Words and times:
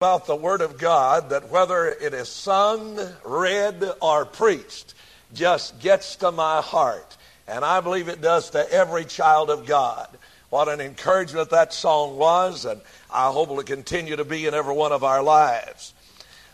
about 0.00 0.24
the 0.24 0.34
Word 0.34 0.62
of 0.62 0.78
God 0.78 1.28
that 1.28 1.50
whether 1.50 1.86
it 1.86 2.14
is 2.14 2.30
sung, 2.30 2.98
read, 3.22 3.84
or 4.00 4.24
preached, 4.24 4.94
just 5.34 5.78
gets 5.78 6.16
to 6.16 6.32
my 6.32 6.62
heart. 6.62 7.18
And 7.46 7.66
I 7.66 7.82
believe 7.82 8.08
it 8.08 8.22
does 8.22 8.48
to 8.52 8.72
every 8.72 9.04
child 9.04 9.50
of 9.50 9.66
God. 9.66 10.08
What 10.48 10.70
an 10.70 10.80
encouragement 10.80 11.50
that 11.50 11.74
song 11.74 12.16
was, 12.16 12.64
and 12.64 12.80
I 13.12 13.30
hope 13.30 13.50
it 13.50 13.52
will 13.52 13.62
continue 13.62 14.16
to 14.16 14.24
be 14.24 14.46
in 14.46 14.54
every 14.54 14.72
one 14.72 14.92
of 14.92 15.04
our 15.04 15.22
lives. 15.22 15.92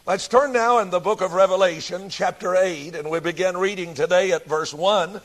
Let's 0.07 0.27
turn 0.27 0.53
now 0.53 0.81
in 0.81 0.91
the 0.91 0.99
book 0.99 1.21
of 1.21 1.33
Revelation, 1.33 2.09
chapter 2.09 2.57
8, 2.57 2.97
and 2.97 3.09
we 3.09 3.21
begin 3.21 3.57
reading 3.57 3.95
today 3.95 4.33
at 4.33 4.47
verse 4.47 4.75
1. 4.75 5.21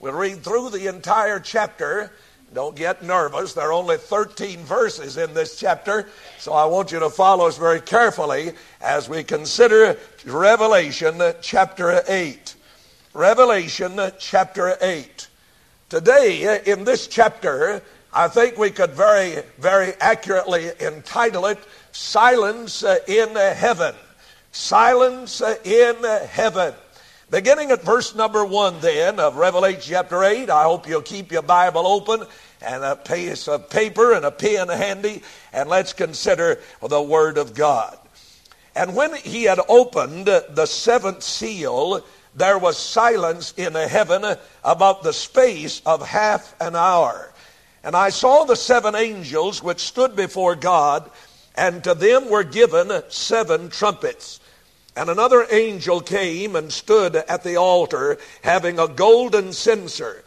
We'll 0.00 0.14
read 0.14 0.42
through 0.42 0.70
the 0.70 0.86
entire 0.86 1.40
chapter 1.40 2.10
don't 2.54 2.76
get 2.76 3.02
nervous. 3.02 3.52
There 3.52 3.68
are 3.68 3.72
only 3.72 3.96
13 3.96 4.60
verses 4.60 5.16
in 5.16 5.34
this 5.34 5.58
chapter, 5.58 6.08
so 6.38 6.52
I 6.52 6.64
want 6.66 6.92
you 6.92 6.98
to 7.00 7.10
follow 7.10 7.46
us 7.46 7.58
very 7.58 7.80
carefully 7.80 8.52
as 8.80 9.08
we 9.08 9.24
consider 9.24 9.98
Revelation 10.24 11.20
chapter 11.42 12.02
8. 12.08 12.54
Revelation 13.12 14.00
chapter 14.18 14.76
8. 14.80 15.28
Today, 15.88 16.62
in 16.66 16.84
this 16.84 17.06
chapter, 17.06 17.82
I 18.12 18.28
think 18.28 18.56
we 18.56 18.70
could 18.70 18.92
very, 18.92 19.42
very 19.58 19.92
accurately 20.00 20.70
entitle 20.80 21.46
it 21.46 21.58
Silence 21.92 22.82
in 23.06 23.34
Heaven. 23.34 23.94
Silence 24.52 25.42
in 25.64 25.96
Heaven. 26.02 26.74
Beginning 27.28 27.72
at 27.72 27.82
verse 27.82 28.14
number 28.14 28.44
one, 28.44 28.78
then, 28.78 29.18
of 29.18 29.34
Revelation 29.34 29.82
chapter 29.84 30.22
8, 30.22 30.48
I 30.48 30.62
hope 30.62 30.86
you'll 30.86 31.02
keep 31.02 31.32
your 31.32 31.42
Bible 31.42 31.84
open 31.84 32.24
and 32.62 32.84
a 32.84 32.94
piece 32.94 33.48
of 33.48 33.68
paper 33.68 34.12
and 34.12 34.24
a 34.24 34.30
pen 34.30 34.68
handy, 34.68 35.22
and 35.52 35.68
let's 35.68 35.92
consider 35.92 36.60
the 36.80 37.02
Word 37.02 37.36
of 37.36 37.52
God. 37.52 37.98
And 38.76 38.94
when 38.94 39.12
he 39.16 39.42
had 39.42 39.58
opened 39.68 40.26
the 40.26 40.66
seventh 40.66 41.24
seal, 41.24 42.04
there 42.36 42.58
was 42.58 42.78
silence 42.78 43.54
in 43.56 43.72
the 43.72 43.88
heaven 43.88 44.36
about 44.62 45.02
the 45.02 45.12
space 45.12 45.82
of 45.84 46.06
half 46.06 46.54
an 46.60 46.76
hour. 46.76 47.32
And 47.82 47.96
I 47.96 48.10
saw 48.10 48.44
the 48.44 48.54
seven 48.54 48.94
angels 48.94 49.64
which 49.64 49.80
stood 49.80 50.14
before 50.14 50.54
God, 50.54 51.10
and 51.56 51.82
to 51.82 51.94
them 51.94 52.30
were 52.30 52.44
given 52.44 53.02
seven 53.08 53.68
trumpets. 53.68 54.38
And 54.96 55.10
another 55.10 55.46
angel 55.50 56.00
came 56.00 56.56
and 56.56 56.72
stood 56.72 57.16
at 57.16 57.44
the 57.44 57.56
altar, 57.56 58.16
having 58.42 58.78
a 58.78 58.88
golden 58.88 59.52
censer. 59.52 60.24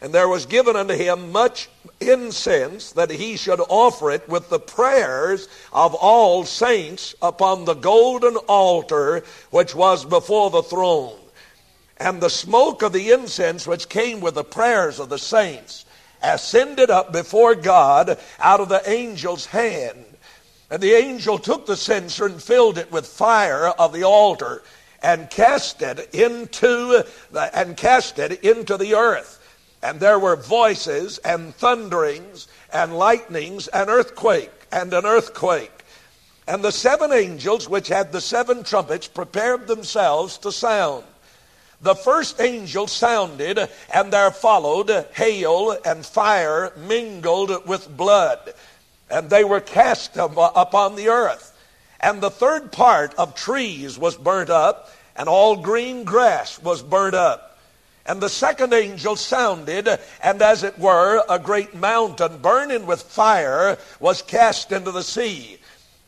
And 0.00 0.12
there 0.12 0.28
was 0.28 0.46
given 0.46 0.76
unto 0.76 0.94
him 0.94 1.32
much 1.32 1.68
incense, 2.00 2.92
that 2.92 3.10
he 3.10 3.36
should 3.36 3.60
offer 3.68 4.12
it 4.12 4.28
with 4.28 4.48
the 4.48 4.60
prayers 4.60 5.48
of 5.72 5.94
all 5.94 6.44
saints 6.44 7.16
upon 7.20 7.64
the 7.64 7.74
golden 7.74 8.36
altar 8.36 9.24
which 9.50 9.74
was 9.74 10.04
before 10.04 10.50
the 10.50 10.62
throne. 10.62 11.18
And 11.96 12.20
the 12.20 12.30
smoke 12.30 12.82
of 12.82 12.92
the 12.92 13.10
incense 13.10 13.66
which 13.66 13.88
came 13.88 14.20
with 14.20 14.34
the 14.34 14.44
prayers 14.44 15.00
of 15.00 15.08
the 15.08 15.18
saints 15.18 15.84
ascended 16.22 16.90
up 16.90 17.12
before 17.12 17.54
God 17.56 18.18
out 18.38 18.60
of 18.60 18.68
the 18.68 18.88
angel's 18.88 19.46
hand. 19.46 20.04
And 20.72 20.82
the 20.82 20.94
angel 20.94 21.38
took 21.38 21.66
the 21.66 21.76
censer 21.76 22.24
and 22.24 22.42
filled 22.42 22.78
it 22.78 22.90
with 22.90 23.06
fire 23.06 23.66
of 23.66 23.92
the 23.92 24.04
altar 24.04 24.62
and 25.02 25.28
cast 25.28 25.82
it 25.82 26.14
into 26.14 27.04
the, 27.30 27.50
and 27.52 27.76
cast 27.76 28.18
it 28.18 28.42
into 28.42 28.78
the 28.78 28.94
earth. 28.94 29.38
And 29.82 30.00
there 30.00 30.18
were 30.18 30.34
voices 30.34 31.18
and 31.18 31.54
thunderings 31.54 32.48
and 32.72 32.96
lightnings 32.96 33.68
and 33.68 33.90
earthquake 33.90 34.50
and 34.72 34.94
an 34.94 35.04
earthquake. 35.04 35.84
And 36.48 36.64
the 36.64 36.72
seven 36.72 37.12
angels 37.12 37.68
which 37.68 37.88
had 37.88 38.10
the 38.10 38.22
seven 38.22 38.64
trumpets 38.64 39.08
prepared 39.08 39.66
themselves 39.66 40.38
to 40.38 40.50
sound. 40.50 41.04
The 41.82 41.96
first 41.96 42.40
angel 42.40 42.86
sounded, 42.86 43.58
and 43.92 44.10
there 44.10 44.30
followed 44.30 44.88
hail 45.12 45.76
and 45.84 46.06
fire 46.06 46.72
mingled 46.78 47.66
with 47.66 47.94
blood 47.94 48.54
and 49.12 49.28
they 49.28 49.44
were 49.44 49.60
cast 49.60 50.16
uh, 50.16 50.28
upon 50.56 50.96
the 50.96 51.08
earth. 51.08 51.50
And 52.00 52.20
the 52.20 52.30
third 52.30 52.72
part 52.72 53.14
of 53.14 53.34
trees 53.34 53.98
was 53.98 54.16
burnt 54.16 54.50
up, 54.50 54.90
and 55.14 55.28
all 55.28 55.56
green 55.56 56.02
grass 56.02 56.60
was 56.60 56.82
burnt 56.82 57.14
up. 57.14 57.60
And 58.06 58.20
the 58.20 58.28
second 58.28 58.72
angel 58.72 59.14
sounded, 59.14 59.88
and 60.22 60.42
as 60.42 60.64
it 60.64 60.76
were, 60.78 61.22
a 61.28 61.38
great 61.38 61.74
mountain 61.74 62.38
burning 62.38 62.86
with 62.86 63.02
fire 63.02 63.78
was 64.00 64.22
cast 64.22 64.72
into 64.72 64.90
the 64.90 65.04
sea. 65.04 65.58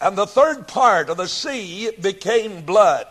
And 0.00 0.18
the 0.18 0.26
third 0.26 0.66
part 0.66 1.08
of 1.08 1.18
the 1.18 1.28
sea 1.28 1.92
became 2.00 2.62
blood. 2.62 3.06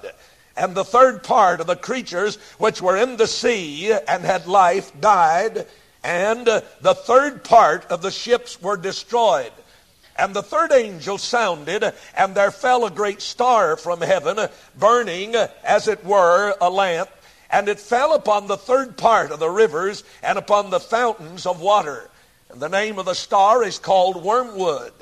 And 0.57 0.75
the 0.75 0.83
third 0.83 1.23
part 1.23 1.61
of 1.61 1.67
the 1.67 1.77
creatures 1.77 2.35
which 2.57 2.81
were 2.81 2.97
in 2.97 3.15
the 3.15 3.27
sea 3.27 3.93
and 4.07 4.23
had 4.23 4.47
life 4.47 4.91
died. 4.99 5.65
And 6.03 6.45
the 6.45 6.93
third 6.93 7.45
part 7.45 7.85
of 7.85 8.01
the 8.01 8.11
ships 8.11 8.61
were 8.61 8.75
destroyed. 8.75 9.53
And 10.18 10.34
the 10.34 10.44
third 10.44 10.72
angel 10.72 11.18
sounded, 11.18 11.94
and 12.16 12.35
there 12.35 12.51
fell 12.51 12.85
a 12.85 12.91
great 12.91 13.22
star 13.22 13.75
from 13.78 14.01
heaven, 14.01 14.47
burning, 14.78 15.35
as 15.63 15.88
it 15.88 16.06
were, 16.06 16.56
a 16.62 16.69
lamp. 16.69 17.09
And 17.50 17.68
it 17.68 17.79
fell 17.79 18.13
upon 18.13 18.47
the 18.47 18.57
third 18.57 18.97
part 18.97 19.31
of 19.31 19.40
the 19.40 19.50
rivers 19.50 20.03
and 20.22 20.38
upon 20.38 20.69
the 20.69 20.79
fountains 20.79 21.46
of 21.46 21.62
water. 21.62 22.09
And 22.50 22.62
the 22.62 22.69
name 22.69 23.00
of 23.00 23.06
the 23.06 23.16
star 23.16 23.63
is 23.63 23.79
called 23.79 24.24
Wormwood. 24.24 24.94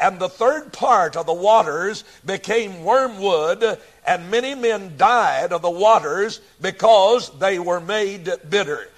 And 0.00 0.18
the 0.18 0.28
third 0.28 0.72
part 0.72 1.16
of 1.16 1.26
the 1.26 1.34
waters 1.34 2.04
became 2.24 2.84
wormwood, 2.84 3.78
and 4.06 4.30
many 4.30 4.54
men 4.54 4.96
died 4.96 5.52
of 5.52 5.62
the 5.62 5.70
waters 5.70 6.40
because 6.60 7.36
they 7.38 7.58
were 7.58 7.80
made 7.80 8.30
bitter. 8.48 8.88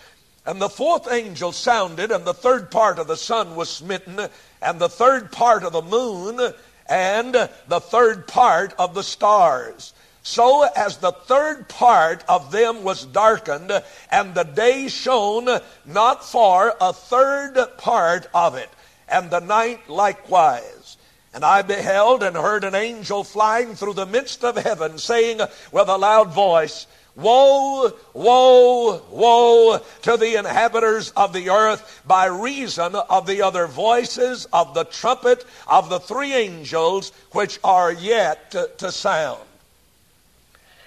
And 0.45 0.61
the 0.61 0.69
fourth 0.69 1.11
angel 1.11 1.53
sounded, 1.53 2.11
and 2.11 2.25
the 2.25 2.35
third 2.35 2.71
part 2.71 2.99
of 2.99 3.07
the 3.07 3.17
sun 3.17 3.57
was 3.57 3.71
smitten, 3.71 4.29
and 4.63 4.81
the 4.81 4.89
third 4.89 5.33
part 5.33 5.65
of 5.65 5.73
the 5.73 5.83
moon, 5.83 6.53
and 6.89 7.35
the 7.35 7.81
third 7.81 8.27
part 8.27 8.75
of 8.79 8.95
the 8.95 9.03
stars. 9.03 9.93
So 10.23 10.65
as 10.77 10.99
the 10.99 11.13
third 11.13 11.69
part 11.69 12.25
of 12.29 12.53
them 12.53 12.83
was 12.83 13.07
darkened, 13.07 13.73
and 14.11 14.35
the 14.35 14.45
day 14.45 14.89
shone 14.89 15.49
not 15.87 16.25
for 16.25 16.75
a 16.81 16.93
third 16.93 17.57
part 17.79 18.29
of 18.35 18.57
it, 18.57 18.69
and 19.09 19.31
the 19.31 19.41
night 19.41 19.89
likewise. 19.89 20.97
And 21.33 21.45
I 21.45 21.63
beheld 21.63 22.23
and 22.23 22.37
heard 22.37 22.65
an 22.65 22.75
angel 22.75 23.23
flying 23.23 23.77
through 23.77 23.95
the 23.95 24.07
midst 24.07 24.45
of 24.45 24.57
heaven, 24.57 24.99
saying 24.99 25.41
with 25.73 25.89
a 25.89 25.97
loud 25.97 26.35
voice, 26.35 26.87
Woe, 27.21 27.93
woe, 28.15 29.03
woe 29.11 29.81
to 30.03 30.17
the 30.17 30.39
inhabitants 30.39 31.11
of 31.17 31.33
the 31.33 31.51
earth 31.51 32.03
by 32.07 32.27
reason 32.27 32.95
of 32.95 33.27
the 33.27 33.43
other 33.43 33.67
voices 33.67 34.47
of 34.53 34.75
the 34.75 34.85
trumpet 34.85 35.45
of 35.67 35.91
the 35.91 36.01
three 36.01 36.33
angels 36.33 37.13
which 37.33 37.59
are 37.63 37.93
yet 37.93 38.51
to, 38.53 38.71
to 38.79 38.91
sound. 38.91 39.41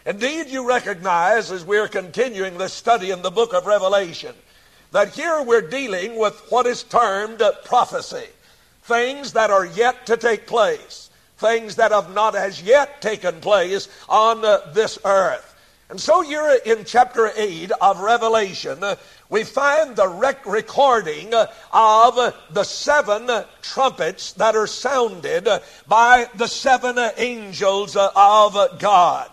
Indeed, 0.06 0.48
you 0.48 0.68
recognize 0.68 1.52
as 1.52 1.64
we're 1.64 1.88
continuing 1.88 2.58
this 2.58 2.74
study 2.74 3.12
in 3.12 3.22
the 3.22 3.32
book 3.32 3.54
of 3.54 3.66
Revelation 3.66 4.36
that 4.92 5.14
here 5.14 5.42
we're 5.42 5.62
dealing 5.62 6.18
with 6.18 6.40
what 6.50 6.66
is 6.66 6.84
termed 6.84 7.42
prophecy. 7.64 8.28
Things 8.84 9.34
that 9.34 9.50
are 9.50 9.66
yet 9.66 10.06
to 10.08 10.18
take 10.18 10.46
place. 10.46 11.10
Things 11.38 11.78
that 11.78 11.92
have 11.92 12.14
not 12.14 12.36
as 12.36 12.62
yet 12.62 13.02
taken 13.02 13.40
place 13.40 13.88
on 14.08 14.42
this 14.74 15.00
earth. 15.06 15.53
And 15.94 16.02
so 16.02 16.22
here 16.22 16.60
in 16.66 16.86
chapter 16.86 17.30
8 17.36 17.72
of 17.80 18.00
Revelation, 18.00 18.84
we 19.30 19.44
find 19.44 19.96
the 19.96 20.08
rec- 20.08 20.44
recording 20.44 21.32
of 21.72 22.36
the 22.50 22.64
seven 22.64 23.30
trumpets 23.62 24.34
that 24.34 24.56
are 24.56 24.66
sounded 24.66 25.48
by 25.88 26.28
the 26.34 26.48
seven 26.48 26.98
angels 27.18 27.96
of 27.96 28.80
God. 28.80 29.30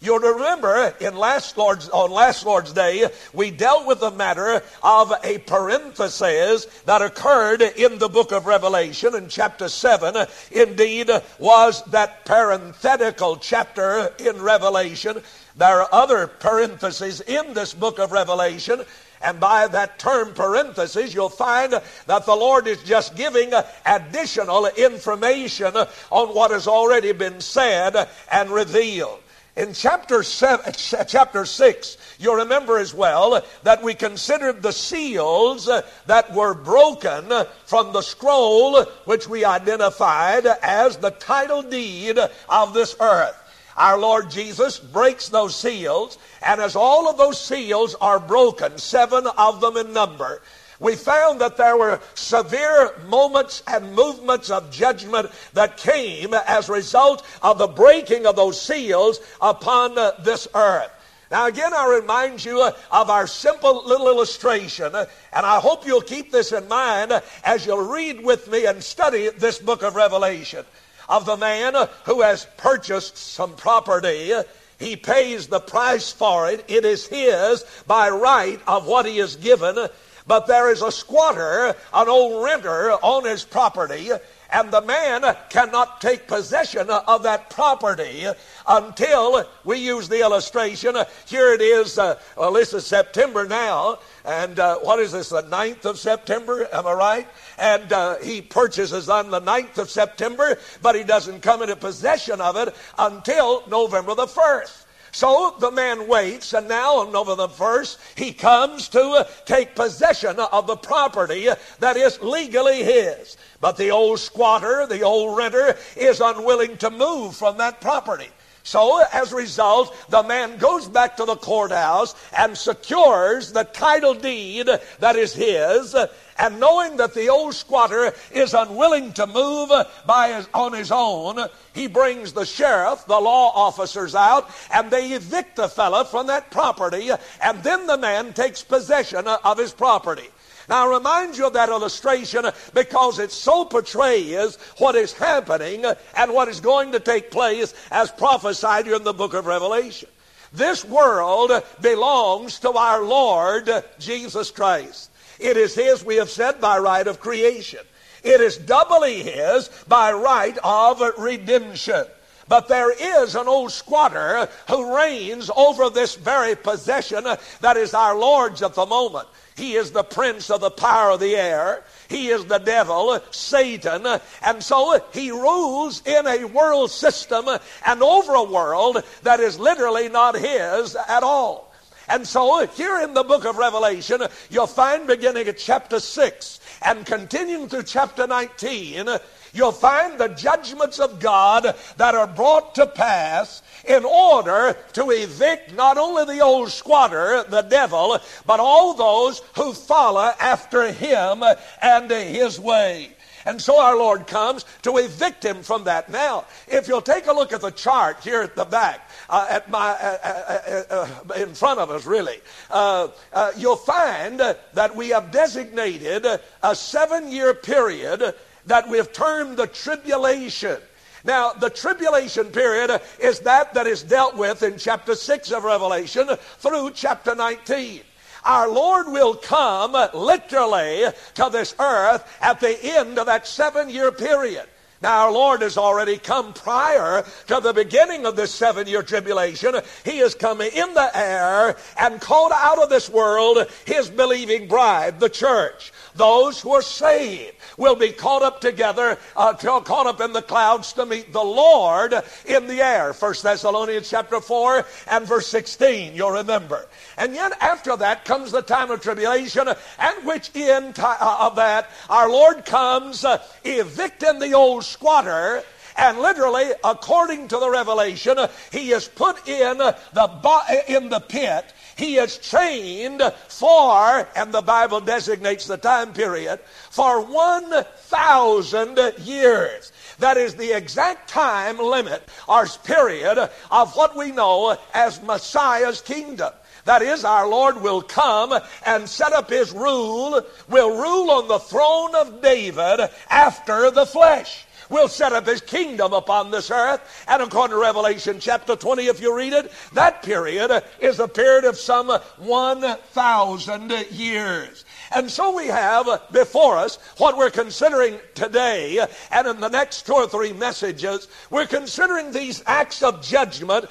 You'll 0.00 0.20
remember 0.20 0.94
in 1.00 1.16
last 1.16 1.58
Lord's, 1.58 1.88
on 1.88 2.12
last 2.12 2.46
Lord's 2.46 2.72
Day, 2.72 3.08
we 3.32 3.50
dealt 3.50 3.84
with 3.84 3.98
the 3.98 4.12
matter 4.12 4.62
of 4.84 5.12
a 5.24 5.38
parenthesis 5.38 6.66
that 6.86 7.02
occurred 7.02 7.62
in 7.62 7.98
the 7.98 8.08
book 8.08 8.30
of 8.30 8.46
Revelation 8.46 9.16
in 9.16 9.28
chapter 9.28 9.68
7. 9.68 10.28
Indeed, 10.52 11.10
was 11.40 11.82
that 11.86 12.24
parenthetical 12.24 13.38
chapter 13.38 14.12
in 14.20 14.40
Revelation 14.40 15.20
there 15.58 15.82
are 15.82 15.88
other 15.92 16.28
parentheses 16.28 17.20
in 17.20 17.52
this 17.52 17.74
book 17.74 17.98
of 17.98 18.12
Revelation. 18.12 18.82
And 19.20 19.40
by 19.40 19.66
that 19.66 19.98
term 19.98 20.32
parenthesis, 20.32 21.12
you'll 21.12 21.28
find 21.28 21.72
that 22.06 22.24
the 22.24 22.36
Lord 22.36 22.68
is 22.68 22.80
just 22.84 23.16
giving 23.16 23.52
additional 23.84 24.66
information 24.66 25.74
on 26.10 26.28
what 26.34 26.52
has 26.52 26.68
already 26.68 27.10
been 27.10 27.40
said 27.40 28.08
and 28.30 28.50
revealed. 28.50 29.18
In 29.56 29.72
chapter, 29.72 30.22
seven, 30.22 30.72
chapter 31.08 31.44
6, 31.44 31.96
you 32.20 32.36
remember 32.36 32.78
as 32.78 32.94
well 32.94 33.42
that 33.64 33.82
we 33.82 33.94
considered 33.94 34.62
the 34.62 34.70
seals 34.70 35.66
that 36.06 36.32
were 36.32 36.54
broken 36.54 37.28
from 37.64 37.92
the 37.92 38.02
scroll 38.02 38.84
which 39.04 39.28
we 39.28 39.44
identified 39.44 40.46
as 40.62 40.98
the 40.98 41.10
title 41.10 41.62
deed 41.62 42.20
of 42.48 42.72
this 42.72 42.94
earth. 43.00 43.34
Our 43.78 43.96
Lord 43.96 44.28
Jesus 44.28 44.80
breaks 44.80 45.28
those 45.28 45.54
seals, 45.54 46.18
and 46.42 46.60
as 46.60 46.74
all 46.74 47.08
of 47.08 47.16
those 47.16 47.40
seals 47.40 47.94
are 48.00 48.18
broken, 48.18 48.76
seven 48.76 49.24
of 49.38 49.60
them 49.60 49.76
in 49.76 49.92
number, 49.92 50.42
we 50.80 50.96
found 50.96 51.40
that 51.40 51.56
there 51.56 51.76
were 51.76 52.00
severe 52.14 52.92
moments 53.06 53.62
and 53.68 53.94
movements 53.94 54.50
of 54.50 54.72
judgment 54.72 55.30
that 55.52 55.76
came 55.76 56.34
as 56.34 56.68
a 56.68 56.72
result 56.72 57.24
of 57.40 57.58
the 57.58 57.68
breaking 57.68 58.26
of 58.26 58.34
those 58.34 58.60
seals 58.60 59.20
upon 59.40 59.94
this 60.24 60.48
earth. 60.56 60.90
Now, 61.30 61.46
again, 61.46 61.72
I 61.72 61.98
remind 62.00 62.44
you 62.44 62.60
of 62.62 63.10
our 63.10 63.28
simple 63.28 63.86
little 63.86 64.08
illustration, 64.08 64.92
and 64.96 65.06
I 65.32 65.60
hope 65.60 65.86
you'll 65.86 66.00
keep 66.00 66.32
this 66.32 66.50
in 66.50 66.66
mind 66.66 67.12
as 67.44 67.64
you'll 67.64 67.88
read 67.88 68.24
with 68.24 68.50
me 68.50 68.66
and 68.66 68.82
study 68.82 69.28
this 69.30 69.60
book 69.60 69.84
of 69.84 69.94
Revelation 69.94 70.64
of 71.08 71.24
the 71.24 71.36
man 71.36 71.74
who 72.04 72.22
has 72.22 72.46
purchased 72.56 73.16
some 73.16 73.54
property. 73.54 74.32
He 74.78 74.96
pays 74.96 75.48
the 75.48 75.60
price 75.60 76.12
for 76.12 76.50
it. 76.50 76.64
It 76.68 76.84
is 76.84 77.06
his 77.06 77.64
by 77.86 78.10
right 78.10 78.60
of 78.66 78.86
what 78.86 79.06
he 79.06 79.18
has 79.18 79.36
given. 79.36 79.88
But 80.26 80.46
there 80.46 80.70
is 80.70 80.82
a 80.82 80.92
squatter, 80.92 81.74
an 81.94 82.08
old 82.08 82.44
renter 82.44 82.92
on 82.92 83.24
his 83.24 83.44
property, 83.44 84.10
and 84.50 84.70
the 84.70 84.82
man 84.82 85.24
cannot 85.48 86.02
take 86.02 86.28
possession 86.28 86.90
of 86.90 87.22
that 87.22 87.48
property 87.48 88.26
until 88.66 89.46
we 89.64 89.78
use 89.78 90.06
the 90.08 90.20
illustration. 90.20 90.96
Here 91.26 91.54
it 91.54 91.62
is, 91.62 91.98
uh, 91.98 92.20
well, 92.36 92.52
this 92.52 92.74
is 92.74 92.86
September 92.86 93.46
now, 93.46 94.00
and 94.24 94.58
uh, 94.58 94.78
what 94.80 94.98
is 94.98 95.12
this, 95.12 95.30
the 95.30 95.42
9th 95.42 95.86
of 95.86 95.98
September? 95.98 96.68
Am 96.74 96.86
I 96.86 96.92
right? 96.92 97.28
And 97.58 97.92
uh, 97.92 98.18
he 98.18 98.40
purchases 98.40 99.08
on 99.08 99.30
the 99.30 99.40
9th 99.40 99.78
of 99.78 99.90
September, 99.90 100.58
but 100.82 100.94
he 100.94 101.04
doesn't 101.04 101.40
come 101.40 101.62
into 101.62 101.76
possession 101.76 102.40
of 102.40 102.56
it 102.56 102.74
until 102.98 103.66
November 103.68 104.14
the 104.14 104.26
1st. 104.26 104.84
So 105.10 105.56
the 105.58 105.70
man 105.70 106.06
waits, 106.06 106.52
and 106.52 106.68
now 106.68 106.98
on 106.98 107.12
November 107.12 107.46
the 107.46 107.54
1st, 107.54 107.98
he 108.16 108.32
comes 108.32 108.88
to 108.90 109.00
uh, 109.00 109.24
take 109.46 109.74
possession 109.74 110.38
of 110.38 110.66
the 110.66 110.76
property 110.76 111.48
that 111.80 111.96
is 111.96 112.20
legally 112.20 112.84
his. 112.84 113.36
But 113.60 113.76
the 113.76 113.90
old 113.90 114.20
squatter, 114.20 114.86
the 114.86 115.02
old 115.02 115.36
renter, 115.36 115.76
is 115.96 116.20
unwilling 116.20 116.76
to 116.78 116.90
move 116.90 117.36
from 117.36 117.58
that 117.58 117.80
property. 117.80 118.28
So, 118.68 119.02
as 119.14 119.32
a 119.32 119.36
result, 119.36 119.96
the 120.10 120.22
man 120.22 120.58
goes 120.58 120.86
back 120.86 121.16
to 121.16 121.24
the 121.24 121.36
courthouse 121.36 122.14
and 122.36 122.54
secures 122.54 123.50
the 123.50 123.64
title 123.64 124.12
deed 124.12 124.68
that 125.00 125.16
is 125.16 125.32
his. 125.32 125.96
And 126.36 126.60
knowing 126.60 126.98
that 126.98 127.14
the 127.14 127.30
old 127.30 127.54
squatter 127.54 128.12
is 128.30 128.52
unwilling 128.52 129.14
to 129.14 129.26
move 129.26 129.70
by 130.04 130.34
his, 130.34 130.48
on 130.52 130.74
his 130.74 130.92
own, 130.92 131.48
he 131.72 131.86
brings 131.86 132.34
the 132.34 132.44
sheriff, 132.44 133.06
the 133.06 133.18
law 133.18 133.52
officers 133.54 134.14
out, 134.14 134.50
and 134.70 134.90
they 134.90 135.12
evict 135.12 135.56
the 135.56 135.70
fellow 135.70 136.04
from 136.04 136.26
that 136.26 136.50
property. 136.50 137.08
And 137.40 137.62
then 137.62 137.86
the 137.86 137.96
man 137.96 138.34
takes 138.34 138.62
possession 138.62 139.26
of 139.26 139.56
his 139.56 139.72
property. 139.72 140.28
Now, 140.68 140.86
I 140.86 140.98
remind 140.98 141.38
you 141.38 141.46
of 141.46 141.54
that 141.54 141.70
illustration 141.70 142.44
because 142.74 143.18
it 143.18 143.32
so 143.32 143.64
portrays 143.64 144.56
what 144.76 144.96
is 144.96 145.12
happening 145.14 145.84
and 146.14 146.34
what 146.34 146.48
is 146.48 146.60
going 146.60 146.92
to 146.92 147.00
take 147.00 147.30
place 147.30 147.72
as 147.90 148.10
prophesied 148.10 148.86
in 148.86 149.02
the 149.02 149.14
book 149.14 149.32
of 149.32 149.46
Revelation. 149.46 150.10
This 150.52 150.84
world 150.84 151.52
belongs 151.80 152.58
to 152.60 152.70
our 152.72 153.02
Lord 153.02 153.70
Jesus 153.98 154.50
Christ. 154.50 155.10
It 155.38 155.56
is 155.56 155.74
His, 155.74 156.04
we 156.04 156.16
have 156.16 156.30
said, 156.30 156.60
by 156.60 156.78
right 156.78 157.06
of 157.06 157.20
creation. 157.20 157.80
It 158.22 158.40
is 158.40 158.56
doubly 158.56 159.22
His 159.22 159.68
by 159.88 160.12
right 160.12 160.56
of 160.62 161.00
redemption. 161.18 162.04
But 162.48 162.68
there 162.68 162.90
is 162.90 163.34
an 163.34 163.46
old 163.46 163.72
squatter 163.72 164.48
who 164.68 164.96
reigns 164.96 165.50
over 165.54 165.90
this 165.90 166.14
very 166.14 166.56
possession 166.56 167.24
that 167.60 167.76
is 167.76 167.94
our 167.94 168.16
Lord's 168.16 168.62
at 168.62 168.74
the 168.74 168.86
moment. 168.86 169.28
He 169.56 169.74
is 169.74 169.90
the 169.90 170.04
prince 170.04 170.50
of 170.50 170.60
the 170.60 170.70
power 170.70 171.10
of 171.10 171.20
the 171.20 171.36
air. 171.36 171.84
He 172.08 172.28
is 172.28 172.44
the 172.46 172.58
devil, 172.58 173.20
Satan. 173.32 174.06
And 174.42 174.62
so 174.62 175.04
he 175.12 175.30
rules 175.30 176.00
in 176.06 176.26
a 176.26 176.44
world 176.44 176.90
system 176.90 177.46
and 177.84 178.02
over 178.02 178.34
a 178.34 178.44
world 178.44 179.02
that 179.24 179.40
is 179.40 179.58
literally 179.58 180.08
not 180.08 180.38
his 180.38 180.96
at 180.96 181.22
all. 181.22 181.68
And 182.08 182.26
so 182.26 182.66
here 182.68 183.00
in 183.00 183.12
the 183.12 183.24
book 183.24 183.44
of 183.44 183.56
Revelation, 183.56 184.22
you'll 184.48 184.66
find 184.66 185.06
beginning 185.06 185.48
at 185.48 185.58
chapter 185.58 186.00
6 186.00 186.60
and 186.82 187.04
continuing 187.04 187.68
through 187.68 187.82
chapter 187.82 188.26
19, 188.26 189.08
you'll 189.52 189.72
find 189.72 190.18
the 190.18 190.28
judgments 190.28 190.98
of 190.98 191.20
God 191.20 191.74
that 191.96 192.14
are 192.14 192.26
brought 192.26 192.74
to 192.76 192.86
pass 192.86 193.62
in 193.86 194.04
order 194.04 194.76
to 194.94 195.10
evict 195.10 195.74
not 195.74 195.98
only 195.98 196.24
the 196.24 196.40
old 196.40 196.70
squatter, 196.70 197.44
the 197.48 197.62
devil, 197.62 198.18
but 198.46 198.60
all 198.60 198.94
those 198.94 199.40
who 199.56 199.72
follow 199.72 200.32
after 200.40 200.92
him 200.92 201.42
and 201.82 202.10
his 202.10 202.60
way. 202.60 203.10
And 203.48 203.62
so 203.62 203.80
our 203.80 203.96
Lord 203.96 204.26
comes 204.26 204.66
to 204.82 204.98
evict 204.98 205.42
him 205.42 205.62
from 205.62 205.84
that. 205.84 206.10
Now, 206.10 206.44
if 206.66 206.86
you'll 206.86 207.00
take 207.00 207.28
a 207.28 207.32
look 207.32 207.52
at 207.52 207.62
the 207.62 207.70
chart 207.70 208.18
here 208.22 208.42
at 208.42 208.54
the 208.54 208.66
back, 208.66 209.08
uh, 209.30 209.46
at 209.48 209.70
my, 209.70 209.90
uh, 209.90 210.18
uh, 210.22 210.58
uh, 210.90 211.08
uh 211.30 211.34
in 211.34 211.54
front 211.54 211.80
of 211.80 211.90
us, 211.90 212.04
really, 212.04 212.40
uh, 212.70 213.08
you'll 213.56 213.76
find 213.76 214.38
that 214.40 214.94
we 214.94 215.08
have 215.10 215.30
designated 215.30 216.26
a 216.62 216.74
seven 216.74 217.30
year 217.30 217.54
period 217.54 218.34
that 218.68 218.88
we've 218.88 219.12
termed 219.12 219.56
the 219.56 219.66
tribulation. 219.66 220.78
Now, 221.24 221.52
the 221.52 221.70
tribulation 221.70 222.46
period 222.46 223.00
is 223.18 223.40
that 223.40 223.74
that 223.74 223.86
is 223.86 224.02
dealt 224.02 224.36
with 224.36 224.62
in 224.62 224.78
chapter 224.78 225.14
6 225.14 225.50
of 225.52 225.64
Revelation 225.64 226.28
through 226.58 226.92
chapter 226.94 227.34
19. 227.34 228.02
Our 228.44 228.68
Lord 228.68 229.08
will 229.08 229.34
come 229.34 229.92
literally 230.14 231.04
to 231.34 231.48
this 231.50 231.74
earth 231.78 232.38
at 232.40 232.60
the 232.60 232.78
end 232.82 233.18
of 233.18 233.26
that 233.26 233.46
seven 233.46 233.90
year 233.90 234.12
period. 234.12 234.66
Now, 235.00 235.26
our 235.26 235.32
Lord 235.32 235.62
has 235.62 235.78
already 235.78 236.18
come 236.18 236.52
prior 236.52 237.24
to 237.46 237.60
the 237.60 237.72
beginning 237.72 238.26
of 238.26 238.34
this 238.34 238.52
seven 238.52 238.88
year 238.88 239.02
tribulation. 239.02 239.76
He 240.04 240.18
has 240.18 240.34
come 240.34 240.60
in 240.60 240.94
the 240.94 241.10
air 241.16 241.76
and 241.96 242.20
called 242.20 242.50
out 242.52 242.82
of 242.82 242.88
this 242.88 243.08
world 243.08 243.58
his 243.86 244.10
believing 244.10 244.66
bride, 244.66 245.20
the 245.20 245.28
church. 245.28 245.92
Those 246.16 246.60
who 246.60 246.72
are 246.72 246.82
saved 246.82 247.54
will 247.76 247.94
be 247.94 248.10
caught 248.10 248.42
up 248.42 248.60
together, 248.60 249.18
uh, 249.36 249.54
caught 249.54 250.06
up 250.06 250.20
in 250.20 250.32
the 250.32 250.42
clouds 250.42 250.92
to 250.94 251.06
meet 251.06 251.32
the 251.32 251.44
Lord 251.44 252.12
in 252.44 252.66
the 252.66 252.80
air. 252.80 253.12
First 253.12 253.44
Thessalonians 253.44 254.10
chapter 254.10 254.40
4 254.40 254.84
and 255.12 255.26
verse 255.26 255.46
16, 255.46 256.16
you'll 256.16 256.32
remember. 256.32 256.88
And 257.16 257.34
yet 257.34 257.52
after 257.60 257.96
that 257.98 258.24
comes 258.24 258.50
the 258.50 258.62
time 258.62 258.90
of 258.90 259.00
tribulation, 259.00 259.68
and 259.68 260.26
which 260.26 260.50
end 260.56 260.98
uh, 260.98 261.36
of 261.40 261.54
that 261.54 261.88
our 262.10 262.28
Lord 262.28 262.64
comes 262.64 263.24
uh, 263.24 263.40
evicting 263.64 264.40
the 264.40 264.54
old 264.54 264.87
squatter 264.88 265.62
and 265.96 266.18
literally 266.18 266.70
according 266.84 267.48
to 267.48 267.58
the 267.58 267.70
revelation 267.70 268.38
he 268.70 268.92
is 268.92 269.08
put 269.08 269.48
in 269.48 269.78
the 269.78 270.84
in 270.88 271.08
the 271.08 271.20
pit 271.20 271.72
he 271.98 272.16
is 272.16 272.38
trained 272.38 273.20
for, 273.48 274.28
and 274.36 274.54
the 274.54 274.62
Bible 274.62 275.00
designates 275.00 275.66
the 275.66 275.76
time 275.76 276.12
period, 276.12 276.60
for 276.90 277.20
1,000 277.20 278.98
years. 279.18 279.92
That 280.20 280.36
is 280.36 280.54
the 280.54 280.76
exact 280.76 281.28
time 281.28 281.78
limit 281.78 282.22
or 282.46 282.66
period 282.84 283.50
of 283.70 283.96
what 283.96 284.16
we 284.16 284.30
know 284.30 284.78
as 284.94 285.20
Messiah's 285.22 286.00
kingdom. 286.00 286.52
That 286.84 287.02
is, 287.02 287.24
our 287.24 287.48
Lord 287.48 287.82
will 287.82 288.02
come 288.02 288.54
and 288.86 289.08
set 289.08 289.32
up 289.32 289.50
his 289.50 289.72
rule, 289.72 290.40
will 290.68 290.96
rule 290.96 291.32
on 291.32 291.48
the 291.48 291.58
throne 291.58 292.14
of 292.14 292.40
David 292.40 293.10
after 293.28 293.90
the 293.90 294.06
flesh 294.06 294.67
will 294.88 295.08
set 295.08 295.32
up 295.32 295.46
his 295.46 295.60
kingdom 295.60 296.12
upon 296.12 296.50
this 296.50 296.70
earth. 296.70 297.24
And 297.28 297.42
according 297.42 297.76
to 297.76 297.80
Revelation 297.80 298.40
chapter 298.40 298.76
20, 298.76 299.06
if 299.06 299.20
you 299.20 299.36
read 299.36 299.52
it, 299.52 299.72
that 299.92 300.22
period 300.22 300.82
is 301.00 301.18
a 301.20 301.28
period 301.28 301.64
of 301.64 301.76
some 301.76 302.08
1,000 302.08 303.90
years. 304.10 304.84
And 305.14 305.30
so 305.30 305.56
we 305.56 305.66
have 305.66 306.06
before 306.32 306.76
us 306.76 306.98
what 307.16 307.36
we're 307.36 307.50
considering 307.50 308.18
today, 308.34 309.04
and 309.30 309.46
in 309.46 309.60
the 309.60 309.68
next 309.68 310.06
two 310.06 310.12
or 310.12 310.28
three 310.28 310.52
messages, 310.52 311.28
we're 311.50 311.66
considering 311.66 312.30
these 312.30 312.62
acts 312.66 313.02
of 313.02 313.22
judgment 313.22 313.86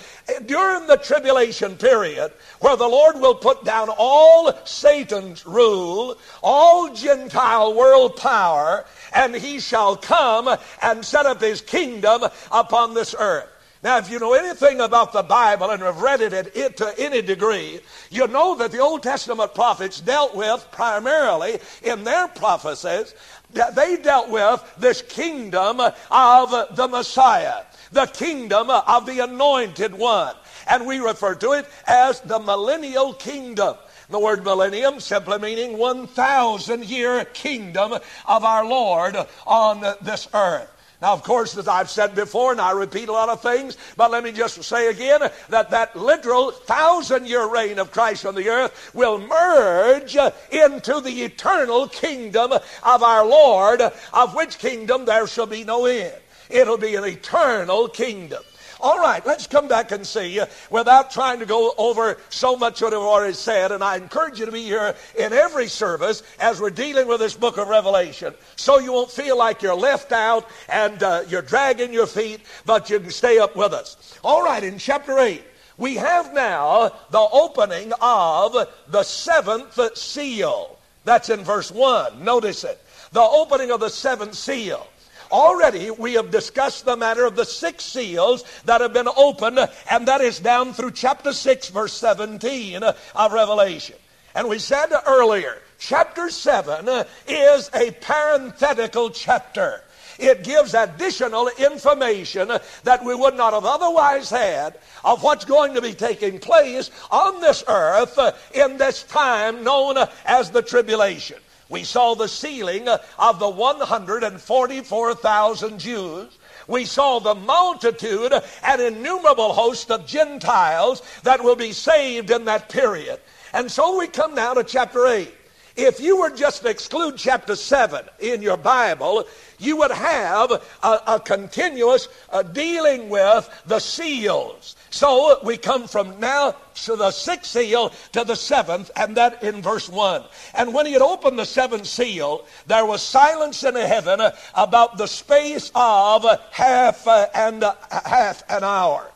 during 0.45 0.87
the 0.87 0.97
tribulation 0.97 1.75
period, 1.75 2.31
where 2.59 2.77
the 2.77 2.87
Lord 2.87 3.19
will 3.19 3.35
put 3.35 3.63
down 3.63 3.89
all 3.97 4.53
Satan's 4.65 5.45
rule, 5.45 6.17
all 6.43 6.93
Gentile 6.93 7.73
world 7.73 8.17
power, 8.17 8.85
and 9.13 9.35
he 9.35 9.59
shall 9.59 9.95
come 9.95 10.49
and 10.81 11.03
set 11.03 11.25
up 11.25 11.41
his 11.41 11.61
kingdom 11.61 12.23
upon 12.51 12.93
this 12.93 13.15
earth. 13.17 13.49
Now, 13.87 13.99
if 13.99 14.11
you 14.11 14.19
know 14.19 14.33
anything 14.33 14.81
about 14.81 15.13
the 15.13 15.23
Bible 15.23 15.69
and 15.69 15.81
have 15.81 16.01
read 16.01 16.19
it, 16.19 16.33
it 16.33 16.75
to 16.75 16.93
any 16.99 17.21
degree, 17.21 17.79
you 18.09 18.27
know 18.27 18.53
that 18.55 18.73
the 18.73 18.79
Old 18.79 19.01
Testament 19.01 19.55
prophets 19.55 20.01
dealt 20.01 20.35
with 20.35 20.67
primarily 20.73 21.59
in 21.83 22.03
their 22.03 22.27
prophecies, 22.27 23.15
that 23.53 23.75
they 23.75 23.95
dealt 23.95 24.27
with 24.29 24.61
this 24.77 25.01
kingdom 25.03 25.79
of 26.11 26.75
the 26.75 26.87
Messiah, 26.89 27.63
the 27.93 28.07
kingdom 28.07 28.69
of 28.69 29.05
the 29.05 29.19
anointed 29.19 29.95
one. 29.95 30.35
And 30.69 30.85
we 30.85 30.99
refer 30.99 31.35
to 31.35 31.53
it 31.53 31.65
as 31.87 32.19
the 32.19 32.39
millennial 32.39 33.13
kingdom. 33.13 33.77
The 34.09 34.19
word 34.19 34.43
millennium 34.43 34.99
simply 34.99 35.39
meaning 35.39 35.77
1,000 35.77 36.83
year 36.83 37.23
kingdom 37.23 37.93
of 37.93 38.43
our 38.43 38.65
Lord 38.65 39.15
on 39.45 39.79
this 40.01 40.27
earth. 40.33 40.73
Now, 40.99 41.13
of 41.13 41.21
course, 41.21 41.55
as 41.57 41.67
I've 41.67 41.91
said 41.91 42.15
before, 42.15 42.51
and 42.51 42.59
I 42.59 42.71
repeat 42.71 43.07
a 43.07 43.11
lot 43.11 43.29
of 43.29 43.41
things, 43.41 43.77
but 43.95 44.09
let 44.09 44.23
me 44.23 44.31
just 44.31 44.63
say 44.63 44.89
again 44.89 45.21
that 45.49 45.69
that 45.69 45.95
literal 45.95 46.49
thousand 46.51 47.27
year 47.27 47.47
reign 47.47 47.77
of 47.77 47.91
Christ 47.91 48.25
on 48.25 48.33
the 48.33 48.49
earth 48.49 48.91
will 48.95 49.19
merge 49.19 50.15
into 50.15 51.01
the 51.01 51.23
eternal 51.23 51.87
kingdom 51.87 52.51
of 52.51 53.03
our 53.03 53.25
Lord, 53.25 53.81
of 53.81 54.35
which 54.35 54.57
kingdom 54.57 55.05
there 55.05 55.27
shall 55.27 55.45
be 55.45 55.63
no 55.63 55.85
end. 55.85 56.15
It'll 56.49 56.77
be 56.77 56.95
an 56.95 57.05
eternal 57.05 57.89
kingdom. 57.89 58.41
All 58.79 58.99
right, 58.99 59.25
let's 59.25 59.47
come 59.47 59.67
back 59.67 59.91
and 59.91 60.05
see 60.05 60.39
uh, 60.39 60.45
without 60.69 61.09
trying 61.09 61.39
to 61.39 61.45
go 61.45 61.73
over 61.77 62.17
so 62.29 62.55
much 62.55 62.81
what 62.81 62.93
I've 62.93 62.99
already 62.99 63.33
said. 63.33 63.71
And 63.71 63.83
I 63.83 63.97
encourage 63.97 64.39
you 64.39 64.45
to 64.45 64.51
be 64.51 64.63
here 64.63 64.95
in 65.17 65.33
every 65.33 65.67
service 65.67 66.21
as 66.39 66.61
we're 66.61 66.69
dealing 66.69 67.07
with 67.07 67.19
this 67.19 67.35
book 67.35 67.57
of 67.57 67.67
Revelation 67.67 68.33
so 68.55 68.79
you 68.79 68.93
won't 68.93 69.09
feel 69.09 69.37
like 69.37 69.61
you're 69.61 69.75
left 69.75 70.11
out 70.11 70.47
and 70.69 71.01
uh, 71.01 71.23
you're 71.27 71.41
dragging 71.41 71.91
your 71.91 72.07
feet, 72.07 72.41
but 72.65 72.89
you 72.89 72.99
can 72.99 73.09
stay 73.09 73.39
up 73.39 73.55
with 73.55 73.73
us. 73.73 74.17
All 74.23 74.43
right, 74.43 74.63
in 74.63 74.77
chapter 74.77 75.17
8. 75.17 75.43
We 75.77 75.95
have 75.95 76.33
now 76.33 76.91
the 77.11 77.27
opening 77.31 77.93
of 78.01 78.55
the 78.87 79.03
seventh 79.03 79.97
seal. 79.97 80.77
That's 81.05 81.29
in 81.29 81.43
verse 81.43 81.71
1. 81.71 82.23
Notice 82.23 82.63
it. 82.63 82.81
The 83.11 83.21
opening 83.21 83.71
of 83.71 83.79
the 83.79 83.89
seventh 83.89 84.33
seal. 84.35 84.87
Already 85.31 85.91
we 85.91 86.13
have 86.13 86.31
discussed 86.31 86.85
the 86.85 86.97
matter 86.97 87.25
of 87.25 87.35
the 87.35 87.45
six 87.45 87.83
seals 87.83 88.43
that 88.65 88.81
have 88.81 88.93
been 88.93 89.09
opened, 89.15 89.59
and 89.89 90.07
that 90.07 90.21
is 90.21 90.39
down 90.39 90.73
through 90.73 90.91
chapter 90.91 91.33
6, 91.33 91.69
verse 91.69 91.93
17 91.93 92.83
of 92.83 93.33
Revelation. 93.33 93.95
And 94.35 94.47
we 94.49 94.59
said 94.59 94.89
earlier, 95.05 95.57
chapter 95.79 96.29
7 96.29 97.05
is 97.27 97.69
a 97.73 97.91
parenthetical 97.91 99.09
chapter. 99.09 99.81
It 100.19 100.43
gives 100.43 100.73
additional 100.73 101.49
information 101.59 102.51
that 102.83 103.03
we 103.03 103.13
would 103.13 103.35
not 103.35 103.53
have 103.53 103.65
otherwise 103.65 104.29
had 104.29 104.77
of 105.03 105.23
what's 105.23 105.45
going 105.45 105.75
to 105.75 105.81
be 105.81 105.93
taking 105.93 106.39
place 106.39 106.89
on 107.11 107.39
this 107.39 107.63
earth 107.67 108.19
in 108.53 108.77
this 108.77 109.03
time 109.03 109.63
known 109.63 109.97
as 110.25 110.49
the 110.49 110.61
tribulation. 110.61 111.37
We 111.69 111.83
saw 111.83 112.15
the 112.15 112.27
sealing 112.27 112.87
uh, 112.87 112.97
of 113.19 113.39
the 113.39 113.49
144,000 113.49 115.79
Jews. 115.79 116.37
We 116.67 116.85
saw 116.85 117.19
the 117.19 117.35
multitude 117.35 118.33
and 118.63 118.81
innumerable 118.81 119.53
host 119.53 119.91
of 119.91 120.05
Gentiles 120.05 121.01
that 121.23 121.43
will 121.43 121.55
be 121.55 121.73
saved 121.73 122.31
in 122.31 122.45
that 122.45 122.69
period. 122.69 123.19
And 123.53 123.71
so 123.71 123.97
we 123.97 124.07
come 124.07 124.35
now 124.35 124.53
to 124.53 124.63
chapter 124.63 125.07
8. 125.07 125.33
If 125.77 125.99
you 125.99 126.17
were 126.17 126.31
just 126.31 126.63
to 126.63 126.69
exclude 126.69 127.17
chapter 127.17 127.55
7 127.55 128.03
in 128.19 128.41
your 128.41 128.57
Bible, 128.57 129.25
you 129.59 129.77
would 129.77 129.91
have 129.91 130.51
a, 130.51 131.01
a 131.07 131.19
continuous 131.19 132.07
uh, 132.29 132.43
dealing 132.43 133.09
with 133.09 133.49
the 133.65 133.79
seals. 133.79 134.75
So 134.89 135.39
we 135.43 135.57
come 135.57 135.87
from 135.87 136.19
now 136.19 136.55
to 136.85 136.95
the 136.95 137.11
sixth 137.11 137.51
seal 137.51 137.91
to 138.13 138.23
the 138.23 138.35
seventh, 138.35 138.91
and 138.95 139.17
that 139.17 139.43
in 139.43 139.61
verse 139.61 139.89
1. 139.89 140.23
And 140.53 140.73
when 140.73 140.85
he 140.85 140.93
had 140.93 141.01
opened 141.01 141.39
the 141.39 141.45
seventh 141.45 141.87
seal, 141.87 142.45
there 142.67 142.85
was 142.85 143.01
silence 143.01 143.63
in 143.63 143.75
heaven 143.75 144.21
about 144.53 144.97
the 144.97 145.07
space 145.07 145.71
of 145.75 146.25
half 146.51 147.07
uh, 147.07 147.27
and 147.33 147.63
uh, 147.63 147.75
half 148.05 148.43
an 148.49 148.63
hour. 148.63 149.11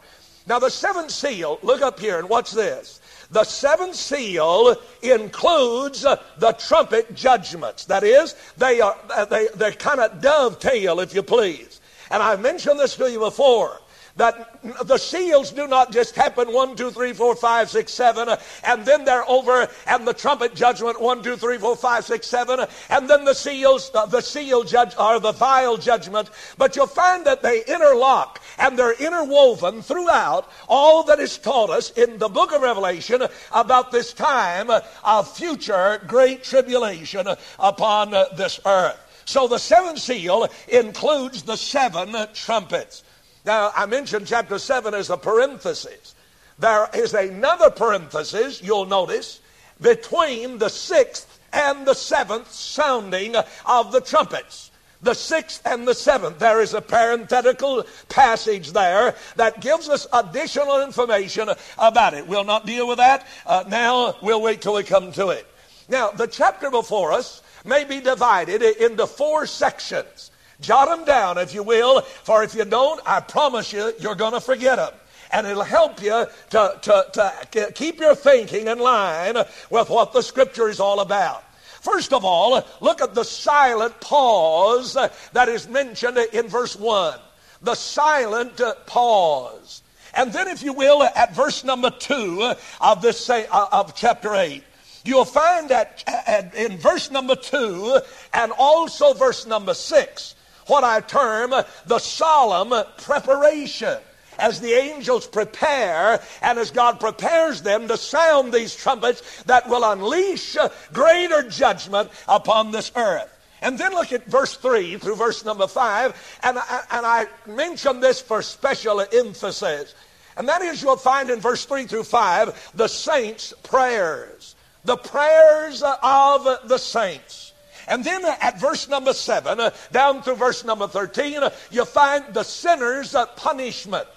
Now 0.47 0.59
the 0.59 0.69
seventh 0.69 1.11
seal, 1.11 1.59
look 1.61 1.81
up 1.81 1.99
here 1.99 2.19
and 2.19 2.27
watch 2.27 2.51
this. 2.51 3.00
The 3.31 3.45
seventh 3.45 3.95
seal 3.95 4.75
includes 5.01 6.05
uh, 6.05 6.21
the 6.37 6.51
trumpet 6.51 7.15
judgments. 7.15 7.85
That 7.85 8.03
is, 8.03 8.35
they 8.57 8.81
are 8.81 8.97
uh, 9.09 9.25
they 9.25 9.47
they 9.55 9.71
kind 9.71 10.01
of 10.01 10.21
dovetail, 10.21 10.99
if 10.99 11.15
you 11.15 11.23
please. 11.23 11.79
And 12.09 12.21
I've 12.21 12.41
mentioned 12.41 12.77
this 12.77 12.95
to 12.97 13.09
you 13.09 13.19
before 13.19 13.79
that 14.17 14.59
the 14.85 14.97
seals 14.97 15.51
do 15.51 15.67
not 15.67 15.91
just 15.91 16.15
happen 16.15 16.51
one, 16.53 16.75
two, 16.75 16.91
three, 16.91 17.13
four, 17.13 17.35
five, 17.35 17.69
six, 17.69 17.93
seven, 17.93 18.29
and 18.63 18.85
then 18.85 19.05
they're 19.05 19.27
over, 19.29 19.67
and 19.87 20.07
the 20.07 20.13
trumpet 20.13 20.53
judgment 20.53 21.01
one, 21.01 21.23
two, 21.23 21.37
three, 21.37 21.57
four, 21.57 21.75
five, 21.75 22.05
six, 22.05 22.27
seven, 22.27 22.65
and 22.89 23.09
then 23.09 23.25
the 23.25 23.33
seals, 23.33 23.89
the 23.91 24.21
seal 24.21 24.63
judge 24.63 24.93
or 24.99 25.19
the 25.19 25.31
vial 25.31 25.77
judgment. 25.77 26.29
But 26.57 26.75
you'll 26.75 26.87
find 26.87 27.25
that 27.25 27.41
they 27.41 27.63
interlock 27.65 28.41
and 28.57 28.77
they're 28.77 28.93
interwoven 28.93 29.81
throughout 29.81 30.49
all 30.67 31.03
that 31.03 31.19
is 31.19 31.37
taught 31.37 31.69
us 31.69 31.91
in 31.91 32.17
the 32.17 32.29
book 32.29 32.51
of 32.51 32.61
Revelation 32.61 33.23
about 33.51 33.91
this 33.91 34.13
time 34.13 34.69
of 35.03 35.35
future 35.35 36.01
great 36.07 36.43
tribulation 36.43 37.27
upon 37.59 38.11
this 38.35 38.59
earth. 38.65 38.99
So 39.25 39.47
the 39.47 39.59
seventh 39.59 39.99
seal 39.99 40.47
includes 40.67 41.43
the 41.43 41.55
seven 41.55 42.15
trumpets. 42.33 43.03
Now, 43.45 43.71
I 43.75 43.85
mentioned 43.85 44.27
chapter 44.27 44.59
7 44.59 44.93
as 44.93 45.09
a 45.09 45.17
parenthesis. 45.17 46.15
There 46.59 46.87
is 46.93 47.13
another 47.13 47.71
parenthesis, 47.71 48.61
you'll 48.61 48.85
notice, 48.85 49.41
between 49.79 50.59
the 50.59 50.69
sixth 50.69 51.39
and 51.51 51.85
the 51.87 51.95
seventh 51.95 52.51
sounding 52.51 53.35
of 53.65 53.91
the 53.91 54.01
trumpets 54.01 54.71
the 55.01 55.13
sixth 55.13 55.65
and 55.65 55.87
the 55.87 55.93
seventh. 55.93 56.39
There 56.39 56.61
is 56.61 56.73
a 56.73 56.81
parenthetical 56.81 57.85
passage 58.09 58.71
there 58.71 59.15
that 59.35 59.61
gives 59.61 59.89
us 59.89 60.07
additional 60.13 60.83
information 60.83 61.49
about 61.77 62.13
it. 62.13 62.27
We'll 62.27 62.43
not 62.43 62.65
deal 62.65 62.87
with 62.87 62.97
that 62.97 63.27
uh, 63.45 63.63
now. 63.67 64.15
We'll 64.21 64.41
wait 64.41 64.61
till 64.61 64.75
we 64.75 64.83
come 64.83 65.11
to 65.13 65.29
it. 65.29 65.47
Now, 65.89 66.11
the 66.11 66.27
chapter 66.27 66.69
before 66.69 67.11
us 67.11 67.41
may 67.65 67.83
be 67.83 67.99
divided 67.99 68.61
into 68.61 69.07
four 69.07 69.45
sections. 69.45 70.30
Jot 70.61 70.87
them 70.87 71.05
down, 71.05 71.37
if 71.37 71.53
you 71.53 71.63
will, 71.63 72.01
for 72.01 72.43
if 72.43 72.55
you 72.55 72.65
don't, 72.65 73.01
I 73.05 73.19
promise 73.19 73.73
you, 73.73 73.93
you're 73.99 74.15
going 74.15 74.33
to 74.33 74.41
forget 74.41 74.77
them 74.77 74.93
and 75.31 75.47
it'll 75.47 75.63
help 75.63 76.01
you 76.01 76.25
to, 76.51 76.79
to, 76.81 77.05
to 77.13 77.71
keep 77.73 77.99
your 77.99 78.15
thinking 78.15 78.67
in 78.67 78.79
line 78.79 79.35
with 79.69 79.89
what 79.89 80.13
the 80.13 80.21
scripture 80.21 80.69
is 80.69 80.79
all 80.79 80.99
about. 80.99 81.43
First 81.81 82.13
of 82.13 82.23
all, 82.23 82.63
look 82.79 83.01
at 83.01 83.15
the 83.15 83.23
silent 83.23 83.99
pause 84.01 84.93
that 85.33 85.49
is 85.49 85.67
mentioned 85.67 86.17
in 86.17 86.47
verse 86.47 86.75
1. 86.75 87.19
The 87.63 87.75
silent 87.75 88.61
pause. 88.85 89.81
And 90.13 90.31
then, 90.33 90.47
if 90.47 90.61
you 90.61 90.73
will, 90.73 91.03
at 91.03 91.33
verse 91.33 91.63
number 91.63 91.89
2 91.89 92.53
of 92.81 93.01
this 93.01 93.29
uh, 93.29 93.45
of 93.71 93.95
chapter 93.95 94.35
8, 94.35 94.63
you'll 95.05 95.25
find 95.25 95.69
that 95.69 96.03
uh, 96.05 96.43
in 96.55 96.77
verse 96.77 97.09
number 97.09 97.35
2 97.35 97.99
and 98.33 98.51
also 98.57 99.13
verse 99.13 99.47
number 99.47 99.73
6 99.73 100.35
what 100.71 100.85
I 100.85 101.01
term 101.01 101.53
the 101.85 101.99
solemn 101.99 102.73
preparation 103.03 103.97
as 104.39 104.61
the 104.61 104.71
angels 104.71 105.27
prepare 105.27 106.21
and 106.41 106.57
as 106.57 106.71
God 106.71 106.97
prepares 106.97 107.61
them 107.61 107.89
to 107.89 107.97
sound 107.97 108.53
these 108.53 108.73
trumpets 108.73 109.43
that 109.43 109.67
will 109.67 109.83
unleash 109.83 110.55
greater 110.93 111.43
judgment 111.43 112.09
upon 112.25 112.71
this 112.71 112.89
earth. 112.95 113.27
And 113.61 113.77
then 113.77 113.91
look 113.91 114.13
at 114.13 114.25
verse 114.27 114.55
3 114.55 114.97
through 114.97 115.17
verse 115.17 115.43
number 115.43 115.67
5, 115.67 116.39
and 116.41 116.57
I, 116.57 116.81
and 116.91 117.05
I 117.05 117.25
mention 117.45 117.99
this 117.99 118.21
for 118.21 118.41
special 118.41 119.01
emphasis. 119.01 119.93
And 120.37 120.47
that 120.47 120.61
is, 120.61 120.81
you'll 120.81 120.95
find 120.95 121.29
in 121.29 121.41
verse 121.41 121.65
3 121.65 121.85
through 121.85 122.05
5 122.05 122.71
the 122.75 122.87
saints' 122.87 123.53
prayers. 123.63 124.55
The 124.85 124.95
prayers 124.95 125.83
of 125.83 126.47
the 126.69 126.77
saints. 126.77 127.50
And 127.91 128.03
then 128.03 128.25
at 128.25 128.59
verse 128.59 128.89
number 128.89 129.13
7, 129.13 129.59
uh, 129.59 129.69
down 129.91 130.23
through 130.23 130.35
verse 130.35 130.65
number 130.65 130.87
13, 130.87 131.43
uh, 131.43 131.49
you 131.69 131.85
find 131.85 132.33
the 132.33 132.43
sinner's 132.43 133.15
punishment 133.35 134.07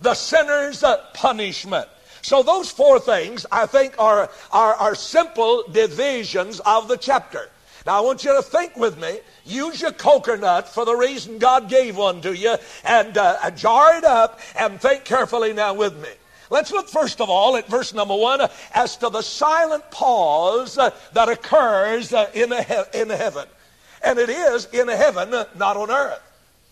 the 0.00 0.14
sinner's 0.14 0.84
punishment. 1.12 1.88
So 2.22 2.42
those 2.42 2.70
four 2.70 3.00
things, 3.00 3.44
I 3.52 3.66
think, 3.66 3.94
are, 3.98 4.30
are, 4.50 4.74
are 4.74 4.94
simple 4.94 5.64
divisions 5.70 6.60
of 6.60 6.88
the 6.88 6.96
chapter. 6.96 7.50
Now, 7.86 7.98
I 7.98 8.00
want 8.00 8.24
you 8.24 8.34
to 8.34 8.42
think 8.42 8.76
with 8.76 8.98
me. 8.98 9.20
Use 9.44 9.82
your 9.82 9.92
coconut 9.92 10.68
for 10.68 10.86
the 10.86 10.94
reason 10.94 11.38
God 11.38 11.68
gave 11.68 11.98
one 11.98 12.22
to 12.22 12.34
you 12.34 12.56
and 12.84 13.16
uh, 13.18 13.50
jar 13.50 13.96
it 13.98 14.04
up 14.04 14.40
and 14.58 14.80
think 14.80 15.04
carefully 15.04 15.52
now 15.52 15.74
with 15.74 15.94
me. 16.00 16.08
Let's 16.54 16.70
look 16.70 16.88
first 16.88 17.20
of 17.20 17.28
all 17.28 17.56
at 17.56 17.66
verse 17.66 17.92
number 17.92 18.14
one 18.14 18.40
as 18.74 18.96
to 18.98 19.08
the 19.08 19.22
silent 19.22 19.90
pause 19.90 20.78
uh, 20.78 20.90
that 21.12 21.28
occurs 21.28 22.12
uh, 22.12 22.30
in, 22.32 22.52
in 22.94 23.10
heaven. 23.10 23.48
And 24.04 24.20
it 24.20 24.28
is 24.28 24.66
in 24.66 24.86
heaven, 24.86 25.30
not 25.56 25.76
on 25.76 25.90
earth. 25.90 26.22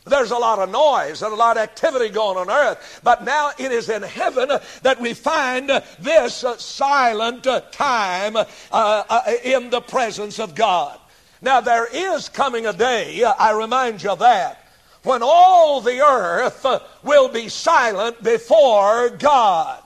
There's 0.05 0.31
a 0.31 0.39
lot 0.39 0.61
of 0.61 0.71
noise 0.71 1.23
and 1.23 1.33
a 1.33 1.37
lot 1.37 1.57
of 1.57 1.65
activity 1.65 2.11
going 2.11 2.39
on 2.39 2.49
earth. 2.49 3.01
But 3.03 3.25
now 3.25 3.51
it 3.59 3.73
is 3.73 3.89
in 3.89 4.03
heaven 4.03 4.51
that 4.83 5.01
we 5.01 5.15
find 5.15 5.69
this 5.99 6.45
silent 6.59 7.45
time 7.73 8.37
uh, 8.37 8.45
uh, 8.71 9.23
in 9.43 9.71
the 9.71 9.81
presence 9.81 10.39
of 10.39 10.55
God. 10.55 10.97
Now 11.41 11.61
there 11.61 11.89
is 11.93 12.29
coming 12.29 12.67
a 12.67 12.73
day, 12.73 13.25
I 13.25 13.51
remind 13.51 14.05
you 14.05 14.11
of 14.11 14.21
that, 14.21 14.62
when 15.03 15.23
all 15.23 15.81
the 15.81 16.01
earth 16.01 16.67
will 17.03 17.29
be 17.29 17.49
silent 17.49 18.23
before 18.23 19.11
God. 19.11 19.83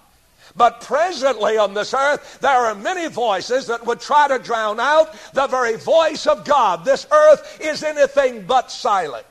But 0.56 0.80
presently 0.80 1.58
on 1.58 1.74
this 1.74 1.92
earth, 1.92 2.38
there 2.40 2.50
are 2.50 2.74
many 2.74 3.08
voices 3.08 3.66
that 3.66 3.84
would 3.84 4.00
try 4.00 4.28
to 4.28 4.38
drown 4.38 4.80
out 4.80 5.14
the 5.34 5.46
very 5.46 5.76
voice 5.76 6.26
of 6.26 6.44
God. 6.44 6.84
This 6.84 7.06
earth 7.10 7.58
is 7.60 7.82
anything 7.82 8.42
but 8.46 8.70
silent. 8.70 9.26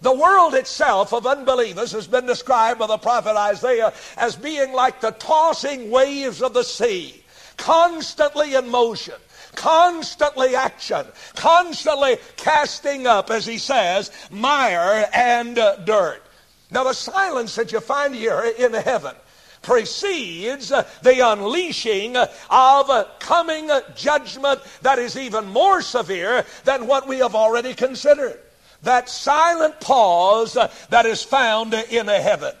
The 0.00 0.14
world 0.14 0.54
itself 0.54 1.12
of 1.12 1.26
unbelievers 1.26 1.92
has 1.92 2.06
been 2.06 2.24
described 2.24 2.78
by 2.78 2.86
the 2.86 2.96
prophet 2.96 3.36
Isaiah 3.36 3.92
as 4.16 4.34
being 4.34 4.72
like 4.72 5.02
the 5.02 5.10
tossing 5.10 5.90
waves 5.90 6.40
of 6.40 6.54
the 6.54 6.62
sea, 6.62 7.22
constantly 7.60 8.54
in 8.54 8.68
motion, 8.68 9.14
constantly 9.54 10.56
action, 10.56 11.06
constantly 11.36 12.16
casting 12.36 13.06
up, 13.06 13.30
as 13.30 13.46
he 13.46 13.58
says, 13.58 14.10
mire 14.30 15.06
and 15.12 15.56
dirt. 15.84 16.22
Now, 16.70 16.84
the 16.84 16.94
silence 16.94 17.54
that 17.56 17.70
you 17.72 17.80
find 17.80 18.14
here 18.14 18.52
in 18.58 18.72
heaven 18.72 19.14
precedes 19.62 20.68
the 20.68 21.20
unleashing 21.22 22.16
of 22.16 23.18
coming 23.18 23.70
judgment 23.94 24.60
that 24.80 24.98
is 24.98 25.18
even 25.18 25.46
more 25.46 25.82
severe 25.82 26.46
than 26.64 26.86
what 26.86 27.06
we 27.06 27.18
have 27.18 27.34
already 27.34 27.74
considered 27.74 28.40
that 28.82 29.10
silent 29.10 29.78
pause 29.80 30.56
that 30.88 31.04
is 31.04 31.22
found 31.22 31.74
in 31.74 32.06
heaven. 32.06 32.54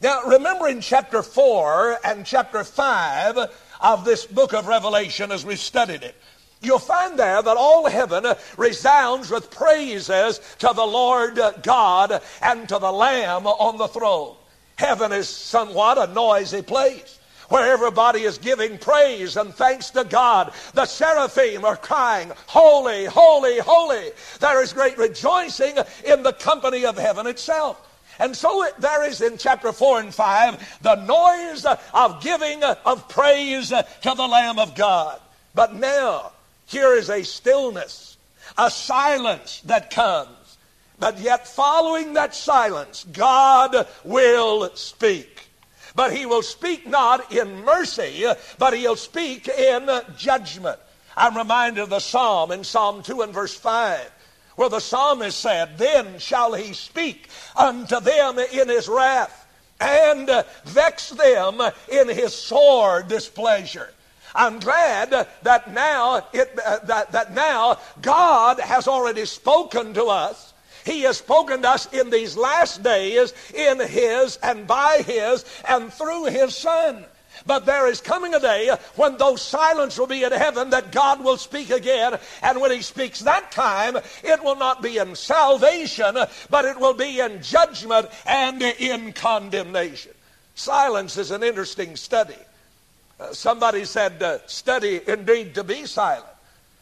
Now, 0.00 0.22
remember 0.22 0.68
in 0.68 0.80
chapter 0.80 1.22
4 1.22 1.98
and 2.04 2.24
chapter 2.24 2.64
5 2.64 3.38
of 3.80 4.04
this 4.04 4.26
book 4.26 4.52
of 4.52 4.66
Revelation 4.66 5.32
as 5.32 5.44
we've 5.44 5.58
studied 5.58 6.02
it, 6.02 6.14
you'll 6.60 6.78
find 6.78 7.18
there 7.18 7.42
that 7.42 7.56
all 7.56 7.88
heaven 7.88 8.24
resounds 8.56 9.30
with 9.30 9.50
praises 9.50 10.40
to 10.58 10.72
the 10.74 10.84
Lord 10.84 11.38
God 11.62 12.20
and 12.42 12.68
to 12.68 12.78
the 12.78 12.92
Lamb 12.92 13.46
on 13.46 13.78
the 13.78 13.88
throne. 13.88 14.36
Heaven 14.76 15.12
is 15.12 15.28
somewhat 15.28 15.98
a 15.98 16.12
noisy 16.12 16.62
place 16.62 17.18
where 17.48 17.72
everybody 17.72 18.22
is 18.22 18.38
giving 18.38 18.78
praise 18.78 19.36
and 19.36 19.54
thanks 19.54 19.90
to 19.90 20.04
God. 20.04 20.52
The 20.74 20.86
seraphim 20.86 21.64
are 21.64 21.76
crying, 21.76 22.32
Holy, 22.46 23.06
holy, 23.06 23.58
holy. 23.58 24.10
There 24.40 24.62
is 24.62 24.72
great 24.72 24.98
rejoicing 24.98 25.76
in 26.04 26.22
the 26.22 26.32
company 26.32 26.84
of 26.84 26.98
heaven 26.98 27.26
itself. 27.26 27.82
And 28.18 28.36
so 28.36 28.64
it, 28.64 28.78
there 28.80 29.08
is 29.08 29.20
in 29.20 29.38
chapter 29.38 29.72
4 29.72 30.00
and 30.00 30.14
5 30.14 30.78
the 30.82 30.94
noise 30.94 31.66
of 31.92 32.22
giving 32.22 32.62
of 32.62 33.08
praise 33.08 33.68
to 33.68 33.84
the 34.02 34.26
Lamb 34.26 34.58
of 34.58 34.74
God. 34.74 35.20
But 35.54 35.74
now, 35.74 36.32
here 36.66 36.94
is 36.94 37.10
a 37.10 37.22
stillness, 37.22 38.16
a 38.58 38.70
silence 38.70 39.60
that 39.66 39.90
comes. 39.90 40.58
But 40.98 41.18
yet, 41.18 41.46
following 41.46 42.14
that 42.14 42.34
silence, 42.34 43.04
God 43.12 43.86
will 44.04 44.74
speak. 44.74 45.48
But 45.94 46.14
he 46.14 46.26
will 46.26 46.42
speak 46.42 46.86
not 46.86 47.32
in 47.32 47.64
mercy, 47.64 48.26
but 48.58 48.74
he'll 48.74 48.96
speak 48.96 49.48
in 49.48 49.88
judgment. 50.16 50.78
I'm 51.16 51.36
reminded 51.36 51.82
of 51.82 51.90
the 51.90 52.00
psalm 52.00 52.52
in 52.52 52.64
Psalm 52.64 53.02
2 53.02 53.22
and 53.22 53.32
verse 53.32 53.54
5 53.54 54.12
where 54.56 54.68
the 54.68 54.80
psalmist 54.80 55.38
said, 55.38 55.78
Then 55.78 56.18
shall 56.18 56.54
he 56.54 56.72
speak 56.72 57.28
unto 57.54 58.00
them 58.00 58.38
in 58.38 58.68
his 58.68 58.88
wrath, 58.88 59.46
and 59.80 60.28
vex 60.64 61.10
them 61.10 61.60
in 61.90 62.08
his 62.08 62.34
sore 62.34 63.02
displeasure. 63.02 63.92
I'm 64.34 64.58
glad 64.58 65.28
that 65.42 65.72
now 65.72 66.26
it, 66.32 66.58
uh, 66.64 66.80
that, 66.84 67.12
that 67.12 67.34
now 67.34 67.78
God 68.02 68.60
has 68.60 68.86
already 68.86 69.24
spoken 69.24 69.94
to 69.94 70.06
us 70.06 70.54
he 70.86 71.02
has 71.02 71.18
spoken 71.18 71.62
to 71.62 71.70
us 71.70 71.92
in 71.92 72.10
these 72.10 72.36
last 72.36 72.84
days 72.84 73.34
in 73.52 73.80
His 73.80 74.38
and 74.40 74.68
by 74.68 75.02
His 75.04 75.44
and 75.68 75.92
through 75.92 76.26
His 76.26 76.54
Son. 76.54 77.04
But 77.44 77.66
there 77.66 77.86
is 77.88 78.00
coming 78.00 78.34
a 78.34 78.40
day 78.40 78.74
when 78.94 79.16
those 79.16 79.42
silence 79.42 79.98
will 79.98 80.06
be 80.06 80.24
in 80.24 80.32
heaven 80.32 80.70
that 80.70 80.92
God 80.92 81.22
will 81.22 81.36
speak 81.36 81.70
again. 81.70 82.18
And 82.42 82.60
when 82.60 82.70
He 82.70 82.82
speaks 82.82 83.20
that 83.20 83.52
time, 83.52 83.96
it 84.24 84.42
will 84.42 84.56
not 84.56 84.82
be 84.82 84.98
in 84.98 85.14
salvation, 85.14 86.16
but 86.50 86.64
it 86.64 86.80
will 86.80 86.94
be 86.94 87.20
in 87.20 87.42
judgment 87.42 88.08
and 88.24 88.62
in 88.62 89.12
condemnation. 89.12 90.12
Silence 90.54 91.18
is 91.18 91.30
an 91.30 91.42
interesting 91.42 91.96
study. 91.96 92.34
Uh, 93.18 93.32
somebody 93.32 93.84
said, 93.84 94.22
uh, 94.22 94.38
study 94.46 95.00
indeed 95.06 95.54
to 95.54 95.64
be 95.64 95.86
silent. 95.86 96.26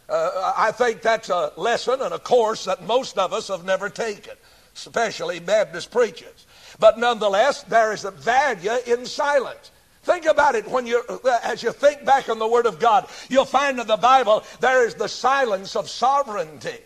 Uh, 0.08 0.52
I 0.56 0.72
think 0.72 1.00
that's 1.00 1.30
a 1.30 1.52
lesson 1.56 2.00
and 2.00 2.12
a 2.12 2.18
course 2.18 2.64
that 2.64 2.84
most 2.84 3.16
of 3.18 3.32
us 3.32 3.48
have 3.48 3.64
never 3.64 3.88
taken, 3.88 4.34
especially 4.74 5.40
Baptist 5.40 5.90
preachers. 5.90 6.46
But 6.78 6.98
nonetheless, 6.98 7.62
there 7.64 7.92
is 7.92 8.04
a 8.04 8.10
value 8.10 8.76
in 8.86 9.06
silence. 9.06 9.70
Think 10.04 10.26
about 10.26 10.54
it 10.54 10.68
when 10.68 10.86
you, 10.86 11.02
uh, 11.08 11.38
as 11.42 11.62
you 11.62 11.72
think 11.72 12.04
back 12.04 12.28
on 12.28 12.38
the 12.38 12.46
Word 12.46 12.66
of 12.66 12.78
God, 12.78 13.08
you'll 13.30 13.46
find 13.46 13.80
in 13.80 13.86
the 13.86 13.96
Bible 13.96 14.44
there 14.60 14.86
is 14.86 14.94
the 14.94 15.08
silence 15.08 15.76
of 15.76 15.88
sovereignty. 15.88 16.76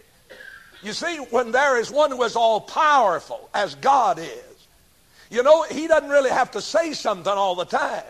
You 0.84 0.92
see, 0.92 1.16
when 1.16 1.50
there 1.50 1.80
is 1.80 1.90
one 1.90 2.12
who 2.12 2.22
is 2.22 2.36
all 2.36 2.60
powerful, 2.60 3.50
as 3.52 3.74
God 3.74 4.20
is, 4.20 4.68
you 5.30 5.42
know, 5.42 5.64
He 5.64 5.88
doesn't 5.88 6.08
really 6.08 6.30
have 6.30 6.52
to 6.52 6.60
say 6.60 6.92
something 6.92 7.32
all 7.32 7.56
the 7.56 7.64
time. 7.64 8.04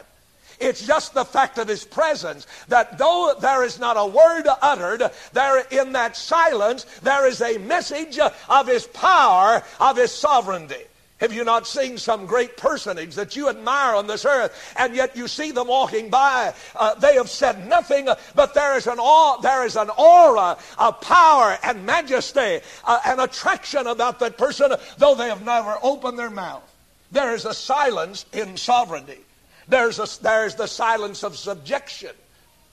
It's 0.61 0.87
just 0.87 1.15
the 1.15 1.25
fact 1.25 1.57
of 1.59 1.69
his 1.69 1.85
presence 1.85 2.47
that 2.67 2.99
though 2.99 3.35
there 3.41 3.63
is 3.63 3.79
not 3.79 3.97
a 3.97 4.05
word 4.05 4.49
uttered, 4.61 5.09
there 5.33 5.65
in 5.71 5.93
that 5.93 6.17
silence, 6.17 6.85
there 7.03 7.29
is 7.29 7.41
a 7.41 7.59
message 7.59 8.19
of 8.19 8.67
his 8.67 8.85
power, 8.89 9.63
of 9.79 9.97
his 9.97 10.11
sovereignty. 10.11 10.85
Have 11.21 11.33
you 11.33 11.43
not 11.43 11.67
seen 11.67 11.99
some 11.99 12.27
great 12.27 12.57
personage 12.57 13.17
that 13.17 13.35
you 13.35 13.49
admire 13.49 13.97
on 13.97 14.07
this 14.07 14.25
earth, 14.25 14.53
and 14.77 14.95
yet 14.95 15.17
you 15.17 15.27
see 15.27 15.51
them 15.51 15.67
walking 15.67 16.11
by? 16.11 16.55
Uh, 16.77 16.95
they 16.95 17.15
have 17.15 17.29
said 17.29 17.69
nothing, 17.69 18.09
but 18.37 18.55
there 18.55 18.77
is 18.77 18.87
an 18.87 19.01
awe, 19.01 19.41
there 19.41 19.67
is 19.67 19.77
an 19.77 19.91
aura 19.99 20.57
of 20.79 21.01
power 21.01 21.59
and 21.65 21.85
majesty, 21.85 22.61
uh, 22.85 23.01
and 23.05 23.21
attraction 23.21 23.89
about 23.89 24.21
that 24.21 24.39
person, 24.39 24.73
though 24.99 25.17
they 25.17 25.29
have 25.29 25.45
never 25.45 25.77
opened 25.83 26.19
their 26.19 26.31
mouth. 26.31 26.63
There 27.11 27.35
is 27.35 27.45
a 27.45 27.55
silence 27.55 28.25
in 28.33 28.57
sovereignty. 28.57 29.19
There's, 29.67 29.99
a, 29.99 30.23
there's 30.23 30.55
the 30.55 30.69
silence 30.69 31.25
of 31.25 31.37
subjection. 31.37 32.13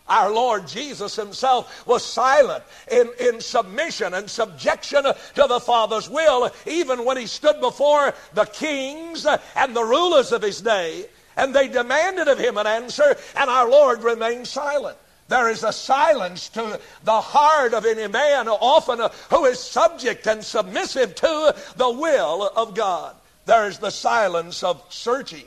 Our 0.08 0.32
Lord 0.32 0.68
Jesus 0.68 1.16
himself 1.16 1.86
was 1.88 2.06
silent 2.06 2.64
in, 2.92 3.10
in 3.20 3.42
submission 3.42 4.14
and 4.14 4.30
subjection 4.30 5.04
to 5.04 5.46
the 5.48 5.60
Father's 5.60 6.10
will, 6.10 6.52
even 6.68 7.06
when 7.06 7.18
he 7.18 7.26
stood 7.26 7.60
before 7.60 8.14
the 8.34 8.46
kings 8.46 9.26
and 9.56 9.76
the 9.76 9.84
rulers 9.84 10.32
of 10.32 10.44
his 10.44 10.62
day, 10.62 11.06
and 11.36 11.56
they 11.56 11.68
demanded 11.68 12.28
of 12.28 12.38
him 12.38 12.58
an 12.58 12.68
answer, 12.68 13.18
and 13.36 13.50
our 13.50 13.70
Lord 13.70 14.04
remained 14.04 14.48
silent. 14.48 14.98
There 15.28 15.50
is 15.50 15.64
a 15.64 15.74
silence 15.74 16.50
to 16.50 16.80
the 17.04 17.22
heart 17.22 17.74
of 17.74 17.86
any 17.86 18.08
man, 18.08 18.48
often 18.48 19.10
who 19.32 19.46
is 19.46 19.60
subject 19.60 20.28
and 20.28 20.44
submissive 20.44 21.16
to 21.16 21.56
the 21.78 21.90
will 21.90 22.52
of 22.56 22.76
God. 22.76 23.16
There 23.48 23.68
is 23.68 23.80
the 23.80 23.90
silence 23.90 24.62
of 24.62 24.84
searching 24.90 25.46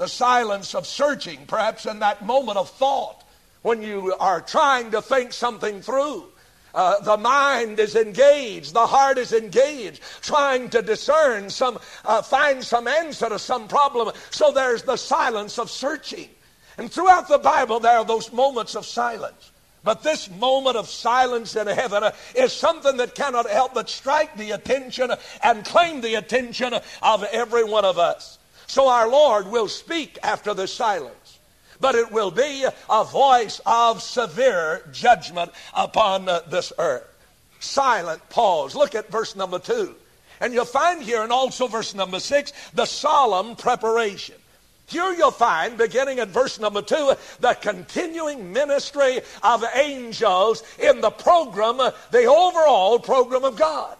the 0.00 0.08
silence 0.08 0.74
of 0.74 0.86
searching, 0.86 1.38
perhaps 1.46 1.84
in 1.84 1.98
that 1.98 2.24
moment 2.24 2.56
of 2.56 2.70
thought 2.70 3.19
when 3.62 3.82
you 3.82 4.14
are 4.18 4.40
trying 4.40 4.90
to 4.90 5.02
think 5.02 5.32
something 5.32 5.82
through. 5.82 6.24
Uh, 6.72 7.00
the 7.00 7.16
mind 7.16 7.80
is 7.80 7.96
engaged, 7.96 8.72
the 8.74 8.86
heart 8.86 9.18
is 9.18 9.32
engaged, 9.32 10.00
trying 10.22 10.68
to 10.70 10.80
discern 10.82 11.50
some, 11.50 11.78
uh, 12.04 12.22
find 12.22 12.62
some 12.62 12.86
answer 12.86 13.28
to 13.28 13.38
some 13.38 13.66
problem. 13.66 14.14
So 14.30 14.52
there's 14.52 14.82
the 14.82 14.96
silence 14.96 15.58
of 15.58 15.68
searching. 15.68 16.28
And 16.78 16.90
throughout 16.90 17.28
the 17.28 17.38
Bible, 17.38 17.80
there 17.80 17.98
are 17.98 18.04
those 18.04 18.32
moments 18.32 18.76
of 18.76 18.86
silence. 18.86 19.50
But 19.82 20.02
this 20.02 20.30
moment 20.30 20.76
of 20.76 20.88
silence 20.88 21.56
in 21.56 21.66
heaven 21.66 22.04
uh, 22.04 22.12
is 22.34 22.52
something 22.52 22.96
that 22.98 23.14
cannot 23.14 23.48
help 23.50 23.74
but 23.74 23.88
strike 23.88 24.36
the 24.36 24.52
attention 24.52 25.10
and 25.42 25.64
claim 25.64 26.00
the 26.00 26.16
attention 26.16 26.74
of 27.02 27.24
every 27.32 27.64
one 27.64 27.84
of 27.84 27.98
us. 27.98 28.38
So 28.66 28.88
our 28.88 29.08
Lord 29.08 29.48
will 29.48 29.68
speak 29.68 30.18
after 30.22 30.54
the 30.54 30.68
silence, 30.68 31.19
but 31.80 31.94
it 31.94 32.12
will 32.12 32.30
be 32.30 32.66
a 32.88 33.04
voice 33.04 33.60
of 33.66 34.02
severe 34.02 34.82
judgment 34.92 35.50
upon 35.74 36.26
this 36.48 36.72
earth. 36.78 37.06
Silent 37.60 38.26
pause. 38.30 38.74
Look 38.74 38.94
at 38.94 39.10
verse 39.10 39.36
number 39.36 39.58
two. 39.58 39.94
And 40.40 40.54
you'll 40.54 40.64
find 40.64 41.02
here, 41.02 41.22
and 41.22 41.32
also 41.32 41.66
verse 41.66 41.94
number 41.94 42.18
six, 42.18 42.52
the 42.72 42.86
solemn 42.86 43.56
preparation. 43.56 44.36
Here 44.86 45.12
you'll 45.12 45.30
find, 45.30 45.78
beginning 45.78 46.18
at 46.18 46.28
verse 46.28 46.58
number 46.58 46.82
two, 46.82 47.12
the 47.38 47.54
continuing 47.54 48.52
ministry 48.52 49.20
of 49.42 49.64
angels 49.74 50.64
in 50.78 51.00
the 51.00 51.10
program, 51.10 51.76
the 52.10 52.24
overall 52.24 52.98
program 52.98 53.44
of 53.44 53.56
God. 53.56 53.96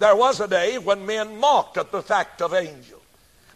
There 0.00 0.16
was 0.16 0.40
a 0.40 0.48
day 0.48 0.76
when 0.76 1.06
men 1.06 1.38
mocked 1.38 1.78
at 1.78 1.92
the 1.92 2.02
fact 2.02 2.42
of 2.42 2.52
angels. 2.52 3.03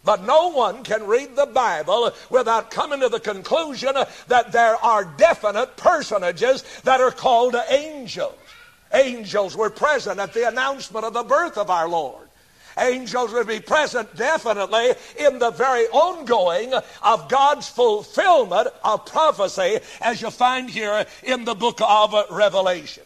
But 0.03 0.23
no 0.23 0.49
one 0.49 0.83
can 0.83 1.07
read 1.07 1.35
the 1.35 1.45
Bible 1.45 2.11
without 2.29 2.71
coming 2.71 3.01
to 3.01 3.09
the 3.09 3.19
conclusion 3.19 3.95
that 4.27 4.51
there 4.51 4.75
are 4.77 5.03
definite 5.03 5.77
personages 5.77 6.63
that 6.83 7.01
are 7.01 7.11
called 7.11 7.55
angels. 7.69 8.35
Angels 8.93 9.55
were 9.55 9.69
present 9.69 10.19
at 10.19 10.33
the 10.33 10.47
announcement 10.47 11.05
of 11.05 11.13
the 11.13 11.23
birth 11.23 11.57
of 11.57 11.69
our 11.69 11.87
Lord. 11.87 12.27
Angels 12.77 13.33
would 13.33 13.47
be 13.47 13.59
present 13.59 14.15
definitely 14.15 14.93
in 15.17 15.37
the 15.37 15.51
very 15.51 15.85
ongoing 15.87 16.73
of 17.03 17.27
God's 17.27 17.67
fulfillment 17.67 18.69
of 18.83 19.05
prophecy, 19.05 19.79
as 20.01 20.21
you 20.21 20.31
find 20.31 20.69
here 20.69 21.05
in 21.23 21.43
the 21.45 21.55
book 21.55 21.79
of 21.81 22.15
Revelation. 22.31 23.03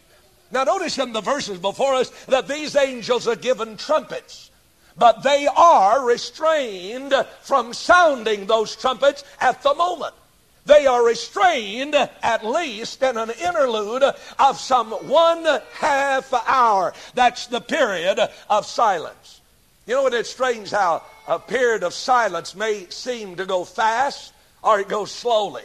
Now, 0.52 0.64
notice 0.64 0.98
in 0.98 1.12
the 1.12 1.20
verses 1.20 1.58
before 1.58 1.94
us 1.94 2.10
that 2.26 2.46
these 2.46 2.76
angels 2.76 3.26
are 3.26 3.34
given 3.34 3.76
trumpets 3.76 4.50
but 4.96 5.22
they 5.22 5.46
are 5.46 6.04
restrained 6.04 7.12
from 7.42 7.72
sounding 7.72 8.46
those 8.46 8.76
trumpets 8.76 9.24
at 9.40 9.62
the 9.62 9.74
moment. 9.74 10.14
They 10.66 10.86
are 10.86 11.04
restrained 11.04 11.94
at 11.94 12.44
least 12.44 13.02
in 13.02 13.18
an 13.18 13.30
interlude 13.30 14.02
of 14.38 14.58
some 14.58 14.92
one 14.92 15.44
half 15.74 16.32
hour. 16.32 16.94
That's 17.14 17.46
the 17.48 17.60
period 17.60 18.18
of 18.48 18.64
silence. 18.64 19.40
You 19.86 19.96
know, 19.96 20.04
what 20.04 20.14
it's 20.14 20.30
strange 20.30 20.70
how 20.70 21.02
a 21.28 21.38
period 21.38 21.82
of 21.82 21.92
silence 21.92 22.54
may 22.54 22.86
seem 22.88 23.36
to 23.36 23.44
go 23.44 23.64
fast 23.64 24.32
or 24.62 24.80
it 24.80 24.88
goes 24.88 25.10
slowly. 25.10 25.64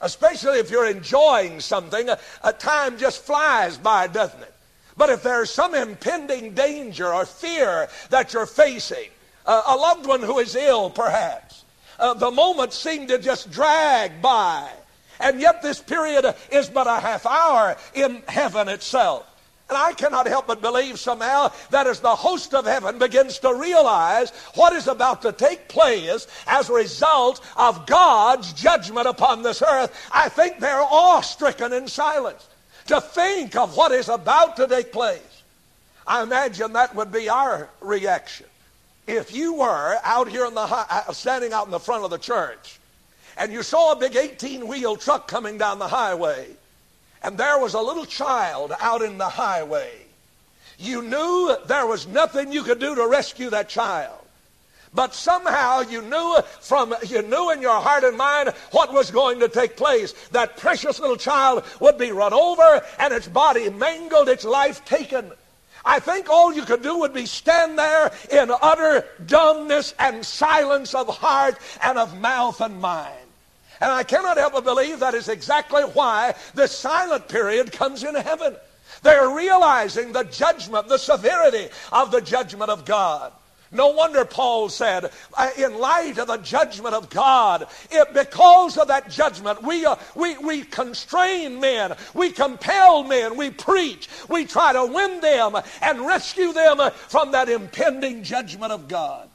Especially 0.00 0.58
if 0.58 0.70
you're 0.70 0.86
enjoying 0.88 1.60
something, 1.60 2.08
a 2.42 2.52
time 2.52 2.96
just 2.98 3.24
flies 3.24 3.76
by, 3.76 4.06
doesn't 4.06 4.40
it? 4.40 4.54
But 5.00 5.08
if 5.08 5.22
there's 5.22 5.48
some 5.48 5.74
impending 5.74 6.52
danger 6.52 7.10
or 7.10 7.24
fear 7.24 7.88
that 8.10 8.34
you're 8.34 8.44
facing, 8.44 9.08
uh, 9.46 9.62
a 9.68 9.74
loved 9.74 10.06
one 10.06 10.20
who 10.20 10.40
is 10.40 10.54
ill 10.54 10.90
perhaps, 10.90 11.64
uh, 11.98 12.12
the 12.12 12.30
moments 12.30 12.76
seem 12.76 13.06
to 13.06 13.16
just 13.16 13.50
drag 13.50 14.20
by. 14.20 14.68
And 15.18 15.40
yet 15.40 15.62
this 15.62 15.80
period 15.80 16.34
is 16.52 16.68
but 16.68 16.86
a 16.86 17.00
half 17.00 17.24
hour 17.24 17.78
in 17.94 18.22
heaven 18.28 18.68
itself. 18.68 19.26
And 19.70 19.78
I 19.78 19.94
cannot 19.94 20.26
help 20.26 20.46
but 20.46 20.60
believe 20.60 21.00
somehow 21.00 21.50
that 21.70 21.86
as 21.86 22.00
the 22.00 22.14
host 22.14 22.52
of 22.52 22.66
heaven 22.66 22.98
begins 22.98 23.38
to 23.38 23.54
realize 23.54 24.32
what 24.54 24.74
is 24.74 24.86
about 24.86 25.22
to 25.22 25.32
take 25.32 25.66
place 25.68 26.26
as 26.46 26.68
a 26.68 26.74
result 26.74 27.40
of 27.56 27.86
God's 27.86 28.52
judgment 28.52 29.06
upon 29.06 29.40
this 29.40 29.62
earth, 29.62 29.98
I 30.12 30.28
think 30.28 30.58
they're 30.58 30.82
awe-stricken 30.82 31.72
in 31.72 31.88
silence 31.88 32.46
to 32.86 33.00
think 33.00 33.56
of 33.56 33.76
what 33.76 33.92
is 33.92 34.08
about 34.08 34.56
to 34.56 34.66
take 34.66 34.92
place. 34.92 35.42
I 36.06 36.22
imagine 36.22 36.72
that 36.72 36.94
would 36.94 37.12
be 37.12 37.28
our 37.28 37.68
reaction. 37.80 38.46
If 39.06 39.34
you 39.34 39.54
were 39.54 39.98
out 40.04 40.28
here 40.28 40.46
in 40.46 40.54
the 40.54 40.60
uh, 40.60 41.12
standing 41.12 41.52
out 41.52 41.66
in 41.66 41.70
the 41.70 41.80
front 41.80 42.04
of 42.04 42.10
the 42.10 42.18
church 42.18 42.78
and 43.36 43.52
you 43.52 43.62
saw 43.62 43.92
a 43.92 43.96
big 43.96 44.16
18 44.16 44.66
wheel 44.66 44.96
truck 44.96 45.28
coming 45.28 45.58
down 45.58 45.78
the 45.78 45.88
highway 45.88 46.48
and 47.22 47.36
there 47.36 47.58
was 47.58 47.74
a 47.74 47.80
little 47.80 48.04
child 48.04 48.72
out 48.80 49.02
in 49.02 49.18
the 49.18 49.28
highway, 49.28 49.92
you 50.78 51.02
knew 51.02 51.54
there 51.66 51.86
was 51.86 52.06
nothing 52.06 52.52
you 52.52 52.62
could 52.62 52.78
do 52.78 52.94
to 52.94 53.06
rescue 53.06 53.50
that 53.50 53.68
child. 53.68 54.19
But 54.92 55.14
somehow 55.14 55.80
you 55.82 56.02
knew 56.02 56.34
uh, 56.36 56.42
from 56.42 56.94
you 57.06 57.22
knew 57.22 57.50
in 57.50 57.62
your 57.62 57.80
heart 57.80 58.02
and 58.02 58.16
mind 58.16 58.52
what 58.72 58.92
was 58.92 59.10
going 59.10 59.38
to 59.40 59.48
take 59.48 59.76
place. 59.76 60.12
That 60.32 60.56
precious 60.56 60.98
little 60.98 61.16
child 61.16 61.64
would 61.78 61.96
be 61.96 62.10
run 62.10 62.32
over 62.32 62.82
and 62.98 63.14
its 63.14 63.28
body 63.28 63.70
mangled, 63.70 64.28
its 64.28 64.44
life 64.44 64.84
taken. 64.84 65.30
I 65.84 66.00
think 66.00 66.28
all 66.28 66.52
you 66.52 66.64
could 66.64 66.82
do 66.82 66.98
would 66.98 67.14
be 67.14 67.24
stand 67.24 67.78
there 67.78 68.12
in 68.30 68.50
utter 68.62 69.06
dumbness 69.26 69.94
and 69.98 70.26
silence 70.26 70.94
of 70.94 71.08
heart 71.08 71.56
and 71.82 71.96
of 71.96 72.18
mouth 72.20 72.60
and 72.60 72.80
mind. 72.80 73.14
And 73.80 73.90
I 73.90 74.02
cannot 74.02 74.36
help 74.36 74.52
but 74.52 74.64
believe 74.64 75.00
that 75.00 75.14
is 75.14 75.28
exactly 75.28 75.82
why 75.82 76.34
the 76.54 76.66
silent 76.66 77.28
period 77.28 77.72
comes 77.72 78.04
in 78.04 78.14
heaven. 78.14 78.56
They're 79.02 79.30
realizing 79.30 80.12
the 80.12 80.24
judgment, 80.24 80.88
the 80.88 80.98
severity 80.98 81.68
of 81.90 82.10
the 82.10 82.20
judgment 82.20 82.70
of 82.70 82.84
God. 82.84 83.32
No 83.72 83.88
wonder 83.90 84.24
Paul 84.24 84.68
said, 84.68 85.10
in 85.56 85.78
light 85.78 86.18
of 86.18 86.26
the 86.26 86.38
judgment 86.38 86.94
of 86.94 87.08
God, 87.08 87.68
it, 87.90 88.12
because 88.12 88.76
of 88.76 88.88
that 88.88 89.08
judgment, 89.08 89.62
we, 89.62 89.86
uh, 89.86 89.94
we, 90.16 90.36
we 90.38 90.62
constrain 90.62 91.60
men, 91.60 91.94
we 92.12 92.32
compel 92.32 93.04
men, 93.04 93.36
we 93.36 93.50
preach, 93.50 94.08
we 94.28 94.44
try 94.44 94.72
to 94.72 94.86
win 94.86 95.20
them 95.20 95.56
and 95.82 96.00
rescue 96.00 96.52
them 96.52 96.78
from 97.08 97.30
that 97.32 97.48
impending 97.48 98.24
judgment 98.24 98.72
of 98.72 98.88
God. 98.88 99.28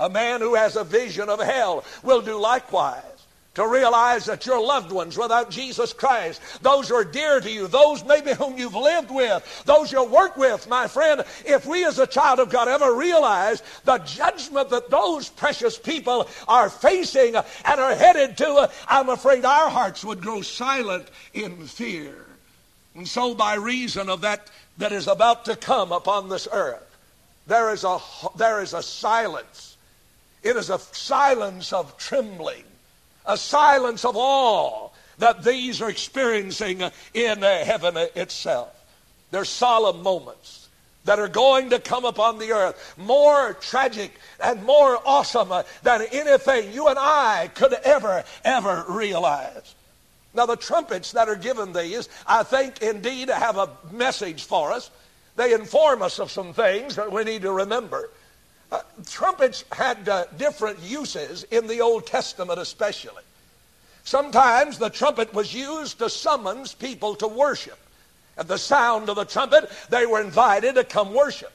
A 0.00 0.10
man 0.10 0.40
who 0.40 0.56
has 0.56 0.74
a 0.74 0.84
vision 0.84 1.28
of 1.28 1.40
hell 1.40 1.84
will 2.02 2.20
do 2.20 2.36
likewise 2.36 3.17
to 3.58 3.66
realize 3.66 4.24
that 4.26 4.46
your 4.46 4.64
loved 4.64 4.92
ones 4.92 5.18
without 5.18 5.50
Jesus 5.50 5.92
Christ, 5.92 6.40
those 6.62 6.88
who 6.88 6.94
are 6.94 7.04
dear 7.04 7.40
to 7.40 7.50
you, 7.50 7.66
those 7.66 8.04
maybe 8.04 8.32
whom 8.32 8.56
you've 8.56 8.76
lived 8.76 9.10
with, 9.10 9.64
those 9.66 9.90
you 9.90 10.04
work 10.04 10.36
with, 10.36 10.68
my 10.68 10.86
friend, 10.86 11.24
if 11.44 11.66
we 11.66 11.84
as 11.84 11.98
a 11.98 12.06
child 12.06 12.38
of 12.38 12.50
God 12.50 12.68
ever 12.68 12.94
realize 12.94 13.64
the 13.84 13.98
judgment 13.98 14.70
that 14.70 14.90
those 14.90 15.28
precious 15.28 15.76
people 15.76 16.28
are 16.46 16.70
facing 16.70 17.34
and 17.34 17.80
are 17.80 17.96
headed 17.96 18.36
to, 18.38 18.70
I'm 18.86 19.08
afraid 19.08 19.44
our 19.44 19.68
hearts 19.68 20.04
would 20.04 20.20
grow 20.20 20.40
silent 20.40 21.08
in 21.34 21.66
fear. 21.66 22.14
And 22.94 23.08
so, 23.08 23.34
by 23.34 23.54
reason 23.56 24.08
of 24.08 24.20
that 24.20 24.48
that 24.78 24.92
is 24.92 25.08
about 25.08 25.46
to 25.46 25.56
come 25.56 25.90
upon 25.90 26.28
this 26.28 26.46
earth, 26.52 26.96
there 27.48 27.72
is 27.72 27.82
a, 27.82 27.98
there 28.36 28.62
is 28.62 28.72
a 28.72 28.84
silence. 28.84 29.76
It 30.44 30.54
is 30.54 30.70
a 30.70 30.78
silence 30.78 31.72
of 31.72 31.98
trembling 31.98 32.62
a 33.28 33.36
silence 33.36 34.04
of 34.04 34.16
awe 34.16 34.88
that 35.18 35.44
these 35.44 35.80
are 35.82 35.90
experiencing 35.90 36.82
in 37.14 37.44
uh, 37.44 37.64
heaven 37.64 37.96
itself. 38.16 38.74
They're 39.30 39.44
solemn 39.44 40.02
moments 40.02 40.68
that 41.04 41.18
are 41.18 41.28
going 41.28 41.70
to 41.70 41.78
come 41.78 42.04
upon 42.04 42.38
the 42.38 42.52
earth, 42.52 42.94
more 42.96 43.54
tragic 43.54 44.12
and 44.42 44.64
more 44.64 44.98
awesome 45.06 45.52
than 45.82 46.02
anything 46.12 46.72
you 46.72 46.88
and 46.88 46.98
I 46.98 47.50
could 47.54 47.74
ever, 47.84 48.24
ever 48.44 48.84
realize. 48.88 49.74
Now, 50.34 50.46
the 50.46 50.56
trumpets 50.56 51.12
that 51.12 51.28
are 51.28 51.36
given 51.36 51.72
these, 51.72 52.08
I 52.26 52.42
think, 52.42 52.82
indeed 52.82 53.28
have 53.28 53.56
a 53.56 53.70
message 53.90 54.44
for 54.44 54.72
us. 54.72 54.90
They 55.36 55.54
inform 55.54 56.02
us 56.02 56.18
of 56.18 56.30
some 56.30 56.52
things 56.52 56.96
that 56.96 57.10
we 57.10 57.24
need 57.24 57.42
to 57.42 57.52
remember. 57.52 58.10
Uh, 58.70 58.80
trumpets 59.06 59.64
had 59.72 60.08
uh, 60.08 60.24
different 60.36 60.78
uses 60.80 61.44
in 61.44 61.66
the 61.66 61.80
Old 61.80 62.06
Testament, 62.06 62.58
especially. 62.58 63.22
Sometimes 64.04 64.78
the 64.78 64.90
trumpet 64.90 65.32
was 65.32 65.54
used 65.54 65.98
to 65.98 66.10
summons 66.10 66.74
people 66.74 67.14
to 67.16 67.28
worship. 67.28 67.78
At 68.36 68.48
the 68.48 68.58
sound 68.58 69.08
of 69.08 69.16
the 69.16 69.24
trumpet, 69.24 69.70
they 69.90 70.06
were 70.06 70.20
invited 70.20 70.76
to 70.76 70.84
come 70.84 71.12
worship. 71.12 71.52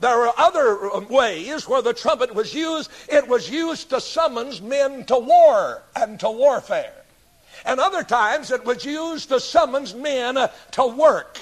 There 0.00 0.18
were 0.18 0.32
other 0.36 0.90
ways 1.08 1.68
where 1.68 1.80
the 1.80 1.94
trumpet 1.94 2.34
was 2.34 2.52
used. 2.52 2.90
It 3.08 3.28
was 3.28 3.48
used 3.48 3.90
to 3.90 4.00
summons 4.00 4.60
men 4.60 5.04
to 5.06 5.18
war 5.18 5.82
and 5.94 6.18
to 6.20 6.30
warfare. 6.30 6.92
And 7.64 7.80
other 7.80 8.02
times 8.02 8.50
it 8.50 8.64
was 8.64 8.84
used 8.84 9.28
to 9.28 9.40
summons 9.40 9.94
men 9.94 10.36
to 10.72 10.86
work. 10.86 11.38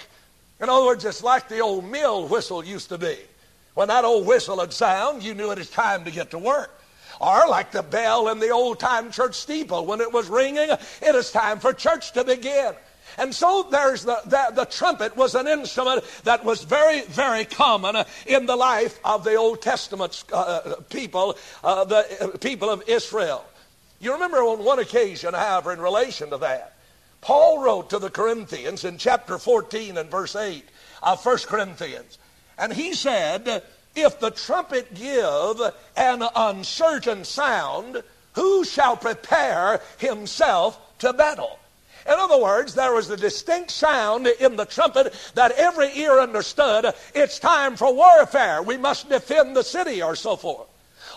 In 0.61 0.69
other 0.69 0.85
words, 0.85 1.05
it's 1.05 1.25
like 1.25 1.49
the 1.49 1.61
old 1.61 1.85
mill 1.85 2.29
whistle 2.29 2.65
used 2.65 2.91
to 2.91 2.99
be. 2.99 3.17
When 3.75 3.89
that 3.89 4.05
old 4.05 4.27
whistle 4.27 4.59
would 4.59 4.73
sound, 4.73 5.23
you 5.23 5.35
knew 5.35 5.51
it 5.51 5.59
was 5.59 5.71
time 5.71 6.05
to 6.05 6.11
get 6.11 6.31
to 6.33 6.39
work. 6.39 6.79
Or 7.21 7.47
like 7.49 7.71
the 7.71 7.83
bell 7.83 8.29
in 8.29 8.39
the 8.39 8.51
old 8.51 8.81
time 8.81 9.11
church 9.11 9.35
steeple, 9.35 9.87
when 9.87 10.01
it 10.01 10.13
was 10.13 10.29
ringing, 10.29 10.69
it 10.71 11.15
is 11.15 11.31
time 11.31 11.61
for 11.61 11.73
church 11.73 12.13
to 12.13 12.25
begin. 12.25 12.75
And 13.19 13.35
so 13.35 13.67
there's 13.71 14.05
the, 14.05 14.21
the, 14.25 14.53
the, 14.55 14.65
trumpet 14.65 15.17
was 15.17 15.35
an 15.35 15.47
instrument 15.47 16.05
that 16.25 16.45
was 16.45 16.65
very, 16.65 17.03
very 17.03 17.45
common 17.45 18.05
in 18.27 18.47
the 18.47 18.57
life 18.57 18.99
of 19.05 19.23
the 19.23 19.35
Old 19.35 19.61
Testament 19.61 20.25
uh, 20.33 20.77
people, 20.89 21.37
uh, 21.63 21.85
the 21.85 22.39
people 22.41 22.71
of 22.71 22.83
Israel. 22.89 23.45
You 24.01 24.15
remember 24.15 24.39
on 24.39 24.65
one 24.65 24.79
occasion, 24.79 25.35
however, 25.35 25.73
in 25.73 25.81
relation 25.81 26.31
to 26.31 26.39
that, 26.39 26.75
Paul 27.21 27.63
wrote 27.63 27.91
to 27.91 27.99
the 27.99 28.11
Corinthians 28.11 28.85
in 28.85 28.99
chapter 28.99 29.39
14 29.39 29.97
and 29.97 30.11
verse 30.11 30.35
8 30.35 30.65
of 31.03 31.25
1 31.25 31.39
Corinthians, 31.47 32.19
and 32.63 32.73
he 32.73 32.95
said, 32.95 33.65
If 33.97 34.21
the 34.21 34.31
trumpet 34.31 34.95
give 34.95 35.61
an 35.97 36.23
uncertain 36.37 37.25
sound, 37.25 38.05
who 38.35 38.65
shall 38.65 38.97
prepare 38.97 39.81
himself 39.99 40.79
to 41.01 41.13
battle? 41.13 41.59
In 42.07 42.15
other 42.15 42.41
words, 42.41 42.75
there 42.75 42.95
was 42.95 43.11
a 43.11 43.17
distinct 43.17 43.73
sound 43.73 44.29
in 44.29 44.55
the 44.55 44.65
trumpet 44.65 45.13
that 45.35 45.51
every 45.53 45.89
ear 45.99 46.21
understood. 46.21 46.95
It's 47.17 47.41
time 47.41 47.75
for 47.75 47.93
warfare. 47.93 48.63
We 48.63 48.77
must 48.77 49.09
defend 49.09 49.57
the 49.57 49.65
city 49.65 50.01
or 50.01 50.15
so 50.15 50.37
forth. 50.37 50.69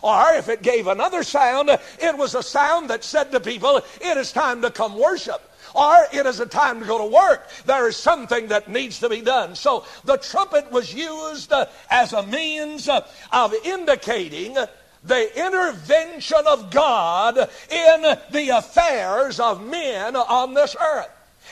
Or 0.02 0.34
if 0.34 0.50
it 0.50 0.64
gave 0.64 0.88
another 0.88 1.22
sound, 1.22 1.70
it 1.70 2.18
was 2.18 2.34
a 2.34 2.42
sound 2.42 2.90
that 2.90 3.04
said 3.04 3.32
to 3.32 3.40
people, 3.40 3.78
it 4.02 4.18
is 4.18 4.32
time 4.32 4.64
to 4.64 4.72
come 4.72 4.98
worship 4.98 5.44
or 5.76 6.06
it 6.14 6.26
is 6.26 6.40
a 6.40 6.46
time 6.46 6.80
to 6.80 6.86
go 6.86 6.98
to 6.98 7.14
work. 7.14 7.48
There 7.66 7.88
is 7.88 7.98
something 7.98 8.48
that 8.48 8.70
needs 8.70 9.00
to 9.00 9.10
be 9.10 9.22
done. 9.22 9.56
So 9.56 9.86
the 10.06 10.18
trumpet 10.18 10.72
was 10.72 10.94
used 10.94 11.52
uh, 11.52 11.66
as 11.90 12.14
a 12.14 12.24
means 12.24 12.88
uh, 12.88 13.06
of 13.32 13.54
indicating 13.64 14.56
the 15.04 15.46
intervention 15.46 16.42
of 16.48 16.72
God 16.72 17.38
in 17.38 18.18
the 18.32 18.50
affairs 18.58 19.40
of 19.40 19.66
men 19.66 20.16
on 20.16 20.54
this 20.54 20.76
earth. 20.82 21.10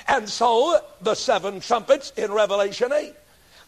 And 0.07 0.27
so 0.27 0.79
the 1.01 1.15
seven 1.15 1.59
trumpets 1.59 2.11
in 2.17 2.31
Revelation 2.31 2.91
8. 2.91 3.13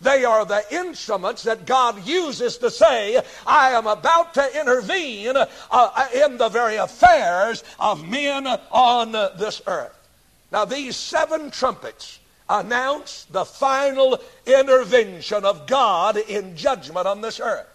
They 0.01 0.25
are 0.25 0.45
the 0.45 0.63
instruments 0.71 1.43
that 1.43 1.65
God 1.65 2.05
uses 2.05 2.57
to 2.57 2.69
say, 2.69 3.21
I 3.47 3.71
am 3.71 3.87
about 3.87 4.33
to 4.33 4.59
intervene 4.59 5.35
uh, 5.37 6.07
in 6.13 6.37
the 6.37 6.49
very 6.49 6.75
affairs 6.75 7.63
of 7.79 8.07
men 8.07 8.45
on 8.71 9.13
this 9.13 9.61
earth. 9.67 9.94
Now, 10.55 10.63
these 10.63 10.95
seven 10.95 11.51
trumpets 11.51 12.21
announce 12.47 13.25
the 13.25 13.43
final 13.43 14.21
intervention 14.45 15.43
of 15.43 15.67
God 15.67 16.15
in 16.15 16.55
judgment 16.55 17.05
on 17.05 17.19
this 17.19 17.41
earth. 17.41 17.67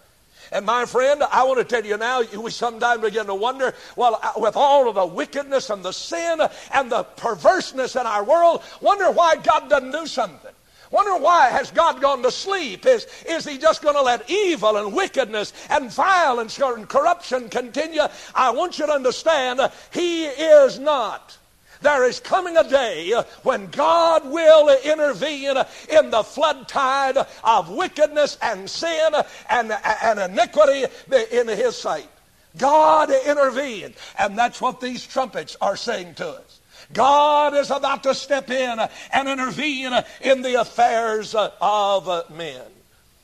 And 0.51 0.65
my 0.65 0.85
friend, 0.87 1.21
I 1.21 1.43
want 1.43 1.59
to 1.59 1.63
tell 1.63 1.85
you 1.85 1.95
now, 1.97 2.23
we 2.23 2.49
sometimes 2.49 3.03
begin 3.03 3.27
to 3.27 3.35
wonder, 3.35 3.75
well, 3.95 4.19
uh, 4.23 4.31
with 4.37 4.55
all 4.55 4.89
of 4.89 4.95
the 4.95 5.05
wickedness 5.05 5.69
and 5.69 5.85
the 5.85 5.91
sin 5.91 6.39
and 6.73 6.91
the 6.91 7.03
perverseness 7.03 7.95
in 7.95 8.07
our 8.07 8.23
world, 8.23 8.63
wonder 8.81 9.11
why 9.11 9.35
God 9.35 9.69
doesn't 9.69 9.91
do 9.91 10.07
something. 10.07 10.51
Wonder 10.89 11.23
why 11.23 11.49
has 11.49 11.69
God 11.69 12.01
gone 12.01 12.23
to 12.23 12.31
sleep? 12.31 12.87
Is, 12.87 13.05
is 13.29 13.45
he 13.45 13.59
just 13.59 13.83
going 13.83 13.95
to 13.95 14.01
let 14.01 14.27
evil 14.27 14.77
and 14.77 14.91
wickedness 14.91 15.53
and 15.69 15.91
violence 15.91 16.57
and 16.57 16.89
corruption 16.89 17.47
continue? 17.47 18.01
I 18.33 18.49
want 18.49 18.79
you 18.79 18.87
to 18.87 18.91
understand, 18.91 19.61
he 19.91 20.25
is 20.25 20.79
not. 20.79 21.37
There 21.81 22.07
is 22.07 22.19
coming 22.19 22.57
a 22.57 22.67
day 22.67 23.11
uh, 23.13 23.23
when 23.43 23.67
God 23.67 24.29
will 24.29 24.69
intervene 24.83 25.57
in 25.89 26.11
the 26.11 26.23
flood 26.23 26.67
tide 26.67 27.17
of 27.43 27.69
wickedness 27.69 28.37
and 28.41 28.69
sin 28.69 29.13
and, 29.49 29.71
and 30.03 30.19
iniquity 30.19 30.85
in 31.31 31.47
His 31.47 31.75
sight. 31.75 32.09
God 32.57 33.11
intervened. 33.11 33.95
And 34.17 34.37
that's 34.37 34.61
what 34.61 34.79
these 34.79 35.05
trumpets 35.05 35.57
are 35.61 35.75
saying 35.75 36.15
to 36.15 36.29
us. 36.29 36.59
God 36.93 37.55
is 37.55 37.71
about 37.71 38.03
to 38.03 38.13
step 38.13 38.49
in 38.49 38.79
and 39.13 39.29
intervene 39.29 39.93
in 40.21 40.41
the 40.41 40.59
affairs 40.59 41.33
of 41.35 42.31
men. 42.31 42.65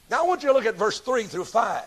Now 0.10 0.24
I 0.24 0.28
want 0.28 0.44
you 0.44 0.50
to 0.50 0.54
look 0.54 0.66
at 0.66 0.76
verse 0.76 1.00
3 1.00 1.24
through 1.24 1.46
5. 1.46 1.84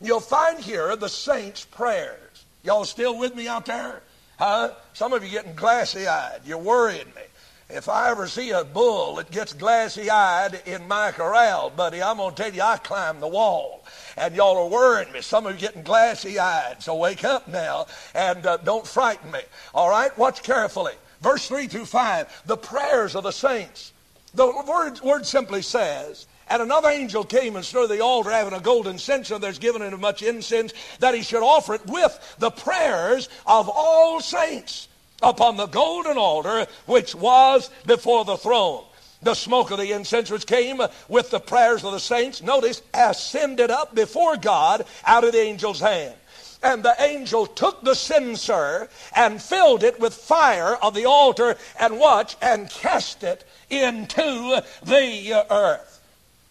You'll 0.00 0.20
find 0.20 0.58
here 0.58 0.96
the 0.96 1.08
saints' 1.08 1.64
prayers. 1.64 2.44
Y'all 2.62 2.84
still 2.84 3.16
with 3.16 3.34
me 3.34 3.46
out 3.46 3.66
there? 3.66 4.02
Huh? 4.38 4.72
Some 4.92 5.12
of 5.12 5.24
you 5.24 5.30
getting 5.30 5.54
glassy 5.54 6.06
eyed. 6.06 6.40
You're 6.44 6.58
worrying 6.58 7.06
me. 7.14 7.22
If 7.70 7.88
I 7.88 8.10
ever 8.10 8.28
see 8.28 8.50
a 8.50 8.62
bull 8.62 9.16
that 9.16 9.30
gets 9.30 9.54
glassy 9.54 10.10
eyed 10.10 10.60
in 10.66 10.86
my 10.86 11.12
corral, 11.12 11.70
buddy, 11.70 12.02
I'm 12.02 12.18
going 12.18 12.34
to 12.34 12.42
tell 12.42 12.52
you 12.52 12.60
I 12.60 12.76
climb 12.76 13.20
the 13.20 13.28
wall. 13.28 13.84
And 14.16 14.36
y'all 14.36 14.58
are 14.58 14.68
worrying 14.68 15.10
me. 15.12 15.22
Some 15.22 15.46
of 15.46 15.54
you 15.54 15.60
getting 15.60 15.82
glassy 15.82 16.38
eyed. 16.38 16.82
So 16.82 16.94
wake 16.94 17.24
up 17.24 17.48
now 17.48 17.86
and 18.14 18.44
uh, 18.44 18.58
don't 18.58 18.86
frighten 18.86 19.30
me. 19.30 19.40
All 19.74 19.88
right? 19.88 20.16
Watch 20.18 20.42
carefully. 20.42 20.92
Verse 21.22 21.48
3 21.48 21.68
through 21.68 21.86
5 21.86 22.42
the 22.44 22.56
prayers 22.56 23.14
of 23.14 23.22
the 23.22 23.32
saints. 23.32 23.92
The 24.34 24.46
word, 24.46 25.00
word 25.00 25.24
simply 25.24 25.62
says, 25.62 26.26
and 26.48 26.60
another 26.62 26.88
angel 26.88 27.24
came 27.24 27.56
and 27.56 27.64
stood 27.64 27.84
at 27.84 27.96
the 27.96 28.02
altar 28.02 28.30
having 28.30 28.52
a 28.52 28.60
golden 28.60 28.98
censer. 28.98 29.38
There's 29.38 29.58
given 29.58 29.82
him 29.82 29.98
much 30.00 30.22
incense 30.22 30.72
that 31.00 31.14
he 31.14 31.22
should 31.22 31.42
offer 31.42 31.74
it 31.74 31.86
with 31.86 32.36
the 32.38 32.50
prayers 32.50 33.28
of 33.46 33.70
all 33.72 34.20
saints 34.20 34.88
upon 35.22 35.56
the 35.56 35.66
golden 35.66 36.18
altar 36.18 36.66
which 36.86 37.14
was 37.14 37.70
before 37.86 38.24
the 38.24 38.36
throne. 38.36 38.84
The 39.22 39.34
smoke 39.34 39.70
of 39.70 39.78
the 39.78 39.92
incense 39.92 40.30
which 40.30 40.46
came 40.46 40.82
with 41.08 41.30
the 41.30 41.40
prayers 41.40 41.82
of 41.82 41.92
the 41.92 42.00
saints, 42.00 42.42
notice, 42.42 42.82
ascended 42.92 43.70
up 43.70 43.94
before 43.94 44.36
God 44.36 44.84
out 45.06 45.24
of 45.24 45.32
the 45.32 45.40
angel's 45.40 45.80
hand. 45.80 46.14
And 46.62 46.82
the 46.82 46.94
angel 46.98 47.46
took 47.46 47.82
the 47.82 47.94
censer 47.94 48.88
and 49.14 49.40
filled 49.40 49.82
it 49.82 49.98
with 49.98 50.14
fire 50.14 50.76
of 50.76 50.94
the 50.94 51.06
altar 51.06 51.56
and 51.78 51.98
watch 51.98 52.36
and 52.42 52.68
cast 52.68 53.22
it 53.22 53.44
into 53.70 54.62
the 54.82 55.46
earth. 55.50 55.93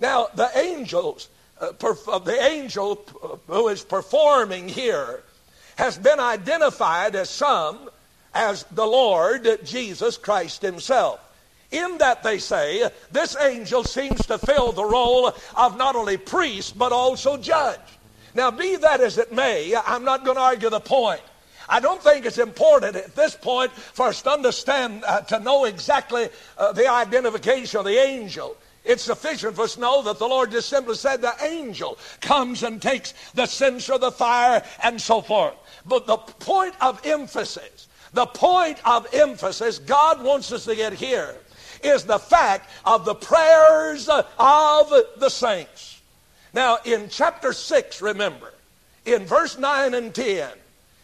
Now, 0.03 0.27
the 0.35 0.49
angels, 0.57 1.29
uh, 1.61 1.69
perf- 1.79 2.13
uh, 2.13 2.19
the 2.19 2.37
angel 2.37 3.05
who 3.47 3.69
is 3.69 3.83
performing 3.83 4.67
here 4.67 5.23
has 5.77 5.97
been 5.97 6.19
identified 6.19 7.15
as 7.15 7.29
some 7.29 7.89
as 8.33 8.65
the 8.71 8.85
Lord 8.85 9.47
Jesus 9.63 10.17
Christ 10.17 10.61
himself. 10.61 11.21
In 11.71 11.99
that 11.99 12.21
they 12.21 12.37
say, 12.39 12.89
this 13.13 13.37
angel 13.39 13.85
seems 13.85 14.25
to 14.25 14.37
fill 14.37 14.73
the 14.73 14.83
role 14.83 15.31
of 15.55 15.77
not 15.77 15.95
only 15.95 16.17
priest, 16.17 16.77
but 16.77 16.91
also 16.91 17.37
judge. 17.37 17.79
Now, 18.35 18.51
be 18.51 18.75
that 18.75 18.99
as 18.99 19.17
it 19.17 19.31
may, 19.31 19.73
I'm 19.73 20.03
not 20.03 20.25
going 20.25 20.35
to 20.35 20.43
argue 20.43 20.69
the 20.69 20.81
point. 20.81 21.21
I 21.69 21.79
don't 21.79 22.03
think 22.03 22.25
it's 22.25 22.39
important 22.39 22.97
at 22.97 23.15
this 23.15 23.37
point 23.37 23.71
for 23.71 24.07
us 24.07 24.21
to 24.23 24.31
understand, 24.31 25.05
uh, 25.07 25.21
to 25.21 25.39
know 25.39 25.63
exactly 25.63 26.27
uh, 26.57 26.73
the 26.73 26.91
identification 26.91 27.79
of 27.79 27.85
the 27.85 27.97
angel. 27.97 28.57
It's 28.85 29.03
sufficient 29.03 29.55
for 29.55 29.63
us 29.63 29.75
to 29.75 29.81
know 29.81 30.01
that 30.03 30.19
the 30.19 30.27
Lord 30.27 30.51
just 30.51 30.69
simply 30.69 30.95
said 30.95 31.21
the 31.21 31.33
angel 31.41 31.97
comes 32.19 32.63
and 32.63 32.81
takes 32.81 33.13
the 33.33 33.45
censer, 33.45 33.97
the 33.97 34.11
fire, 34.11 34.61
and 34.83 34.99
so 34.99 35.21
forth. 35.21 35.55
But 35.85 36.05
the 36.05 36.17
point 36.17 36.75
of 36.81 36.99
emphasis, 37.05 37.87
the 38.13 38.25
point 38.25 38.79
of 38.85 39.07
emphasis 39.13 39.79
God 39.79 40.21
wants 40.21 40.51
us 40.51 40.65
to 40.65 40.75
get 40.75 40.93
here 40.93 41.35
is 41.81 42.03
the 42.03 42.19
fact 42.19 42.69
of 42.85 43.05
the 43.05 43.15
prayers 43.15 44.09
of 44.09 44.93
the 45.17 45.29
saints. 45.29 46.01
Now, 46.53 46.77
in 46.85 47.09
chapter 47.09 47.53
6, 47.53 48.01
remember, 48.01 48.53
in 49.05 49.25
verse 49.25 49.57
9 49.57 49.93
and 49.93 50.13
10, 50.13 50.51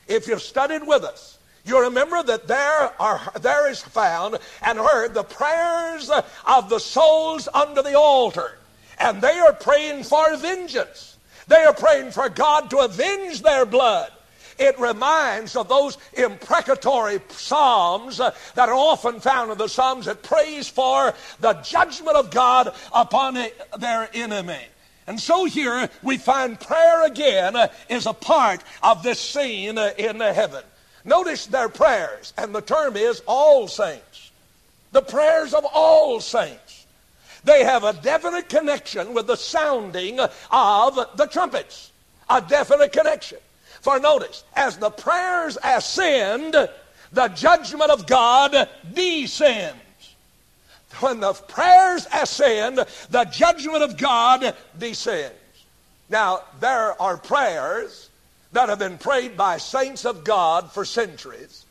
if 0.07 0.27
you've 0.27 0.41
studied 0.41 0.85
with 0.85 1.03
us, 1.03 1.38
you 1.69 1.81
remember 1.83 2.21
that 2.23 2.47
there 2.47 3.01
are 3.01 3.21
there 3.41 3.69
is 3.69 3.81
found 3.81 4.39
and 4.63 4.79
heard 4.79 5.13
the 5.13 5.23
prayers 5.23 6.09
of 6.45 6.69
the 6.69 6.79
souls 6.79 7.47
under 7.53 7.81
the 7.81 7.97
altar. 7.97 8.57
And 8.97 9.21
they 9.21 9.39
are 9.39 9.53
praying 9.53 10.03
for 10.03 10.35
vengeance. 10.35 11.17
They 11.47 11.63
are 11.63 11.73
praying 11.73 12.11
for 12.11 12.27
God 12.27 12.69
to 12.71 12.79
avenge 12.79 13.41
their 13.41 13.65
blood. 13.65 14.11
It 14.57 14.77
reminds 14.77 15.55
of 15.55 15.69
those 15.69 15.97
imprecatory 16.13 17.21
psalms 17.29 18.17
that 18.17 18.35
are 18.57 18.73
often 18.73 19.21
found 19.21 19.51
in 19.51 19.57
the 19.57 19.69
psalms 19.69 20.05
that 20.05 20.21
praise 20.21 20.67
for 20.67 21.13
the 21.39 21.53
judgment 21.53 22.17
of 22.17 22.29
God 22.29 22.75
upon 22.93 23.35
their 23.77 24.09
enemy. 24.13 24.65
And 25.07 25.19
so 25.19 25.45
here 25.45 25.89
we 26.03 26.17
find 26.17 26.59
prayer 26.59 27.05
again 27.05 27.55
is 27.87 28.05
a 28.05 28.13
part 28.13 28.63
of 28.83 29.01
this 29.01 29.19
scene 29.19 29.77
in 29.77 30.19
heaven. 30.19 30.63
Notice 31.05 31.45
their 31.45 31.69
prayers, 31.69 32.33
and 32.37 32.53
the 32.53 32.61
term 32.61 32.97
is 32.97 33.21
all 33.25 33.67
saints. 33.67 34.31
The 34.91 35.01
prayers 35.01 35.53
of 35.53 35.65
all 35.73 36.19
saints. 36.19 36.85
They 37.43 37.63
have 37.63 37.83
a 37.83 37.93
definite 37.93 38.49
connection 38.49 39.13
with 39.13 39.27
the 39.27 39.37
sounding 39.37 40.19
of 40.19 40.99
the 41.15 41.27
trumpets. 41.27 41.91
A 42.29 42.41
definite 42.41 42.91
connection. 42.91 43.37
For 43.81 43.99
notice, 43.99 44.43
as 44.55 44.77
the 44.77 44.89
prayers 44.89 45.57
ascend, 45.63 46.53
the 47.11 47.27
judgment 47.29 47.91
of 47.91 48.05
God 48.05 48.67
descends. 48.93 49.75
When 50.99 51.21
the 51.21 51.33
prayers 51.33 52.07
ascend, 52.11 52.85
the 53.09 53.23
judgment 53.25 53.83
of 53.83 53.95
God 53.97 54.55
descends. 54.77 55.35
Now, 56.09 56.41
there 56.59 56.99
are 57.01 57.17
prayers 57.17 58.08
that 58.51 58.69
have 58.69 58.79
been 58.79 58.97
prayed 58.97 59.37
by 59.37 59.57
saints 59.57 60.05
of 60.05 60.23
God 60.23 60.71
for 60.71 60.85
centuries 60.85 61.65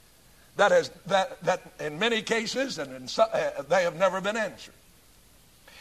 that, 0.56 0.70
has, 0.70 0.90
that, 1.06 1.42
that 1.44 1.62
in 1.80 1.98
many 1.98 2.22
cases 2.22 2.78
and 2.78 2.92
in 2.94 3.08
some, 3.08 3.28
uh, 3.32 3.62
they 3.68 3.82
have 3.82 3.96
never 3.96 4.20
been 4.20 4.36
answered. 4.36 4.74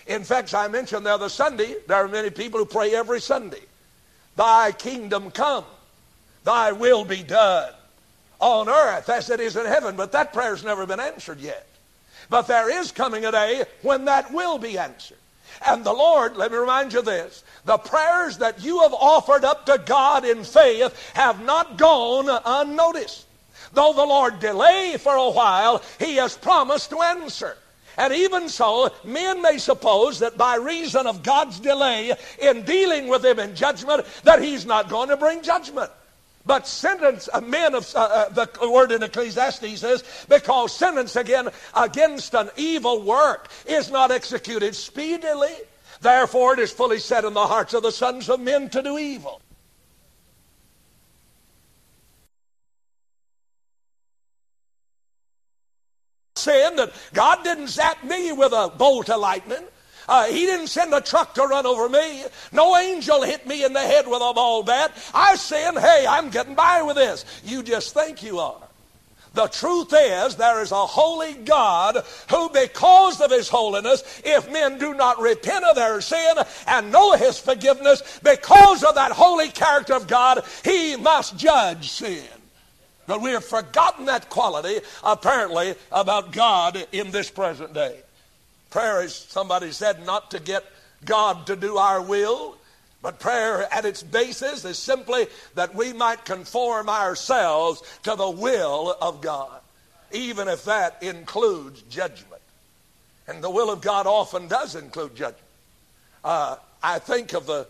In 0.06 0.24
fact, 0.24 0.54
I 0.54 0.68
mentioned 0.68 1.06
the 1.06 1.14
other 1.14 1.30
Sunday, 1.30 1.76
there 1.88 1.98
are 1.98 2.08
many 2.08 2.30
people 2.30 2.60
who 2.60 2.66
pray 2.66 2.96
every 2.96 3.20
Sunday, 3.20 3.62
Thy 4.36 4.72
kingdom 4.72 5.32
come, 5.32 5.66
Thy 6.44 6.72
will 6.72 7.04
be 7.04 7.24
done 7.24 7.74
on 8.40 8.70
earth 8.70 9.10
as 9.10 9.30
it 9.30 9.40
is 9.40 9.56
in 9.56 9.66
heaven. 9.66 9.96
But 9.96 10.12
that 10.12 10.32
prayer's 10.32 10.64
never 10.64 10.86
been 10.86 11.00
answered 11.00 11.40
yet. 11.40 11.68
But 12.30 12.48
there 12.48 12.70
is 12.82 12.92
coming 12.92 13.26
a 13.26 13.32
day 13.32 13.64
when 13.82 14.06
that 14.06 14.32
will 14.32 14.58
be 14.58 14.78
answered. 14.78 15.18
And 15.66 15.84
the 15.84 15.94
Lord, 15.94 16.38
let 16.38 16.52
me 16.52 16.58
remind 16.58 16.94
you 16.94 17.02
this 17.02 17.44
the 17.66 17.78
prayers 17.78 18.38
that 18.38 18.64
you 18.64 18.82
have 18.82 18.94
offered 18.94 19.44
up 19.44 19.66
to 19.66 19.82
God 19.86 20.26
in 20.26 20.44
faith 20.44 21.12
have 21.14 21.44
not 21.44 21.78
gone 21.78 22.28
unnoticed. 22.46 23.26
Though 23.74 23.94
the 23.94 24.06
Lord 24.06 24.40
delay 24.40 24.96
for 24.98 25.16
a 25.16 25.30
while, 25.30 25.82
He 26.00 26.16
has 26.16 26.38
promised 26.38 26.90
to 26.92 27.02
answer. 27.02 27.58
And 27.98 28.14
even 28.14 28.48
so, 28.48 28.92
men 29.04 29.42
may 29.42 29.58
suppose 29.58 30.20
that 30.20 30.38
by 30.38 30.56
reason 30.56 31.08
of 31.08 31.24
God's 31.24 31.60
delay 31.60 32.14
in 32.40 32.62
dealing 32.62 33.08
with 33.08 33.24
them 33.24 33.40
in 33.40 33.56
judgment, 33.56 34.06
that 34.24 34.42
He's 34.42 34.66
not 34.66 34.88
going 34.88 35.10
to 35.10 35.18
bring 35.18 35.42
judgment. 35.42 35.92
But 36.48 36.66
sentence 36.66 37.28
men 37.44 37.76
of 37.76 37.94
uh, 37.94 38.00
uh, 38.00 38.30
the 38.30 38.72
word 38.72 38.92
in 38.92 39.04
Ecclesiastes 39.04 39.82
says, 39.82 40.04
because 40.30 40.74
sentence 40.74 41.16
again 41.16 41.50
against 41.76 42.34
an 42.34 42.50
evil 42.56 43.04
work 43.04 43.50
is 43.66 43.92
not 43.92 44.12
executed 44.12 44.74
speedily. 44.74 45.54
Therefore, 46.00 46.54
it 46.54 46.60
is 46.60 46.72
fully 46.72 47.00
set 47.00 47.26
in 47.26 47.34
the 47.34 47.46
hearts 47.46 47.74
of 47.74 47.84
the 47.84 47.92
sons 47.92 48.30
of 48.30 48.40
men 48.40 48.70
to 48.70 48.82
do 48.82 48.98
evil. 48.98 49.42
Saying 56.36 56.78
that 56.78 56.94
God 57.14 57.44
didn't 57.44 57.68
zap 57.68 58.04
me 58.04 58.32
with 58.32 58.54
a 58.54 58.70
bolt 58.70 59.10
of 59.10 59.20
lightning. 59.20 59.66
Uh, 60.08 60.26
he 60.26 60.46
didn't 60.46 60.68
send 60.68 60.94
a 60.94 61.02
truck 61.02 61.34
to 61.36 61.44
run 61.44 61.66
over 61.66 61.90
me. 61.90 62.24
No 62.52 62.78
angel 62.78 63.24
hit 63.24 63.46
me 63.46 63.66
in 63.66 63.74
the 63.74 63.82
head 63.82 64.08
with 64.08 64.22
a 64.22 64.34
ball 64.34 64.64
bat. 64.64 64.92
I 65.14 65.36
said, 65.36 65.78
hey, 65.78 66.06
I'm 66.08 66.30
getting 66.30 66.56
by 66.56 66.82
with 66.82 66.96
this. 66.96 67.26
You 67.44 67.62
just 67.64 67.94
think 67.94 68.24
you 68.24 68.40
are. 68.40 68.62
The 69.34 69.48
truth 69.48 69.94
is, 69.96 70.36
there 70.36 70.64
is 70.64 70.72
a 70.72 70.86
holy 70.88 71.34
God 71.34 72.04
who, 72.30 72.50
because 72.50 73.22
of 73.22 73.30
his 73.30 73.48
holiness, 73.50 74.04
if 74.26 74.52
men 74.52 74.80
do 74.80 74.96
not 74.96 75.20
repent 75.20 75.64
of 75.64 75.76
their 75.76 76.02
sin 76.02 76.38
and 76.66 76.92
know 76.92 77.12
his 77.14 77.38
forgiveness, 77.38 78.20
because 78.24 78.84
of 78.84 78.96
that 78.96 79.12
holy 79.12 79.50
character 79.50 79.94
of 79.94 80.08
God, 80.08 80.44
he 80.64 80.96
must 80.96 81.38
judge 81.38 81.92
sin. 81.92 82.26
But 83.06 83.22
we 83.22 83.30
have 83.32 83.46
forgotten 83.46 84.06
that 84.06 84.30
quality, 84.30 84.80
apparently, 85.04 85.76
about 85.92 86.32
God 86.32 86.88
in 86.92 87.12
this 87.12 87.30
present 87.30 87.74
day. 87.74 88.02
Prayer 88.78 89.02
is, 89.02 89.16
somebody 89.16 89.72
said, 89.72 90.06
not 90.06 90.30
to 90.30 90.40
get 90.40 90.64
God 91.04 91.48
to 91.48 91.56
do 91.56 91.78
our 91.78 92.00
will, 92.00 92.56
but 93.02 93.20
prayer 93.20 93.68
at 93.74 93.86
its 93.86 94.04
basis 94.04 94.66
is 94.66 94.78
simply 94.78 95.26
that 95.56 95.74
we 95.74 95.94
might 95.94 96.26
conform 96.26 96.88
ourselves 96.88 97.82
to 98.04 98.14
the 98.16 98.30
will 98.30 98.96
of 99.02 99.20
God, 99.20 99.62
even 100.12 100.48
if 100.48 100.66
that 100.66 101.02
includes 101.02 101.82
judgment. 101.90 102.40
And 103.28 103.44
the 103.44 103.50
will 103.50 103.72
of 103.72 103.82
God 103.82 104.06
often 104.06 104.48
does 104.48 104.76
include 104.76 105.16
judgment. 105.16 105.42
Uh, 106.24 106.58
I 106.84 107.00
think 107.00 107.34
of 107.34 107.48
the 107.48 107.68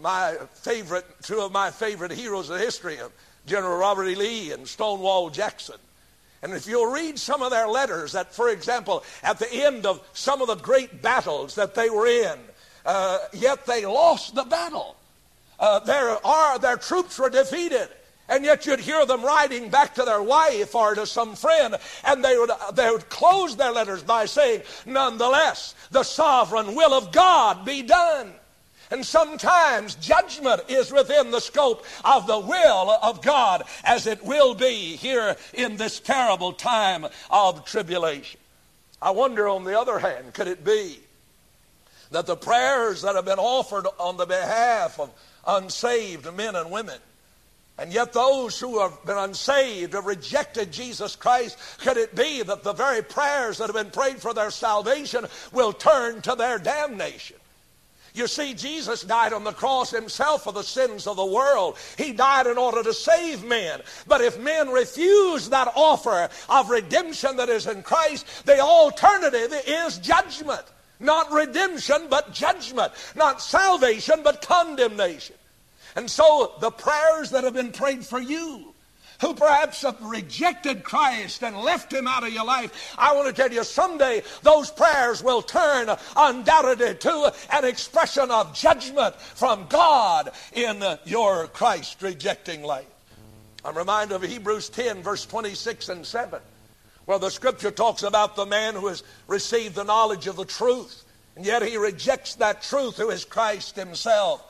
my 0.00 0.34
favorite, 0.54 1.06
two 1.22 1.38
of 1.38 1.52
my 1.52 1.70
favorite 1.70 2.10
heroes 2.10 2.50
of 2.50 2.58
history, 2.58 2.98
of 2.98 3.12
General 3.46 3.78
Robert 3.78 4.08
E. 4.08 4.16
Lee 4.16 4.50
and 4.50 4.66
Stonewall 4.66 5.30
Jackson. 5.30 5.78
And 6.42 6.52
if 6.52 6.66
you'll 6.66 6.90
read 6.90 7.18
some 7.18 7.42
of 7.42 7.50
their 7.50 7.66
letters, 7.66 8.12
that, 8.12 8.32
for 8.32 8.48
example, 8.48 9.04
at 9.22 9.38
the 9.38 9.52
end 9.52 9.86
of 9.86 10.00
some 10.12 10.40
of 10.40 10.48
the 10.48 10.54
great 10.56 11.02
battles 11.02 11.54
that 11.56 11.74
they 11.74 11.90
were 11.90 12.06
in, 12.06 12.38
uh, 12.86 13.18
yet 13.32 13.66
they 13.66 13.84
lost 13.84 14.34
the 14.34 14.44
battle. 14.44 14.96
Uh, 15.58 15.80
their, 15.80 16.16
their 16.60 16.76
troops 16.76 17.18
were 17.18 17.30
defeated. 17.30 17.88
And 18.28 18.44
yet 18.44 18.66
you'd 18.66 18.80
hear 18.80 19.06
them 19.06 19.24
writing 19.24 19.70
back 19.70 19.94
to 19.94 20.04
their 20.04 20.22
wife 20.22 20.74
or 20.74 20.94
to 20.94 21.06
some 21.06 21.34
friend, 21.34 21.76
and 22.04 22.22
they 22.22 22.36
would, 22.36 22.50
they 22.74 22.90
would 22.90 23.08
close 23.08 23.56
their 23.56 23.72
letters 23.72 24.02
by 24.02 24.26
saying, 24.26 24.62
Nonetheless, 24.84 25.74
the 25.90 26.02
sovereign 26.02 26.74
will 26.74 26.92
of 26.92 27.10
God 27.10 27.64
be 27.64 27.82
done. 27.82 28.32
And 28.90 29.04
sometimes 29.04 29.96
judgment 29.96 30.62
is 30.68 30.90
within 30.90 31.30
the 31.30 31.40
scope 31.40 31.84
of 32.04 32.26
the 32.26 32.38
will 32.38 32.90
of 33.02 33.22
God, 33.22 33.64
as 33.84 34.06
it 34.06 34.24
will 34.24 34.54
be 34.54 34.96
here 34.96 35.36
in 35.52 35.76
this 35.76 36.00
terrible 36.00 36.52
time 36.52 37.06
of 37.30 37.64
tribulation. 37.64 38.40
I 39.00 39.10
wonder, 39.10 39.46
on 39.48 39.64
the 39.64 39.78
other 39.78 39.98
hand, 39.98 40.32
could 40.34 40.48
it 40.48 40.64
be 40.64 41.00
that 42.10 42.26
the 42.26 42.36
prayers 42.36 43.02
that 43.02 43.14
have 43.14 43.26
been 43.26 43.38
offered 43.38 43.86
on 43.98 44.16
the 44.16 44.26
behalf 44.26 44.98
of 44.98 45.10
unsaved 45.46 46.32
men 46.34 46.56
and 46.56 46.70
women, 46.70 46.98
and 47.78 47.92
yet 47.92 48.12
those 48.12 48.58
who 48.58 48.80
have 48.80 49.04
been 49.04 49.18
unsaved 49.18 49.92
have 49.92 50.06
rejected 50.06 50.72
Jesus 50.72 51.14
Christ, 51.14 51.58
could 51.78 51.96
it 51.96 52.14
be 52.14 52.42
that 52.42 52.64
the 52.64 52.72
very 52.72 53.02
prayers 53.02 53.58
that 53.58 53.66
have 53.66 53.76
been 53.76 53.92
prayed 53.92 54.20
for 54.20 54.34
their 54.34 54.50
salvation 54.50 55.26
will 55.52 55.72
turn 55.72 56.20
to 56.22 56.34
their 56.34 56.58
damnation? 56.58 57.36
You 58.18 58.26
see, 58.26 58.52
Jesus 58.52 59.02
died 59.02 59.32
on 59.32 59.44
the 59.44 59.52
cross 59.52 59.92
himself 59.92 60.42
for 60.42 60.52
the 60.52 60.64
sins 60.64 61.06
of 61.06 61.16
the 61.16 61.24
world. 61.24 61.76
He 61.96 62.12
died 62.12 62.48
in 62.48 62.58
order 62.58 62.82
to 62.82 62.92
save 62.92 63.44
men. 63.44 63.80
But 64.08 64.20
if 64.20 64.40
men 64.40 64.70
refuse 64.70 65.48
that 65.50 65.72
offer 65.76 66.28
of 66.48 66.68
redemption 66.68 67.36
that 67.36 67.48
is 67.48 67.68
in 67.68 67.84
Christ, 67.84 68.44
the 68.44 68.58
alternative 68.58 69.54
is 69.66 69.98
judgment. 69.98 70.64
Not 70.98 71.30
redemption, 71.30 72.08
but 72.10 72.32
judgment. 72.32 72.92
Not 73.14 73.40
salvation, 73.40 74.22
but 74.24 74.42
condemnation. 74.42 75.36
And 75.94 76.10
so 76.10 76.54
the 76.58 76.72
prayers 76.72 77.30
that 77.30 77.44
have 77.44 77.54
been 77.54 77.70
prayed 77.70 78.04
for 78.04 78.18
you, 78.18 78.74
who 79.20 79.34
perhaps 79.34 79.82
have 79.82 80.00
rejected 80.02 80.84
Christ 80.84 81.42
and 81.42 81.56
left 81.56 81.92
him 81.92 82.06
out 82.06 82.24
of 82.24 82.32
your 82.32 82.44
life, 82.44 82.94
I 82.96 83.14
want 83.14 83.28
to 83.28 83.32
tell 83.34 83.52
you 83.52 83.64
someday 83.64 84.22
those 84.42 84.70
prayers 84.70 85.22
will 85.22 85.42
turn 85.42 85.90
undoubtedly 86.16 86.94
to 86.94 87.34
an 87.52 87.64
expression 87.64 88.30
of 88.30 88.54
judgment 88.54 89.16
from 89.16 89.66
God 89.68 90.30
in 90.52 90.82
your 91.04 91.48
Christ 91.48 92.00
rejecting 92.02 92.62
life. 92.62 92.86
I'm 93.64 93.76
reminded 93.76 94.14
of 94.14 94.22
Hebrews 94.22 94.68
10, 94.68 95.02
verse 95.02 95.26
26 95.26 95.88
and 95.88 96.06
7, 96.06 96.40
where 97.06 97.18
the 97.18 97.30
scripture 97.30 97.72
talks 97.72 98.04
about 98.04 98.36
the 98.36 98.46
man 98.46 98.74
who 98.74 98.86
has 98.86 99.02
received 99.26 99.74
the 99.74 99.82
knowledge 99.82 100.28
of 100.28 100.36
the 100.36 100.44
truth, 100.44 101.04
and 101.34 101.44
yet 101.44 101.62
he 101.62 101.76
rejects 101.76 102.36
that 102.36 102.62
truth 102.62 102.96
who 102.96 103.10
is 103.10 103.24
Christ 103.24 103.74
himself. 103.74 104.44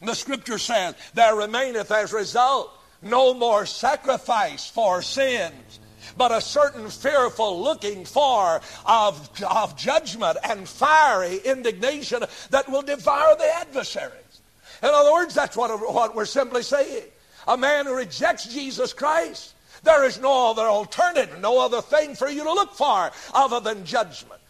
And 0.00 0.08
the 0.08 0.14
scripture 0.14 0.58
says, 0.58 0.94
There 1.12 1.36
remaineth 1.36 1.90
as 1.90 2.12
result 2.12 2.70
no 3.04 3.34
more 3.34 3.66
sacrifice 3.66 4.68
for 4.68 5.02
sins, 5.02 5.80
but 6.16 6.32
a 6.32 6.40
certain 6.40 6.88
fearful 6.88 7.62
looking 7.62 8.04
for 8.04 8.60
of, 8.86 9.42
of 9.42 9.76
judgment 9.76 10.38
and 10.44 10.68
fiery 10.68 11.38
indignation 11.44 12.22
that 12.50 12.68
will 12.68 12.82
devour 12.82 13.36
the 13.36 13.56
adversaries. 13.56 14.40
In 14.82 14.90
other 14.90 15.12
words, 15.12 15.34
that's 15.34 15.56
what, 15.56 15.70
what 15.92 16.14
we're 16.14 16.24
simply 16.24 16.62
saying. 16.62 17.04
A 17.48 17.56
man 17.56 17.86
who 17.86 17.94
rejects 17.94 18.52
Jesus 18.52 18.92
Christ, 18.92 19.54
there 19.82 20.04
is 20.04 20.20
no 20.20 20.50
other 20.50 20.62
alternative, 20.62 21.40
no 21.40 21.60
other 21.60 21.80
thing 21.82 22.14
for 22.14 22.28
you 22.28 22.44
to 22.44 22.52
look 22.52 22.74
for 22.74 23.10
other 23.32 23.60
than 23.60 23.84
judgment. 23.84 24.40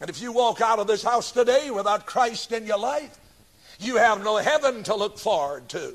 And 0.00 0.08
if 0.08 0.22
you 0.22 0.32
walk 0.32 0.60
out 0.60 0.78
of 0.78 0.86
this 0.86 1.02
house 1.02 1.32
today 1.32 1.70
without 1.70 2.06
Christ 2.06 2.52
in 2.52 2.66
your 2.66 2.78
life, 2.78 3.18
you 3.80 3.96
have 3.96 4.22
no 4.22 4.36
heaven 4.36 4.82
to 4.84 4.94
look 4.94 5.18
forward 5.18 5.68
to. 5.70 5.94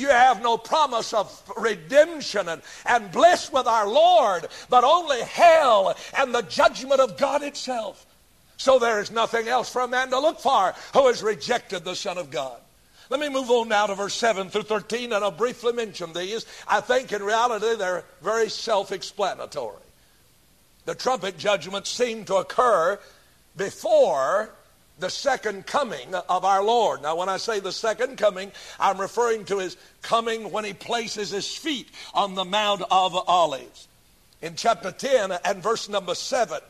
You 0.00 0.08
have 0.08 0.42
no 0.42 0.56
promise 0.56 1.12
of 1.12 1.42
redemption 1.58 2.48
and, 2.48 2.62
and 2.86 3.12
bliss 3.12 3.52
with 3.52 3.66
our 3.66 3.86
Lord, 3.86 4.48
but 4.70 4.82
only 4.82 5.20
hell 5.20 5.94
and 6.16 6.34
the 6.34 6.42
judgment 6.42 7.00
of 7.00 7.18
God 7.18 7.42
itself. 7.42 8.06
So 8.56 8.78
there 8.78 9.00
is 9.00 9.10
nothing 9.10 9.46
else 9.46 9.70
for 9.70 9.82
a 9.82 9.88
man 9.88 10.10
to 10.10 10.18
look 10.18 10.40
for 10.40 10.74
who 10.94 11.06
has 11.06 11.22
rejected 11.22 11.84
the 11.84 11.94
Son 11.94 12.16
of 12.16 12.30
God. 12.30 12.58
Let 13.10 13.20
me 13.20 13.28
move 13.28 13.50
on 13.50 13.68
now 13.68 13.86
to 13.86 13.94
verse 13.94 14.14
7 14.14 14.48
through 14.48 14.62
13, 14.62 15.12
and 15.12 15.24
I'll 15.24 15.30
briefly 15.30 15.72
mention 15.72 16.12
these. 16.12 16.46
I 16.66 16.80
think 16.80 17.12
in 17.12 17.22
reality 17.22 17.76
they're 17.76 18.04
very 18.22 18.48
self 18.48 18.92
explanatory. 18.92 19.76
The 20.86 20.94
trumpet 20.94 21.36
judgments 21.36 21.90
seem 21.90 22.24
to 22.26 22.36
occur 22.36 22.98
before 23.56 24.50
the 25.00 25.10
second 25.10 25.66
coming 25.66 26.14
of 26.14 26.44
our 26.44 26.62
Lord. 26.62 27.02
Now, 27.02 27.16
when 27.16 27.28
I 27.28 27.38
say 27.38 27.60
the 27.60 27.72
second 27.72 28.18
coming, 28.18 28.52
I'm 28.78 29.00
referring 29.00 29.44
to 29.46 29.58
his 29.58 29.76
coming 30.02 30.52
when 30.52 30.64
he 30.64 30.74
places 30.74 31.30
his 31.30 31.54
feet 31.54 31.88
on 32.14 32.34
the 32.34 32.44
Mount 32.44 32.82
of 32.90 33.14
Olives. 33.28 33.88
In 34.42 34.54
chapter 34.54 34.92
10 34.92 35.32
and 35.44 35.62
verse 35.62 35.88
number 35.88 36.14
7, 36.14 36.60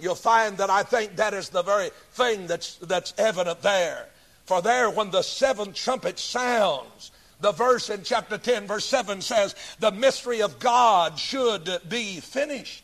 you'll 0.00 0.14
find 0.14 0.58
that 0.58 0.70
I 0.70 0.82
think 0.82 1.16
that 1.16 1.34
is 1.34 1.48
the 1.50 1.62
very 1.62 1.90
thing 2.12 2.46
that's, 2.46 2.76
that's 2.76 3.14
evident 3.18 3.62
there. 3.62 4.08
For 4.46 4.60
there, 4.60 4.90
when 4.90 5.10
the 5.10 5.22
seventh 5.22 5.74
trumpet 5.74 6.18
sounds, 6.18 7.12
the 7.40 7.52
verse 7.52 7.90
in 7.90 8.02
chapter 8.02 8.38
10, 8.38 8.66
verse 8.66 8.84
7 8.84 9.20
says, 9.20 9.54
the 9.80 9.92
mystery 9.92 10.42
of 10.42 10.58
God 10.58 11.18
should 11.18 11.68
be 11.88 12.20
finished. 12.20 12.82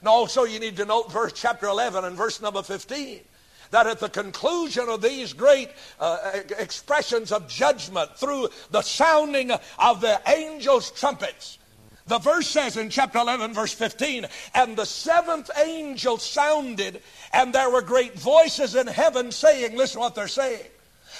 And 0.00 0.08
also, 0.08 0.44
you 0.44 0.58
need 0.58 0.76
to 0.76 0.84
note 0.84 1.12
verse 1.12 1.32
chapter 1.32 1.66
11 1.66 2.04
and 2.04 2.16
verse 2.16 2.40
number 2.40 2.62
15 2.62 3.20
that 3.70 3.86
at 3.86 4.00
the 4.00 4.08
conclusion 4.08 4.88
of 4.88 5.02
these 5.02 5.32
great 5.32 5.70
uh, 6.00 6.40
expressions 6.58 7.32
of 7.32 7.48
judgment 7.48 8.16
through 8.16 8.48
the 8.70 8.82
sounding 8.82 9.50
of 9.78 10.00
the 10.00 10.20
angels' 10.26 10.90
trumpets, 10.90 11.58
the 12.06 12.18
verse 12.18 12.46
says 12.46 12.76
in 12.76 12.88
chapter 12.88 13.18
11, 13.18 13.52
verse 13.52 13.72
15, 13.72 14.26
and 14.54 14.76
the 14.76 14.84
seventh 14.84 15.50
angel 15.58 16.18
sounded, 16.18 17.02
and 17.32 17.52
there 17.52 17.70
were 17.70 17.82
great 17.82 18.14
voices 18.14 18.76
in 18.76 18.86
heaven 18.86 19.32
saying, 19.32 19.76
listen 19.76 20.00
what 20.00 20.14
they're 20.14 20.28
saying, 20.28 20.66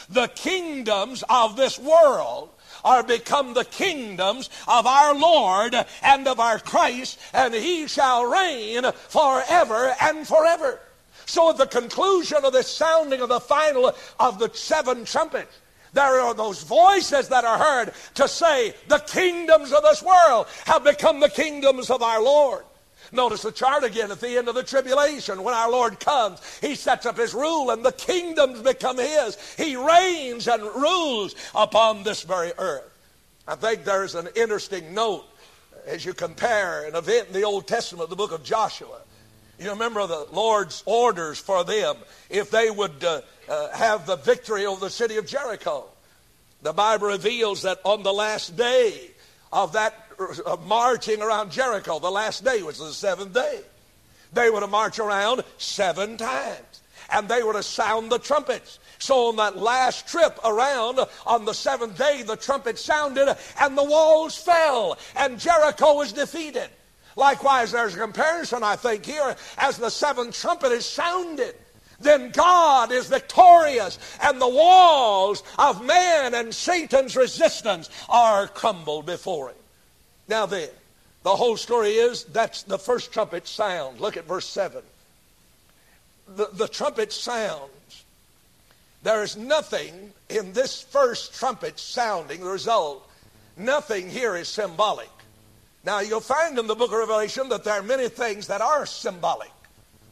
the 0.08 0.28
kingdoms 0.28 1.24
of 1.28 1.56
this 1.56 1.78
world 1.78 2.50
are 2.84 3.02
become 3.02 3.54
the 3.54 3.64
kingdoms 3.64 4.48
of 4.68 4.86
our 4.86 5.14
Lord 5.14 5.74
and 6.02 6.28
of 6.28 6.38
our 6.38 6.60
Christ, 6.60 7.18
and 7.32 7.52
he 7.52 7.88
shall 7.88 8.24
reign 8.24 8.84
forever 9.08 9.94
and 10.00 10.26
forever. 10.26 10.80
So 11.26 11.50
at 11.50 11.58
the 11.58 11.66
conclusion 11.66 12.44
of 12.44 12.52
the 12.52 12.62
sounding 12.62 13.20
of 13.20 13.28
the 13.28 13.40
final 13.40 13.94
of 14.18 14.38
the 14.38 14.50
seven 14.54 15.04
trumpets, 15.04 15.60
There 15.96 16.20
are 16.20 16.34
those 16.34 16.62
voices 16.62 17.28
that 17.30 17.46
are 17.46 17.58
heard 17.58 17.92
to 18.16 18.28
say, 18.28 18.74
the 18.88 18.98
kingdoms 18.98 19.72
of 19.72 19.82
this 19.82 20.02
world 20.02 20.46
have 20.66 20.84
become 20.84 21.20
the 21.20 21.30
kingdoms 21.30 21.88
of 21.88 22.02
our 22.02 22.22
Lord. 22.22 22.64
Notice 23.12 23.42
the 23.42 23.50
chart 23.52 23.82
again 23.82 24.10
at 24.10 24.20
the 24.20 24.36
end 24.36 24.48
of 24.48 24.54
the 24.54 24.62
tribulation. 24.62 25.42
When 25.42 25.54
our 25.54 25.70
Lord 25.70 25.98
comes, 25.98 26.40
He 26.60 26.74
sets 26.74 27.06
up 27.06 27.16
His 27.16 27.32
rule 27.32 27.70
and 27.70 27.82
the 27.82 27.92
kingdoms 27.92 28.60
become 28.60 28.98
His. 28.98 29.38
He 29.56 29.74
reigns 29.74 30.48
and 30.48 30.62
rules 30.62 31.34
upon 31.54 32.02
this 32.02 32.22
very 32.24 32.52
earth. 32.58 32.92
I 33.48 33.54
think 33.54 33.84
there's 33.84 34.16
an 34.16 34.28
interesting 34.36 34.92
note 34.92 35.24
as 35.86 36.04
you 36.04 36.12
compare 36.12 36.84
an 36.84 36.94
event 36.94 37.28
in 37.28 37.32
the 37.32 37.44
Old 37.44 37.66
Testament, 37.66 38.10
the 38.10 38.16
book 38.16 38.32
of 38.32 38.44
Joshua. 38.44 39.00
You 39.58 39.70
remember 39.70 40.06
the 40.06 40.26
Lord's 40.32 40.82
orders 40.86 41.38
for 41.38 41.64
them 41.64 41.96
if 42.28 42.50
they 42.50 42.70
would 42.70 43.02
uh, 43.02 43.22
uh, 43.48 43.70
have 43.76 44.06
the 44.06 44.16
victory 44.16 44.66
over 44.66 44.80
the 44.80 44.90
city 44.90 45.16
of 45.16 45.26
Jericho. 45.26 45.86
The 46.62 46.72
Bible 46.72 47.08
reveals 47.08 47.62
that 47.62 47.80
on 47.84 48.02
the 48.02 48.12
last 48.12 48.56
day 48.56 49.10
of 49.52 49.72
that 49.72 49.94
of 50.44 50.66
marching 50.66 51.22
around 51.22 51.50
Jericho. 51.50 51.98
The 51.98 52.10
last 52.10 52.44
day 52.44 52.62
was 52.62 52.78
the 52.78 52.92
seventh 52.92 53.32
day. 53.32 53.60
They 54.32 54.50
were 54.50 54.60
to 54.60 54.66
march 54.66 54.98
around 54.98 55.44
seven 55.58 56.16
times. 56.16 56.82
And 57.10 57.28
they 57.28 57.42
were 57.42 57.52
to 57.52 57.62
sound 57.62 58.10
the 58.10 58.18
trumpets. 58.18 58.78
So 58.98 59.28
on 59.28 59.36
that 59.36 59.56
last 59.56 60.08
trip 60.08 60.38
around, 60.44 60.98
on 61.26 61.44
the 61.44 61.52
seventh 61.52 61.96
day, 61.96 62.22
the 62.22 62.36
trumpet 62.36 62.78
sounded 62.78 63.36
and 63.60 63.78
the 63.78 63.84
walls 63.84 64.36
fell 64.36 64.98
and 65.14 65.38
Jericho 65.38 65.94
was 65.94 66.12
defeated. 66.12 66.68
Likewise, 67.16 67.72
there's 67.72 67.94
a 67.94 67.98
comparison, 67.98 68.62
I 68.62 68.76
think, 68.76 69.06
here 69.06 69.34
as 69.56 69.78
the 69.78 69.90
seventh 69.90 70.38
trumpet 70.38 70.70
is 70.70 70.84
sounded. 70.84 71.54
Then 71.98 72.30
God 72.30 72.92
is 72.92 73.06
victorious, 73.06 73.98
and 74.20 74.38
the 74.38 74.48
walls 74.48 75.42
of 75.58 75.82
man 75.84 76.34
and 76.34 76.54
Satan's 76.54 77.16
resistance 77.16 77.88
are 78.10 78.48
crumbled 78.48 79.06
before 79.06 79.48
him. 79.48 79.56
Now 80.28 80.44
then, 80.44 80.68
the 81.22 81.34
whole 81.34 81.56
story 81.56 81.92
is 81.92 82.24
that's 82.24 82.64
the 82.64 82.78
first 82.78 83.12
trumpet 83.12 83.48
sound. 83.48 83.98
Look 83.98 84.18
at 84.18 84.26
verse 84.26 84.46
7. 84.46 84.82
The, 86.36 86.50
the 86.52 86.68
trumpet 86.68 87.12
sounds. 87.12 88.04
There 89.02 89.22
is 89.22 89.36
nothing 89.36 90.12
in 90.28 90.52
this 90.52 90.82
first 90.82 91.34
trumpet 91.34 91.78
sounding, 91.78 92.40
the 92.40 92.50
result, 92.50 93.08
nothing 93.56 94.10
here 94.10 94.36
is 94.36 94.48
symbolic. 94.48 95.08
Now 95.86 96.00
you'll 96.00 96.20
find 96.20 96.58
in 96.58 96.66
the 96.66 96.74
book 96.74 96.90
of 96.90 96.98
Revelation 96.98 97.48
that 97.50 97.62
there 97.62 97.74
are 97.74 97.82
many 97.82 98.08
things 98.08 98.48
that 98.48 98.60
are 98.60 98.84
symbolic. 98.86 99.52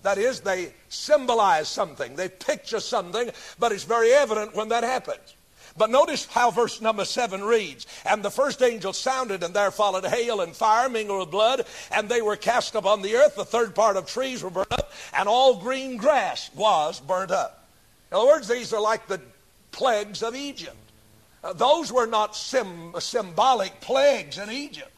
That 0.02 0.18
is, 0.18 0.38
they 0.38 0.72
symbolize 0.88 1.68
something, 1.68 2.14
they 2.14 2.28
picture 2.28 2.78
something, 2.78 3.30
but 3.58 3.72
it's 3.72 3.82
very 3.82 4.12
evident 4.12 4.54
when 4.54 4.68
that 4.68 4.84
happens. 4.84 5.34
But 5.76 5.90
notice 5.90 6.26
how 6.26 6.52
verse 6.52 6.80
number 6.80 7.04
seven 7.04 7.42
reads. 7.42 7.88
And 8.04 8.22
the 8.22 8.30
first 8.30 8.62
angel 8.62 8.92
sounded, 8.92 9.42
and 9.42 9.52
there 9.52 9.72
followed 9.72 10.04
hail 10.04 10.42
and 10.42 10.54
fire 10.54 10.88
mingled 10.88 11.18
with 11.18 11.32
blood, 11.32 11.66
and 11.90 12.08
they 12.08 12.22
were 12.22 12.36
cast 12.36 12.76
upon 12.76 13.02
the 13.02 13.16
earth. 13.16 13.34
The 13.34 13.44
third 13.44 13.74
part 13.74 13.96
of 13.96 14.06
trees 14.06 14.44
were 14.44 14.50
burnt 14.50 14.70
up, 14.70 14.92
and 15.12 15.28
all 15.28 15.56
green 15.56 15.96
grass 15.96 16.50
was 16.54 17.00
burnt 17.00 17.32
up. 17.32 17.66
In 18.12 18.18
other 18.18 18.28
words, 18.28 18.46
these 18.46 18.72
are 18.72 18.80
like 18.80 19.08
the 19.08 19.20
plagues 19.72 20.22
of 20.22 20.36
Egypt. 20.36 20.76
Uh, 21.42 21.52
those 21.52 21.92
were 21.92 22.06
not 22.06 22.36
sim- 22.36 22.94
symbolic 23.00 23.80
plagues 23.80 24.38
in 24.38 24.52
Egypt. 24.52 24.92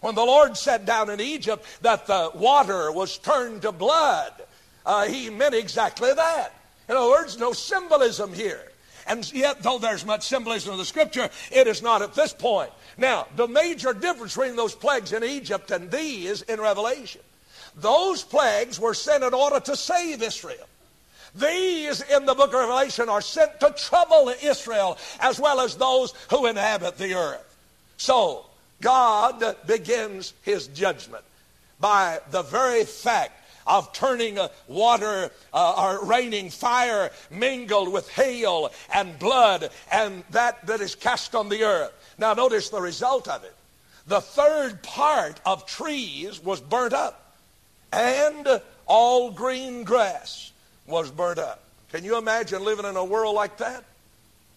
When 0.00 0.14
the 0.14 0.24
Lord 0.24 0.56
said 0.56 0.86
down 0.86 1.10
in 1.10 1.20
Egypt 1.20 1.64
that 1.82 2.06
the 2.06 2.30
water 2.34 2.90
was 2.90 3.18
turned 3.18 3.62
to 3.62 3.72
blood, 3.72 4.32
uh, 4.86 5.06
he 5.06 5.30
meant 5.30 5.54
exactly 5.54 6.12
that. 6.12 6.54
In 6.88 6.96
other 6.96 7.10
words, 7.10 7.38
no 7.38 7.52
symbolism 7.52 8.32
here. 8.32 8.62
And 9.06 9.30
yet, 9.32 9.62
though 9.62 9.78
there's 9.78 10.06
much 10.06 10.22
symbolism 10.22 10.72
in 10.72 10.78
the 10.78 10.84
scripture, 10.84 11.28
it 11.50 11.66
is 11.66 11.82
not 11.82 12.02
at 12.02 12.14
this 12.14 12.32
point. 12.32 12.70
Now, 12.96 13.26
the 13.36 13.48
major 13.48 13.92
difference 13.92 14.34
between 14.34 14.56
those 14.56 14.74
plagues 14.74 15.12
in 15.12 15.24
Egypt 15.24 15.70
and 15.70 15.90
these 15.90 16.42
in 16.42 16.60
Revelation, 16.60 17.22
those 17.76 18.22
plagues 18.22 18.78
were 18.78 18.94
sent 18.94 19.24
in 19.24 19.34
order 19.34 19.60
to 19.60 19.76
save 19.76 20.22
Israel. 20.22 20.66
These 21.34 22.02
in 22.02 22.26
the 22.26 22.34
book 22.34 22.48
of 22.48 22.60
Revelation 22.60 23.08
are 23.08 23.20
sent 23.20 23.60
to 23.60 23.72
trouble 23.76 24.32
Israel 24.42 24.98
as 25.20 25.38
well 25.38 25.60
as 25.60 25.76
those 25.76 26.12
who 26.28 26.46
inhabit 26.46 26.98
the 26.98 27.14
earth. 27.14 27.56
So, 27.96 28.46
God 28.80 29.56
begins 29.66 30.32
his 30.42 30.66
judgment 30.68 31.24
by 31.80 32.20
the 32.30 32.42
very 32.42 32.84
fact 32.84 33.32
of 33.66 33.92
turning 33.92 34.38
water 34.68 35.30
uh, 35.52 35.74
or 35.78 36.04
raining 36.04 36.50
fire 36.50 37.10
mingled 37.30 37.92
with 37.92 38.08
hail 38.10 38.70
and 38.92 39.18
blood 39.18 39.70
and 39.92 40.24
that 40.30 40.66
that 40.66 40.80
is 40.80 40.94
cast 40.94 41.34
on 41.34 41.48
the 41.48 41.62
earth. 41.62 41.92
Now 42.18 42.34
notice 42.34 42.70
the 42.70 42.80
result 42.80 43.28
of 43.28 43.44
it. 43.44 43.54
The 44.06 44.20
third 44.20 44.82
part 44.82 45.40
of 45.46 45.66
trees 45.66 46.42
was 46.42 46.60
burnt 46.60 46.92
up 46.92 47.36
and 47.92 48.60
all 48.86 49.30
green 49.30 49.84
grass 49.84 50.52
was 50.86 51.10
burnt 51.10 51.38
up. 51.38 51.62
Can 51.92 52.04
you 52.04 52.18
imagine 52.18 52.64
living 52.64 52.86
in 52.86 52.96
a 52.96 53.04
world 53.04 53.34
like 53.34 53.58
that? 53.58 53.84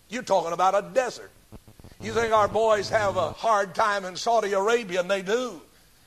You're 0.09 0.23
talking 0.23 0.53
about 0.53 0.75
a 0.75 0.87
desert. 0.93 1.31
You 2.03 2.11
think 2.11 2.33
our 2.33 2.49
boys 2.49 2.89
have 2.89 3.15
a 3.15 3.31
hard 3.31 3.73
time 3.73 4.03
in 4.03 4.17
Saudi 4.17 4.51
Arabia, 4.51 4.99
and 4.99 5.09
they 5.09 5.21
do. 5.21 5.61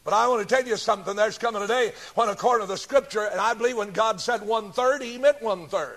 But 0.05 0.13
I 0.13 0.29
want 0.29 0.47
to 0.47 0.55
tell 0.55 0.67
you 0.67 0.77
something. 0.77 1.17
There's 1.17 1.39
coming 1.39 1.63
a 1.63 1.67
day 1.67 1.93
when, 2.15 2.29
according 2.29 2.67
to 2.67 2.71
the 2.71 2.77
scripture, 2.77 3.23
and 3.23 3.41
I 3.41 3.55
believe 3.55 3.79
when 3.79 3.93
God 3.93 4.21
said 4.21 4.43
one 4.43 4.73
third, 4.73 5.01
he 5.01 5.17
meant 5.17 5.41
one 5.41 5.69
third. 5.69 5.97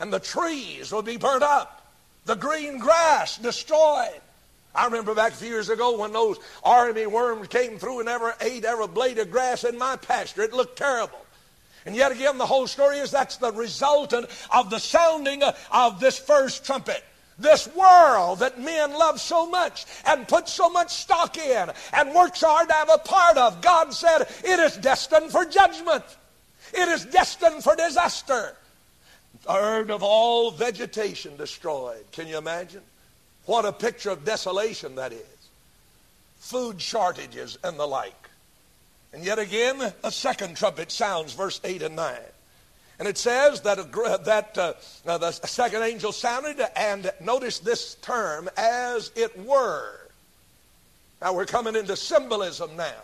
And 0.00 0.10
the 0.10 0.18
trees 0.18 0.90
will 0.90 1.02
be 1.02 1.18
burnt 1.18 1.42
up, 1.42 1.92
the 2.24 2.36
green 2.36 2.78
grass 2.78 3.36
destroyed. 3.36 4.18
I 4.74 4.86
remember 4.86 5.14
back 5.14 5.32
a 5.32 5.36
few 5.36 5.50
years 5.50 5.68
ago 5.68 5.98
when 5.98 6.14
those 6.14 6.38
army 6.64 7.04
worms 7.04 7.48
came 7.48 7.78
through 7.78 7.98
and 7.98 8.06
never 8.06 8.34
ate 8.40 8.64
every 8.64 8.88
blade 8.88 9.18
of 9.18 9.30
grass 9.30 9.64
in 9.64 9.76
my 9.76 9.96
pasture. 9.96 10.40
It 10.40 10.54
looked 10.54 10.78
terrible. 10.78 11.20
And 11.84 11.94
yet 11.94 12.12
again, 12.12 12.38
the 12.38 12.46
whole 12.46 12.66
story 12.66 12.96
is 12.96 13.10
that's 13.10 13.36
the 13.36 13.52
resultant 13.52 14.30
of 14.54 14.70
the 14.70 14.78
sounding 14.78 15.42
of 15.70 16.00
this 16.00 16.18
first 16.18 16.64
trumpet 16.64 17.04
this 17.42 17.68
world 17.74 18.38
that 18.38 18.60
men 18.60 18.92
love 18.92 19.20
so 19.20 19.48
much 19.48 19.84
and 20.06 20.26
put 20.26 20.48
so 20.48 20.70
much 20.70 20.92
stock 20.92 21.36
in 21.36 21.70
and 21.92 22.14
work 22.14 22.36
so 22.36 22.48
hard 22.48 22.68
to 22.68 22.74
have 22.74 22.90
a 22.92 22.98
part 22.98 23.36
of. 23.36 23.60
God 23.60 23.92
said 23.92 24.22
it 24.44 24.58
is 24.60 24.76
destined 24.76 25.30
for 25.30 25.44
judgment. 25.44 26.04
It 26.72 26.88
is 26.88 27.04
destined 27.04 27.62
for 27.62 27.76
disaster. 27.76 28.56
Third 29.42 29.90
of 29.90 30.02
all 30.02 30.50
vegetation 30.52 31.36
destroyed. 31.36 32.04
Can 32.12 32.28
you 32.28 32.38
imagine? 32.38 32.82
What 33.46 33.64
a 33.64 33.72
picture 33.72 34.10
of 34.10 34.24
desolation 34.24 34.94
that 34.94 35.12
is. 35.12 35.26
Food 36.38 36.80
shortages 36.80 37.58
and 37.64 37.78
the 37.78 37.86
like. 37.86 38.14
And 39.12 39.24
yet 39.24 39.38
again, 39.38 39.92
a 40.02 40.10
second 40.10 40.56
trumpet 40.56 40.90
sounds, 40.90 41.34
verse 41.34 41.60
8 41.64 41.82
and 41.82 41.96
9. 41.96 42.14
And 43.02 43.08
it 43.08 43.18
says 43.18 43.62
that, 43.62 43.78
that 44.24 44.56
uh, 44.56 44.74
uh, 45.04 45.18
the 45.18 45.32
second 45.32 45.82
angel 45.82 46.12
sounded, 46.12 46.64
and 46.76 47.10
notice 47.20 47.58
this 47.58 47.96
term, 47.96 48.48
as 48.56 49.10
it 49.16 49.36
were. 49.44 50.08
Now 51.20 51.34
we're 51.34 51.46
coming 51.46 51.74
into 51.74 51.96
symbolism 51.96 52.76
now. 52.76 53.02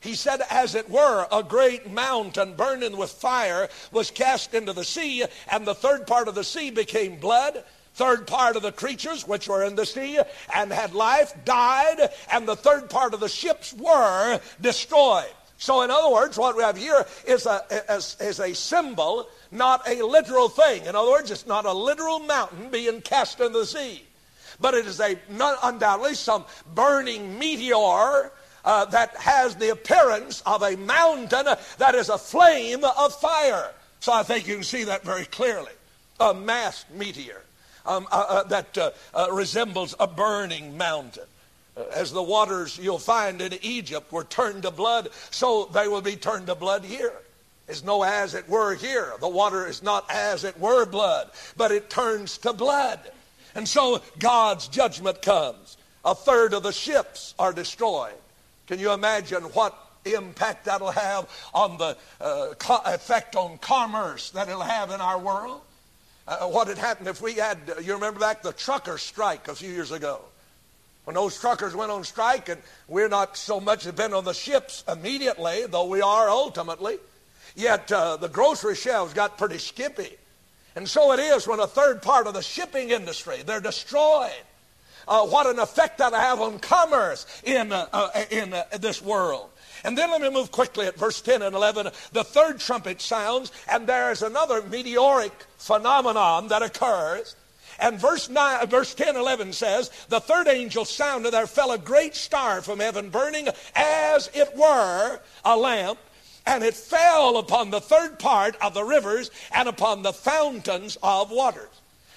He 0.00 0.14
said, 0.14 0.42
as 0.50 0.74
it 0.74 0.90
were, 0.90 1.26
a 1.32 1.42
great 1.42 1.90
mountain 1.90 2.52
burning 2.56 2.94
with 2.94 3.10
fire 3.10 3.70
was 3.90 4.10
cast 4.10 4.52
into 4.52 4.74
the 4.74 4.84
sea, 4.84 5.24
and 5.50 5.66
the 5.66 5.74
third 5.74 6.06
part 6.06 6.28
of 6.28 6.34
the 6.34 6.44
sea 6.44 6.70
became 6.70 7.16
blood. 7.16 7.64
Third 7.94 8.26
part 8.26 8.56
of 8.56 8.62
the 8.62 8.70
creatures 8.70 9.26
which 9.26 9.48
were 9.48 9.64
in 9.64 9.76
the 9.76 9.86
sea 9.86 10.18
and 10.54 10.70
had 10.70 10.92
life 10.92 11.32
died, 11.46 12.10
and 12.30 12.46
the 12.46 12.54
third 12.54 12.90
part 12.90 13.14
of 13.14 13.20
the 13.20 13.30
ships 13.30 13.72
were 13.72 14.40
destroyed. 14.60 15.32
So, 15.60 15.82
in 15.82 15.90
other 15.90 16.10
words, 16.10 16.38
what 16.38 16.56
we 16.56 16.62
have 16.62 16.78
here 16.78 17.04
is 17.26 17.44
a, 17.44 17.62
is, 17.90 18.16
is 18.18 18.40
a 18.40 18.54
symbol, 18.54 19.28
not 19.50 19.86
a 19.86 20.02
literal 20.02 20.48
thing. 20.48 20.86
In 20.86 20.96
other 20.96 21.10
words, 21.10 21.30
it's 21.30 21.46
not 21.46 21.66
a 21.66 21.72
literal 21.72 22.18
mountain 22.18 22.70
being 22.70 23.02
cast 23.02 23.40
into 23.40 23.58
the 23.58 23.66
sea, 23.66 24.02
but 24.58 24.72
it 24.72 24.86
is 24.86 25.00
a 25.00 25.18
undoubtedly 25.62 26.14
some 26.14 26.46
burning 26.74 27.38
meteor 27.38 28.32
uh, 28.64 28.86
that 28.86 29.14
has 29.18 29.54
the 29.56 29.68
appearance 29.68 30.42
of 30.46 30.62
a 30.62 30.76
mountain 30.76 31.44
that 31.76 31.94
is 31.94 32.08
a 32.08 32.16
flame 32.16 32.82
of 32.82 33.14
fire. 33.20 33.70
So 34.00 34.14
I 34.14 34.22
think 34.22 34.48
you 34.48 34.54
can 34.54 34.64
see 34.64 34.84
that 34.84 35.04
very 35.04 35.26
clearly. 35.26 35.72
A 36.20 36.32
mass 36.32 36.86
meteor 36.94 37.42
um, 37.84 38.08
uh, 38.10 38.24
uh, 38.28 38.42
that 38.44 38.78
uh, 38.78 38.92
uh, 39.12 39.28
resembles 39.30 39.94
a 40.00 40.06
burning 40.06 40.78
mountain 40.78 41.24
as 41.94 42.12
the 42.12 42.22
waters 42.22 42.78
you'll 42.78 42.98
find 42.98 43.40
in 43.40 43.54
Egypt 43.62 44.12
were 44.12 44.24
turned 44.24 44.62
to 44.62 44.70
blood, 44.70 45.08
so 45.30 45.68
they 45.72 45.88
will 45.88 46.00
be 46.00 46.16
turned 46.16 46.46
to 46.46 46.54
blood 46.54 46.84
here. 46.84 47.12
It's 47.68 47.84
no 47.84 48.02
as 48.02 48.34
it 48.34 48.48
were 48.48 48.74
here. 48.74 49.12
The 49.20 49.28
water 49.28 49.66
is 49.66 49.82
not 49.82 50.04
as 50.10 50.42
it 50.42 50.58
were 50.58 50.84
blood, 50.86 51.30
but 51.56 51.70
it 51.70 51.88
turns 51.88 52.38
to 52.38 52.52
blood. 52.52 52.98
And 53.54 53.68
so 53.68 54.00
God's 54.18 54.66
judgment 54.68 55.22
comes. 55.22 55.76
A 56.04 56.14
third 56.14 56.52
of 56.52 56.62
the 56.62 56.72
ships 56.72 57.34
are 57.38 57.52
destroyed. 57.52 58.14
Can 58.66 58.78
you 58.78 58.92
imagine 58.92 59.42
what 59.42 59.76
impact 60.04 60.64
that'll 60.64 60.90
have 60.90 61.28
on 61.52 61.76
the 61.76 61.96
uh, 62.20 62.54
co- 62.58 62.80
effect 62.86 63.36
on 63.36 63.58
commerce 63.58 64.30
that 64.30 64.48
it'll 64.48 64.62
have 64.62 64.90
in 64.90 65.00
our 65.00 65.18
world? 65.18 65.60
Uh, 66.26 66.46
what 66.46 66.68
had 66.68 66.78
happened 66.78 67.08
if 67.08 67.20
we 67.20 67.34
had, 67.34 67.58
you 67.82 67.94
remember 67.94 68.20
back 68.20 68.42
the 68.42 68.52
trucker 68.52 68.98
strike 68.98 69.48
a 69.48 69.54
few 69.54 69.70
years 69.70 69.90
ago? 69.90 70.20
When 71.04 71.14
those 71.14 71.38
truckers 71.40 71.74
went 71.74 71.90
on 71.90 72.04
strike, 72.04 72.48
and 72.48 72.60
we're 72.86 73.08
not 73.08 73.36
so 73.36 73.60
much 73.60 73.84
dependent 73.84 74.14
on 74.14 74.24
the 74.24 74.34
ships 74.34 74.84
immediately, 74.86 75.66
though 75.66 75.86
we 75.86 76.02
are 76.02 76.28
ultimately, 76.28 76.98
yet 77.56 77.90
uh, 77.90 78.16
the 78.16 78.28
grocery 78.28 78.76
shelves 78.76 79.14
got 79.14 79.38
pretty 79.38 79.58
skippy. 79.58 80.16
And 80.76 80.88
so 80.88 81.12
it 81.12 81.18
is 81.18 81.48
when 81.48 81.58
a 81.58 81.66
third 81.66 82.02
part 82.02 82.26
of 82.26 82.34
the 82.34 82.42
shipping 82.42 82.90
industry, 82.90 83.38
they're 83.44 83.60
destroyed. 83.60 84.30
Uh, 85.08 85.26
what 85.26 85.46
an 85.46 85.58
effect 85.58 85.98
that'll 85.98 86.18
have 86.18 86.40
on 86.40 86.58
commerce 86.58 87.26
in, 87.44 87.72
uh, 87.72 87.86
uh, 87.92 88.24
in 88.30 88.52
uh, 88.52 88.64
this 88.78 89.02
world. 89.02 89.50
And 89.82 89.96
then 89.96 90.10
let 90.10 90.20
me 90.20 90.30
move 90.30 90.52
quickly 90.52 90.86
at 90.86 90.96
verse 90.96 91.20
10 91.20 91.42
and 91.42 91.54
11. 91.54 91.90
The 92.12 92.24
third 92.24 92.60
trumpet 92.60 93.00
sounds, 93.00 93.50
and 93.68 93.86
there 93.86 94.12
is 94.12 94.22
another 94.22 94.62
meteoric 94.62 95.32
phenomenon 95.56 96.48
that 96.48 96.62
occurs. 96.62 97.34
And 97.80 97.98
verse, 97.98 98.28
9, 98.28 98.66
verse 98.68 98.94
10 98.94 99.16
11 99.16 99.52
says, 99.54 99.90
The 100.08 100.20
third 100.20 100.46
angel 100.48 100.84
sounded, 100.84 101.32
there 101.32 101.46
fell 101.46 101.72
a 101.72 101.78
great 101.78 102.14
star 102.14 102.60
from 102.60 102.78
heaven, 102.78 103.10
burning 103.10 103.48
as 103.74 104.30
it 104.34 104.54
were 104.56 105.18
a 105.44 105.56
lamp 105.56 105.98
and 106.46 106.64
it 106.64 106.74
fell 106.74 107.36
upon 107.38 107.70
the 107.70 107.80
third 107.80 108.18
part 108.18 108.56
of 108.62 108.74
the 108.74 108.82
rivers 108.84 109.30
and 109.54 109.68
upon 109.68 110.02
the 110.02 110.12
fountains 110.12 110.98
of 111.02 111.30
waters. 111.30 111.68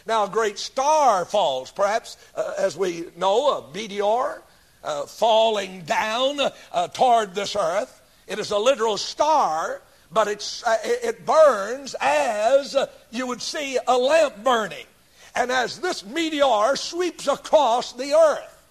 Now, 0.06 0.26
a 0.26 0.30
great 0.30 0.60
star 0.60 1.24
falls, 1.26 1.72
perhaps, 1.72 2.18
uh, 2.36 2.54
as 2.58 2.76
we 2.78 3.06
know, 3.16 3.58
a 3.58 3.74
meteor 3.74 4.42
uh, 4.84 5.06
falling 5.06 5.84
down 5.84 6.40
uh, 6.72 6.88
toward 6.90 7.36
this 7.36 7.56
earth. 7.56 8.02
It 8.28 8.40
is 8.40 8.52
a 8.52 8.58
literal 8.58 8.98
star, 8.98 9.82
but 10.12 10.28
it's, 10.28 10.64
uh, 10.64 10.78
it 10.84 11.26
burns 11.26 11.96
as 12.02 12.76
you 13.12 13.28
would 13.28 13.42
see 13.42 13.78
a 13.88 13.98
lamp 13.98 14.44
burning. 14.44 14.86
And 15.36 15.52
as 15.52 15.80
this 15.80 16.06
meteor 16.06 16.76
sweeps 16.76 17.28
across 17.28 17.94
the 17.94 18.14
earth, 18.14 18.64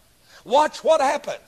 watch 0.44 0.84
what 0.84 1.00
happens. 1.00 1.40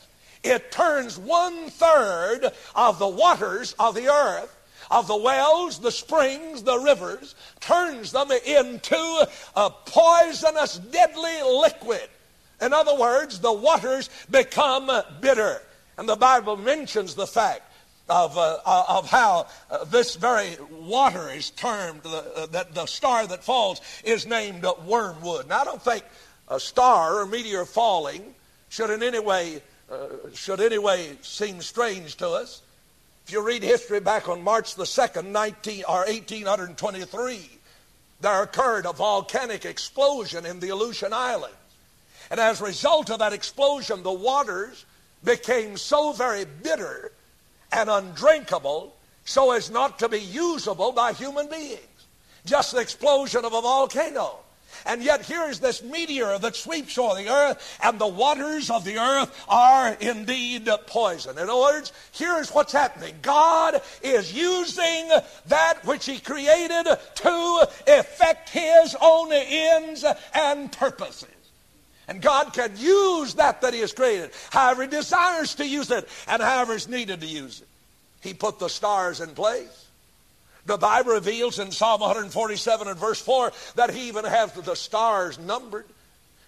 It 0.43 0.71
turns 0.71 1.19
one 1.19 1.71
third 1.71 2.53
of 2.75 2.99
the 2.99 3.09
waters 3.09 3.75
of 3.79 3.95
the 3.95 4.09
earth, 4.09 4.55
of 4.91 5.07
the 5.07 5.17
wells, 5.17 5.79
the 5.79 5.93
springs, 5.93 6.63
the 6.63 6.79
rivers, 6.79 7.35
turns 7.61 8.13
them 8.13 8.31
into 8.31 9.29
a 9.57 9.71
poisonous, 9.71 10.79
deadly 10.79 11.43
liquid. 11.43 12.09
In 12.61 12.73
other 12.73 12.95
words, 12.95 13.41
the 13.41 13.53
waters 13.53 14.11
become 14.31 14.91
bitter. 15.21 15.63
And 15.97 16.09
the 16.09 16.17
Bible 16.17 16.57
mentions 16.57 17.15
the 17.15 17.27
fact 17.27 17.63
of, 18.09 18.37
uh, 18.37 18.59
of 18.67 19.09
how 19.09 19.47
uh, 19.71 19.85
this 19.85 20.15
very 20.17 20.57
water 20.71 21.31
is 21.31 21.51
termed, 21.51 22.03
uh, 22.05 22.47
that 22.47 22.75
the 22.75 22.87
star 22.87 23.27
that 23.27 23.43
falls 23.43 23.81
is 24.05 24.27
named 24.27 24.65
wormwood. 24.87 25.49
Now, 25.49 25.61
I 25.61 25.65
don't 25.65 25.83
think 25.83 26.05
a 26.49 26.61
star 26.61 27.21
or 27.21 27.27
meteor 27.27 27.65
falling 27.65 28.35
should 28.69 28.91
in 28.91 29.03
any 29.03 29.21
way 29.21 29.63
uh, 29.91 30.07
should 30.33 30.61
anyway 30.61 31.17
seem 31.23 31.61
strange 31.61 32.17
to 32.17 32.29
us. 32.29 32.63
If 33.27 33.33
you 33.33 33.47
read 33.47 33.63
history 33.63 34.01
back 34.01 34.29
on 34.29 34.43
March 34.43 34.75
the 34.75 34.85
2nd, 34.85 35.27
19, 35.27 35.85
or 35.89 36.01
1823, 36.01 37.51
there 38.21 38.43
occurred 38.43 38.87
a 38.87 38.93
volcanic 38.93 39.65
explosion 39.65 40.45
in 40.45 40.61
the 40.61 40.71
Aleutian 40.71 41.13
Islands. 41.13 41.57
And 42.31 42.41
as 42.41 42.61
a 42.61 42.65
result 42.65 43.11
of 43.11 43.19
that 43.19 43.33
explosion, 43.33 44.03
the 44.03 44.13
waters 44.13 44.85
became 45.23 45.77
so 45.77 46.13
very 46.13 46.45
bitter 46.45 47.13
and 47.75 47.91
undrinkable 47.91 48.95
so 49.25 49.53
as 49.53 49.71
not 49.71 49.99
to 49.99 50.09
be 50.09 50.21
usable 50.21 50.93
by 50.93 51.13
human 51.13 51.49
beings. 51.49 51.81
Just 52.45 52.73
the 52.73 52.81
explosion 52.81 53.45
of 53.45 53.53
a 53.55 53.61
volcano. 53.61 54.39
And 54.87 55.03
yet 55.03 55.23
here 55.23 55.45
is 55.49 55.61
this 55.61 55.83
meteor 55.83 56.39
that 56.39 56.57
sweeps 56.57 56.99
over 56.99 57.15
the 57.15 57.31
earth, 57.31 57.79
and 57.83 57.99
the 57.99 58.07
waters 58.07 58.71
of 58.71 58.85
the 58.85 58.99
earth 58.99 59.45
are 59.49 59.97
indeed 60.01 60.69
poison. 60.87 61.39
In 61.39 61.49
other 61.49 61.57
words, 61.57 61.93
here's 62.13 62.51
what's 62.51 62.73
happening. 62.73 63.15
God 63.23 63.81
is 64.03 64.33
using 64.35 65.11
that 65.47 65.79
which 65.85 66.05
He 66.05 66.19
created 66.19 66.87
to 67.15 67.67
effect 67.87 68.51
His 68.51 68.95
own 69.01 69.33
ends 69.33 70.05
and 70.35 70.71
purposes. 70.71 71.29
And 72.09 72.21
God 72.21 72.53
can 72.53 72.73
use 72.77 73.35
that 73.35 73.61
that 73.63 73.75
He 73.75 73.81
has 73.81 73.93
created, 73.93 74.31
however 74.51 74.83
He 74.83 74.89
desires 74.89 75.55
to 75.57 75.67
use 75.67 75.91
it, 75.91 76.09
and 76.29 76.43
however 76.43 76.75
is 76.75 76.89
needed 76.89 77.21
to 77.21 77.27
use 77.27 77.61
it. 77.61 77.69
He 78.21 78.35
put 78.35 78.59
the 78.59 78.69
stars 78.69 79.21
in 79.21 79.31
place. 79.31 79.85
The 80.67 80.79
Bible 80.79 81.13
reveals 81.13 81.59
in 81.59 81.71
Psalm 81.71 82.01
147 82.01 82.89
and 82.89 82.99
verse 82.99 83.21
4 83.21 83.53
that 83.77 83.91
he 83.91 84.09
even 84.09 84.25
has 84.25 84.53
the 84.53 84.75
stars 84.75 85.39
numbered. 85.39 85.85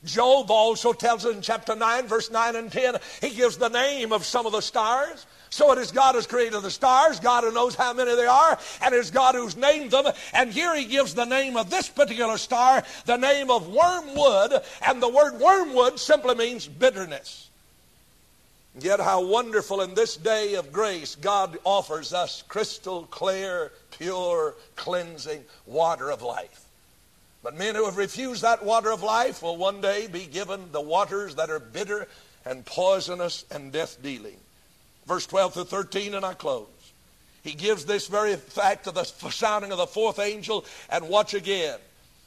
Job 0.04 0.50
also 0.50 0.92
tells 0.92 1.26
us 1.26 1.34
in 1.34 1.42
chapter 1.42 1.74
9, 1.74 2.06
verse 2.06 2.30
9 2.30 2.56
and 2.56 2.72
10, 2.72 2.96
he 3.20 3.30
gives 3.30 3.58
the 3.58 3.68
name 3.68 4.12
of 4.12 4.24
some 4.24 4.46
of 4.46 4.52
the 4.52 4.62
stars. 4.62 5.26
So 5.56 5.72
it 5.72 5.78
is 5.78 5.90
God 5.90 6.14
who's 6.14 6.26
created 6.26 6.60
the 6.60 6.70
stars, 6.70 7.18
God 7.18 7.42
who 7.42 7.50
knows 7.50 7.74
how 7.74 7.94
many 7.94 8.14
they 8.14 8.26
are, 8.26 8.58
and 8.82 8.94
it 8.94 8.98
is 8.98 9.10
God 9.10 9.34
who's 9.34 9.56
named 9.56 9.90
them. 9.90 10.04
And 10.34 10.52
here 10.52 10.76
he 10.76 10.84
gives 10.84 11.14
the 11.14 11.24
name 11.24 11.56
of 11.56 11.70
this 11.70 11.88
particular 11.88 12.36
star, 12.36 12.84
the 13.06 13.16
name 13.16 13.50
of 13.50 13.66
wormwood, 13.66 14.62
and 14.86 15.02
the 15.02 15.08
word 15.08 15.40
wormwood 15.40 15.98
simply 15.98 16.34
means 16.34 16.68
bitterness. 16.68 17.48
Yet, 18.78 19.00
how 19.00 19.24
wonderful 19.24 19.80
in 19.80 19.94
this 19.94 20.18
day 20.18 20.56
of 20.56 20.74
grace, 20.74 21.14
God 21.14 21.56
offers 21.64 22.12
us 22.12 22.44
crystal 22.46 23.04
clear, 23.04 23.72
pure, 23.92 24.56
cleansing 24.74 25.42
water 25.64 26.10
of 26.10 26.20
life. 26.20 26.66
But 27.42 27.56
men 27.56 27.76
who 27.76 27.86
have 27.86 27.96
refused 27.96 28.42
that 28.42 28.62
water 28.62 28.92
of 28.92 29.02
life 29.02 29.42
will 29.42 29.56
one 29.56 29.80
day 29.80 30.06
be 30.06 30.26
given 30.26 30.70
the 30.72 30.82
waters 30.82 31.36
that 31.36 31.48
are 31.48 31.60
bitter 31.60 32.08
and 32.44 32.62
poisonous 32.66 33.46
and 33.50 33.72
death 33.72 34.02
dealing. 34.02 34.36
Verse 35.06 35.26
12 35.26 35.54
to 35.54 35.64
13, 35.64 36.14
and 36.14 36.24
I 36.24 36.34
close. 36.34 36.66
He 37.42 37.52
gives 37.52 37.84
this 37.84 38.08
very 38.08 38.34
fact 38.34 38.88
of 38.88 38.94
the 38.94 39.04
sounding 39.04 39.70
of 39.70 39.78
the 39.78 39.86
fourth 39.86 40.18
angel, 40.18 40.64
and 40.90 41.08
watch 41.08 41.32
again. 41.32 41.78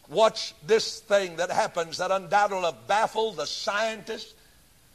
Watch 0.07 0.55
this 0.65 0.99
thing 1.01 1.35
that 1.35 1.51
happens 1.51 1.97
that 1.97 2.09
undoubtedly 2.09 2.71
baffled 2.87 3.35
the 3.35 3.45
scientists 3.45 4.33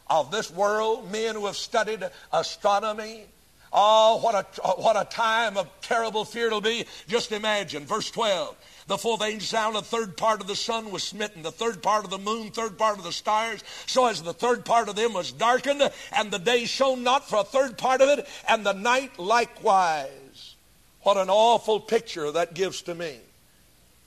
of 0.09 0.31
this 0.31 0.51
world, 0.51 1.13
men 1.13 1.35
who 1.35 1.47
have 1.47 1.57
studied 1.57 2.03
astronomy. 2.33 3.25
Oh, 3.73 4.19
what 4.21 4.35
a, 4.35 4.69
what 4.81 4.97
a 4.97 5.05
time 5.05 5.57
of 5.57 5.69
terrible 5.83 6.25
fear 6.25 6.47
it'll 6.47 6.61
be. 6.61 6.87
Just 7.07 7.33
imagine, 7.33 7.85
verse 7.85 8.11
12. 8.11 8.57
The 8.87 8.99
fourth 8.99 9.23
angel 9.23 9.47
sounded, 9.47 9.81
the 9.81 9.87
third 9.87 10.17
part 10.17 10.43
of 10.43 10.47
the 10.47 10.57
sun 10.57 10.91
was 10.91 11.03
smitten, 11.03 11.43
the 11.43 11.51
third 11.51 11.83
part 11.83 12.05
of 12.05 12.11
the 12.11 12.19
moon, 12.19 12.51
third 12.51 12.77
part 12.77 12.99
of 12.99 13.05
the 13.05 13.13
stars, 13.13 13.65
so 13.87 14.07
as 14.07 14.23
the 14.23 14.35
third 14.35 14.65
part 14.65 14.91
of 14.91 14.97
them 14.97 15.15
was 15.15 15.33
darkened, 15.33 15.91
and 16.13 16.31
the 16.31 16.39
day 16.39 16.67
shone 16.67 17.03
not 17.03 17.29
for 17.29 17.41
a 17.41 17.45
third 17.45 17.79
part 17.79 18.03
of 18.03 18.19
it, 18.19 18.29
and 18.47 18.65
the 18.65 18.75
night 18.75 19.19
likewise. 19.19 20.55
What 21.03 21.17
an 21.17 21.31
awful 21.31 21.81
picture 21.81 22.31
that 22.33 22.55
gives 22.55 22.83
to 22.83 22.95
me. 22.95 23.19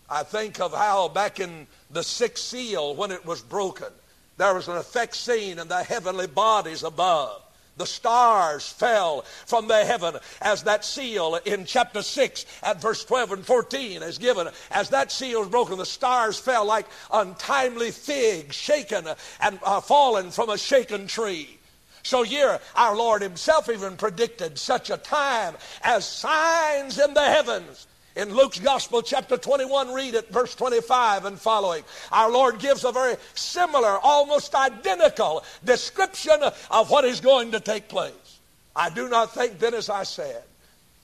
I 0.10 0.24
think 0.24 0.60
of 0.60 0.74
how 0.74 1.10
back 1.10 1.40
in 1.40 1.68
the 1.90 2.04
sixth 2.04 2.44
seal, 2.44 2.96
when 2.96 3.12
it 3.12 3.26
was 3.26 3.42
broken, 3.42 3.90
there 4.38 4.54
was 4.54 4.68
an 4.68 4.78
effect 4.78 5.16
seen 5.16 5.58
in 5.58 5.68
the 5.68 5.84
heavenly 5.84 6.28
bodies 6.28 6.84
above. 6.84 7.42
The 7.78 7.86
stars 7.86 8.68
fell 8.68 9.24
from 9.46 9.68
the 9.68 9.86
heaven 9.86 10.18
as 10.42 10.64
that 10.64 10.84
seal 10.84 11.40
in 11.46 11.66
chapter 11.66 12.02
6 12.02 12.46
at 12.64 12.82
verse 12.82 13.06
12 13.06 13.32
and 13.34 13.46
14 13.46 14.04
is 14.04 14.18
given. 14.18 14.48
As 14.72 14.90
that 14.90 15.12
seal 15.12 15.44
is 15.44 15.48
broken, 15.48 15.78
the 15.78 15.86
stars 15.86 16.40
fell 16.40 16.66
like 16.66 16.88
untimely 17.12 17.92
figs 17.92 18.56
shaken 18.56 19.08
and 19.40 19.60
uh, 19.64 19.82
fallen 19.82 20.32
from 20.32 20.50
a 20.50 20.58
shaken 20.58 21.08
tree. 21.08 21.58
So 22.04 22.24
here, 22.24 22.60
our 22.76 22.96
Lord 22.96 23.22
himself 23.22 23.70
even 23.70 23.98
predicted 23.98 24.58
such 24.58 24.90
a 24.90 24.98
time 24.98 25.56
as 25.84 26.08
signs 26.08 27.00
in 27.00 27.14
the 27.14 27.26
heavens 27.26 27.87
in 28.18 28.34
Luke's 28.34 28.60
Gospel, 28.60 29.04
chapter 29.04 29.38
21, 29.38 29.94
read 29.94 30.16
it, 30.16 30.30
verse 30.30 30.56
25 30.56 31.26
and 31.26 31.40
following. 31.40 31.84
Our 32.12 32.32
Lord 32.32 32.58
gives 32.58 32.84
a 32.84 32.92
very 32.92 33.16
similar, 33.36 34.00
almost 34.00 34.56
identical 34.56 35.44
description 35.64 36.40
of 36.72 36.90
what 36.90 37.06
is 37.06 37.22
going 37.22 37.52
to 37.52 37.60
take 37.60 37.88
place. 37.88 38.40
I 38.76 38.90
do 38.90 39.08
not 39.08 39.34
think 39.36 39.60
then, 39.60 39.76
as 39.76 39.90
I 39.90 40.02
said, 40.02 40.42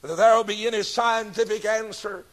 that 0.01 0.18
there 0.18 0.36
will 0.36 0.43
be 0.43 0.66
any 0.66 0.82
scientific 0.82 1.66
answer 1.66 2.26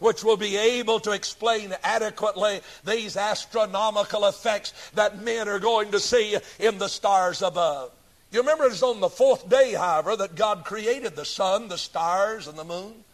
which 0.00 0.24
will 0.24 0.36
be 0.36 0.56
able 0.56 0.98
to 1.00 1.12
explain 1.12 1.72
adequately 1.84 2.60
these 2.84 3.16
astronomical 3.16 4.26
effects 4.26 4.72
that 4.94 5.22
men 5.22 5.48
are 5.48 5.60
going 5.60 5.92
to 5.92 6.00
see 6.00 6.36
in 6.58 6.78
the 6.78 6.88
stars 6.88 7.40
above. 7.40 7.92
You 8.32 8.40
remember 8.40 8.64
it 8.64 8.70
was 8.70 8.82
on 8.82 8.98
the 8.98 9.08
fourth 9.08 9.48
day, 9.48 9.74
however, 9.74 10.16
that 10.16 10.34
God 10.34 10.64
created 10.64 11.14
the 11.14 11.24
sun, 11.24 11.68
the 11.68 11.78
stars, 11.78 12.48
and 12.48 12.58
the 12.58 12.64
moon. 12.64 13.04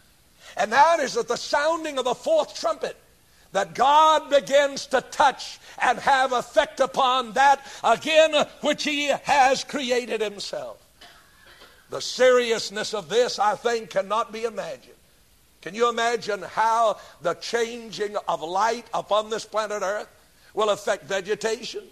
And 0.57 0.71
that 0.71 0.99
is 0.99 1.17
at 1.17 1.27
the 1.27 1.35
sounding 1.35 1.97
of 1.97 2.05
the 2.05 2.15
fourth 2.15 2.59
trumpet 2.59 2.97
that 3.51 3.75
God 3.75 4.29
begins 4.29 4.85
to 4.87 5.01
touch 5.01 5.59
and 5.81 5.99
have 5.99 6.31
effect 6.31 6.79
upon 6.79 7.33
that 7.33 7.65
again 7.83 8.33
which 8.61 8.83
He 8.83 9.07
has 9.07 9.63
created 9.63 10.21
Himself. 10.21 10.77
The 11.89 12.01
seriousness 12.01 12.93
of 12.93 13.09
this, 13.09 13.37
I 13.37 13.55
think, 13.55 13.89
cannot 13.89 14.31
be 14.31 14.45
imagined. 14.45 14.95
Can 15.61 15.75
you 15.75 15.89
imagine 15.89 16.41
how 16.41 16.97
the 17.21 17.35
changing 17.35 18.15
of 18.27 18.41
light 18.41 18.85
upon 18.93 19.29
this 19.29 19.45
planet 19.45 19.83
Earth 19.83 20.07
will 20.53 20.69
affect 20.69 21.05
vegetation, 21.05 21.83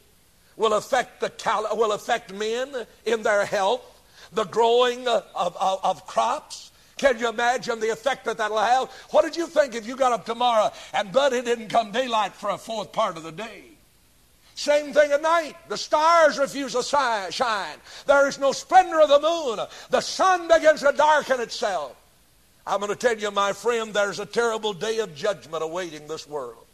will 0.57 0.73
affect, 0.73 1.21
the 1.21 1.29
cal- 1.29 1.67
will 1.77 1.91
affect 1.91 2.33
men 2.33 2.69
in 3.05 3.21
their 3.23 3.45
health, 3.45 3.81
the 4.31 4.45
growing 4.45 5.07
of, 5.07 5.25
of, 5.35 5.79
of 5.83 6.07
crops? 6.07 6.68
Can 6.99 7.17
you 7.17 7.29
imagine 7.29 7.79
the 7.79 7.91
effect 7.91 8.25
that 8.25 8.37
that'll 8.37 8.57
have? 8.57 8.89
What 9.11 9.23
did 9.23 9.37
you 9.37 9.47
think 9.47 9.73
if 9.73 9.87
you 9.87 9.95
got 9.95 10.11
up 10.11 10.25
tomorrow 10.25 10.69
and 10.93 11.13
but 11.13 11.31
it 11.31 11.45
didn't 11.45 11.69
come 11.69 11.93
daylight 11.93 12.33
for 12.33 12.49
a 12.49 12.57
fourth 12.57 12.91
part 12.91 13.15
of 13.15 13.23
the 13.23 13.31
day? 13.31 13.63
Same 14.53 14.91
thing 14.91 15.09
at 15.13 15.21
night. 15.21 15.55
The 15.69 15.77
stars 15.77 16.37
refuse 16.37 16.73
to 16.73 16.83
shine. 16.83 17.77
There 18.05 18.27
is 18.27 18.37
no 18.37 18.51
splendor 18.51 18.99
of 18.99 19.07
the 19.07 19.21
moon. 19.21 19.65
The 19.89 20.01
sun 20.01 20.49
begins 20.49 20.81
to 20.81 20.91
darken 20.91 21.39
itself. 21.39 21.95
I'm 22.67 22.81
going 22.81 22.91
to 22.91 22.97
tell 22.97 23.17
you, 23.17 23.31
my 23.31 23.53
friend, 23.53 23.93
there's 23.93 24.19
a 24.19 24.25
terrible 24.25 24.73
day 24.73 24.99
of 24.99 25.15
judgment 25.15 25.63
awaiting 25.63 26.05
this 26.05 26.27
world. 26.27 26.65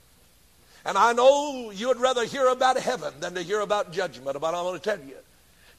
And 0.86 0.98
I 0.98 1.14
know 1.14 1.70
you 1.70 1.90
would 1.90 2.00
rather 2.00 2.26
hear 2.26 2.48
about 2.48 2.80
heaven 2.80 3.14
than 3.20 3.36
to 3.36 3.44
hear 3.44 3.60
about 3.60 3.94
judgment, 3.94 4.42
but 4.42 4.56
I'm 4.56 4.64
going 4.64 4.80
to 4.80 4.84
tell 4.84 5.06
you, 5.08 5.18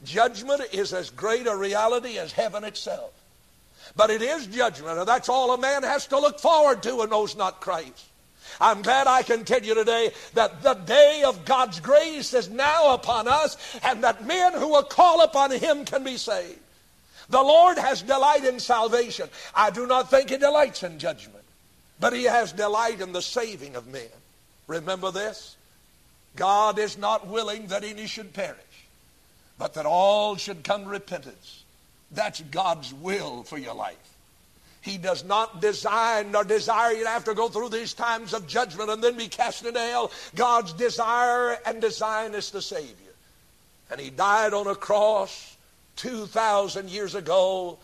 judgment 0.05 0.61
is 0.71 0.93
as 0.93 1.09
great 1.09 1.47
a 1.47 1.55
reality 1.55 2.17
as 2.17 2.31
heaven 2.31 2.63
itself. 2.63 3.11
But 3.97 4.11
it 4.11 4.21
is 4.21 4.45
judgment, 4.45 4.99
and 4.99 5.07
that's 5.07 5.27
all 5.27 5.51
a 5.51 5.57
man 5.57 5.81
has 5.81 6.05
to 6.07 6.19
look 6.19 6.39
forward 6.39 6.83
to 6.83 7.01
and 7.01 7.09
knows 7.09 7.35
not 7.35 7.59
Christ. 7.59 8.05
I'm 8.61 8.83
glad 8.83 9.07
I 9.07 9.23
can 9.23 9.43
tell 9.43 9.61
you 9.61 9.73
today 9.73 10.11
that 10.35 10.61
the 10.61 10.75
day 10.75 11.23
of 11.25 11.45
God's 11.45 11.79
grace 11.79 12.33
is 12.33 12.49
now 12.49 12.93
upon 12.93 13.27
us 13.27 13.57
and 13.83 14.03
that 14.03 14.25
men 14.25 14.53
who 14.53 14.69
will 14.69 14.83
call 14.83 15.21
upon 15.21 15.51
Him 15.51 15.83
can 15.83 16.03
be 16.03 16.17
saved. 16.17 16.59
The 17.29 17.41
Lord 17.41 17.77
has 17.77 18.03
delight 18.03 18.45
in 18.45 18.59
salvation. 18.59 19.29
I 19.53 19.71
do 19.71 19.85
not 19.85 20.09
think 20.09 20.29
He 20.29 20.37
delights 20.37 20.83
in 20.83 20.99
judgment, 20.99 21.43
but 21.99 22.13
He 22.13 22.23
has 22.23 22.51
delight 22.51 23.01
in 23.01 23.11
the 23.11 23.21
saving 23.21 23.75
of 23.75 23.87
men. 23.87 24.07
Remember 24.67 25.11
this? 25.11 25.55
God 26.35 26.77
is 26.77 26.97
not 26.97 27.27
willing 27.27 27.67
that 27.67 27.83
any 27.83 28.05
should 28.05 28.33
perish, 28.33 28.57
but 29.57 29.73
that 29.73 29.85
all 29.85 30.35
should 30.35 30.63
come 30.63 30.83
to 30.83 30.89
repentance. 30.89 31.63
That's 32.11 32.41
God's 32.41 32.93
will 32.93 33.43
for 33.43 33.57
your 33.57 33.73
life. 33.73 33.97
He 34.81 34.97
does 34.97 35.25
not 35.25 35.59
design 35.59 36.31
nor 36.31 36.45
desire 36.45 36.93
you 36.93 37.03
to 37.03 37.09
have 37.09 37.25
to 37.25 37.33
go 37.33 37.49
through 37.49 37.69
these 37.69 37.93
times 37.93 38.33
of 38.33 38.47
judgment 38.47 38.89
and 38.89 39.03
then 39.03 39.17
be 39.17 39.27
cast 39.27 39.65
into 39.65 39.79
hell. 39.79 40.11
God's 40.35 40.71
desire 40.73 41.57
and 41.65 41.81
design 41.81 42.33
is 42.33 42.51
to 42.51 42.61
save 42.61 42.87
you. 42.87 43.13
And 43.91 43.99
He 43.99 44.09
died 44.09 44.53
on 44.53 44.67
a 44.67 44.75
cross 44.75 45.57
2,000 45.97 46.89
years 46.89 47.15
ago, 47.15 47.77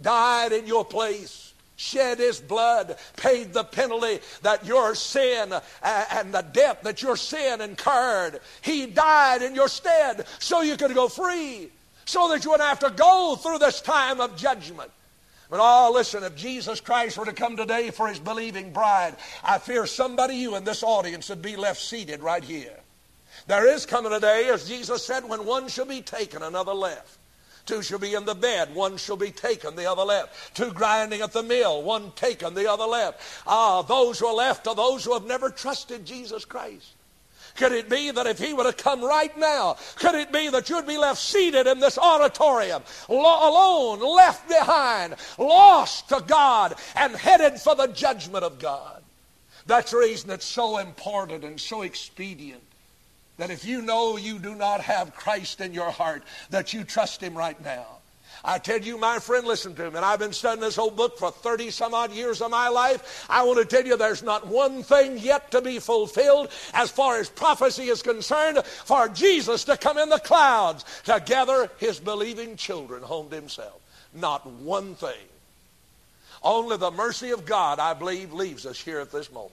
died 0.00 0.52
in 0.52 0.66
your 0.66 0.84
place, 0.84 1.52
shed 1.76 2.18
His 2.18 2.40
blood, 2.40 2.96
paid 3.16 3.52
the 3.52 3.64
penalty 3.64 4.18
that 4.42 4.66
your 4.66 4.96
sin 4.96 5.52
uh, 5.52 5.60
and 6.10 6.34
the 6.34 6.42
debt 6.42 6.82
that 6.82 7.02
your 7.02 7.16
sin 7.16 7.60
incurred. 7.60 8.40
He 8.62 8.86
died 8.86 9.42
in 9.42 9.54
your 9.54 9.68
stead 9.68 10.26
so 10.40 10.62
you 10.62 10.76
could 10.76 10.94
go 10.94 11.08
free, 11.08 11.70
so 12.04 12.28
that 12.28 12.44
you 12.44 12.50
wouldn't 12.50 12.68
have 12.68 12.80
to 12.80 12.90
go 12.90 13.36
through 13.36 13.58
this 13.58 13.80
time 13.80 14.20
of 14.20 14.36
judgment. 14.36 14.90
But 15.50 15.60
oh, 15.60 15.92
listen, 15.92 16.24
if 16.24 16.34
Jesus 16.34 16.80
Christ 16.80 17.18
were 17.18 17.26
to 17.26 17.32
come 17.34 17.56
today 17.56 17.90
for 17.90 18.08
his 18.08 18.18
believing 18.18 18.72
bride, 18.72 19.16
I 19.44 19.58
fear 19.58 19.86
somebody 19.86 20.36
you 20.36 20.56
in 20.56 20.64
this 20.64 20.82
audience 20.82 21.28
would 21.28 21.42
be 21.42 21.56
left 21.56 21.80
seated 21.80 22.22
right 22.22 22.42
here. 22.42 22.78
There 23.46 23.68
is 23.68 23.84
coming 23.84 24.12
a 24.12 24.20
day, 24.20 24.48
as 24.48 24.68
Jesus 24.68 25.04
said, 25.04 25.28
when 25.28 25.44
one 25.44 25.68
shall 25.68 25.84
be 25.84 26.00
taken, 26.00 26.42
another 26.42 26.72
left. 26.72 27.18
Two 27.66 27.82
shall 27.82 27.98
be 27.98 28.14
in 28.14 28.24
the 28.24 28.34
bed, 28.34 28.74
one 28.74 28.96
shall 28.96 29.16
be 29.16 29.30
taken, 29.30 29.76
the 29.76 29.90
other 29.90 30.04
left. 30.04 30.56
Two 30.56 30.72
grinding 30.72 31.20
at 31.20 31.32
the 31.32 31.42
mill, 31.42 31.82
one 31.82 32.12
taken, 32.12 32.54
the 32.54 32.70
other 32.70 32.86
left. 32.86 33.20
Ah, 33.46 33.82
those 33.82 34.18
who 34.18 34.26
are 34.26 34.34
left 34.34 34.66
are 34.66 34.74
those 34.74 35.04
who 35.04 35.12
have 35.12 35.26
never 35.26 35.50
trusted 35.50 36.04
Jesus 36.04 36.44
Christ. 36.44 36.94
Could 37.56 37.72
it 37.72 37.88
be 37.88 38.10
that 38.10 38.26
if 38.26 38.38
he 38.38 38.54
were 38.54 38.64
to 38.64 38.72
come 38.72 39.02
right 39.02 39.36
now, 39.36 39.76
could 39.96 40.14
it 40.14 40.32
be 40.32 40.48
that 40.48 40.68
you'd 40.70 40.86
be 40.86 40.98
left 40.98 41.20
seated 41.20 41.66
in 41.66 41.80
this 41.80 41.98
auditorium, 41.98 42.82
alone, 43.08 44.00
left 44.00 44.48
behind, 44.48 45.16
lost 45.38 46.08
to 46.08 46.22
God, 46.26 46.74
and 46.96 47.14
headed 47.14 47.60
for 47.60 47.74
the 47.74 47.88
judgment 47.88 48.44
of 48.44 48.58
God? 48.58 49.02
That's 49.66 49.92
the 49.92 49.98
reason 49.98 50.30
it's 50.30 50.46
so 50.46 50.78
important 50.78 51.44
and 51.44 51.60
so 51.60 51.82
expedient 51.82 52.62
that 53.36 53.50
if 53.50 53.64
you 53.64 53.82
know 53.82 54.16
you 54.16 54.38
do 54.38 54.54
not 54.54 54.80
have 54.80 55.14
Christ 55.14 55.60
in 55.60 55.72
your 55.74 55.90
heart, 55.90 56.22
that 56.50 56.72
you 56.72 56.84
trust 56.84 57.22
him 57.22 57.36
right 57.36 57.62
now. 57.64 57.86
I 58.44 58.58
tell 58.58 58.80
you, 58.80 58.98
my 58.98 59.18
friend, 59.20 59.46
listen 59.46 59.74
to 59.76 59.90
me. 59.90 59.96
And 59.96 60.04
I've 60.04 60.18
been 60.18 60.32
studying 60.32 60.60
this 60.60 60.74
whole 60.74 60.90
book 60.90 61.18
for 61.18 61.30
30 61.30 61.70
some 61.70 61.94
odd 61.94 62.12
years 62.12 62.40
of 62.40 62.50
my 62.50 62.68
life. 62.68 63.24
I 63.30 63.44
want 63.44 63.58
to 63.58 63.64
tell 63.64 63.86
you 63.86 63.96
there's 63.96 64.22
not 64.22 64.46
one 64.46 64.82
thing 64.82 65.18
yet 65.18 65.50
to 65.52 65.60
be 65.60 65.78
fulfilled 65.78 66.50
as 66.74 66.90
far 66.90 67.18
as 67.18 67.28
prophecy 67.28 67.84
is 67.84 68.02
concerned 68.02 68.64
for 68.64 69.08
Jesus 69.08 69.64
to 69.64 69.76
come 69.76 69.96
in 69.96 70.08
the 70.08 70.18
clouds 70.18 70.84
to 71.04 71.22
gather 71.24 71.70
his 71.78 72.00
believing 72.00 72.56
children 72.56 73.02
home 73.02 73.28
to 73.30 73.36
himself. 73.36 73.80
Not 74.12 74.44
one 74.46 74.96
thing. 74.96 75.12
Only 76.42 76.76
the 76.76 76.90
mercy 76.90 77.30
of 77.30 77.46
God, 77.46 77.78
I 77.78 77.94
believe, 77.94 78.32
leaves 78.32 78.66
us 78.66 78.80
here 78.80 78.98
at 78.98 79.12
this 79.12 79.30
moment. 79.30 79.52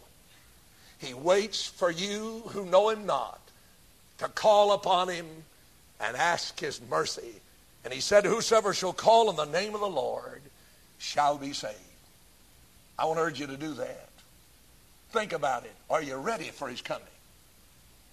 He 0.98 1.14
waits 1.14 1.68
for 1.68 1.92
you 1.92 2.42
who 2.48 2.66
know 2.66 2.90
him 2.90 3.06
not 3.06 3.40
to 4.18 4.28
call 4.28 4.74
upon 4.74 5.10
him 5.10 5.28
and 6.02 6.18
ask 6.18 6.60
his 6.60 6.82
mercy 6.90 7.36
and 7.84 7.94
he 7.94 8.02
said, 8.02 8.26
Whosoever 8.26 8.74
shall 8.74 8.94
call 8.94 9.30
on 9.30 9.36
the 9.36 9.46
name 9.46 9.74
of 9.74 9.82
the 9.82 9.88
Lord 9.88 10.42
shall 10.98 11.38
be 11.38 11.54
saved. 11.54 11.76
I 12.98 13.06
want 13.06 13.18
to 13.18 13.24
urge 13.24 13.40
you 13.40 13.48
to 13.48 13.58
do 13.58 13.74
that. 13.76 14.10
Think 15.12 15.34
about 15.34 15.64
it. 15.64 15.74
Are 15.90 16.04
you 16.04 16.16
ready 16.18 16.46
for 16.46 16.68
his 16.68 16.82
coming? 16.82 17.04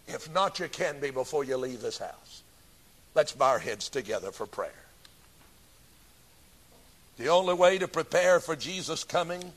If 0.07 0.33
not, 0.33 0.61
you 0.61 0.69
can 0.69 1.01
be 1.01 1.11
before 1.11 1.45
you 1.45 1.57
leave 1.57 1.83
this 1.83 1.99
house. 1.99 2.43
Let's 3.15 3.33
bow 3.33 3.49
our 3.51 3.59
heads 3.59 3.89
together 3.89 4.31
for 4.31 4.47
prayer. 4.47 4.71
The 7.19 7.29
only 7.29 7.55
way 7.55 7.79
to 7.79 7.89
prepare 7.89 8.41
for 8.41 8.55
Jesus' 8.55 9.03
coming 9.03 9.53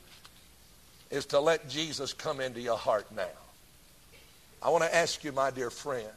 is 1.10 1.26
to 1.26 1.40
let 1.40 1.68
Jesus 1.68 2.12
come 2.12 2.40
into 2.40 2.60
your 2.60 2.78
heart 2.78 3.06
now. 3.14 3.26
I 4.62 4.70
want 4.70 4.84
to 4.84 4.94
ask 4.94 5.22
you, 5.24 5.32
my 5.32 5.50
dear 5.50 5.70
friend, 5.70 6.08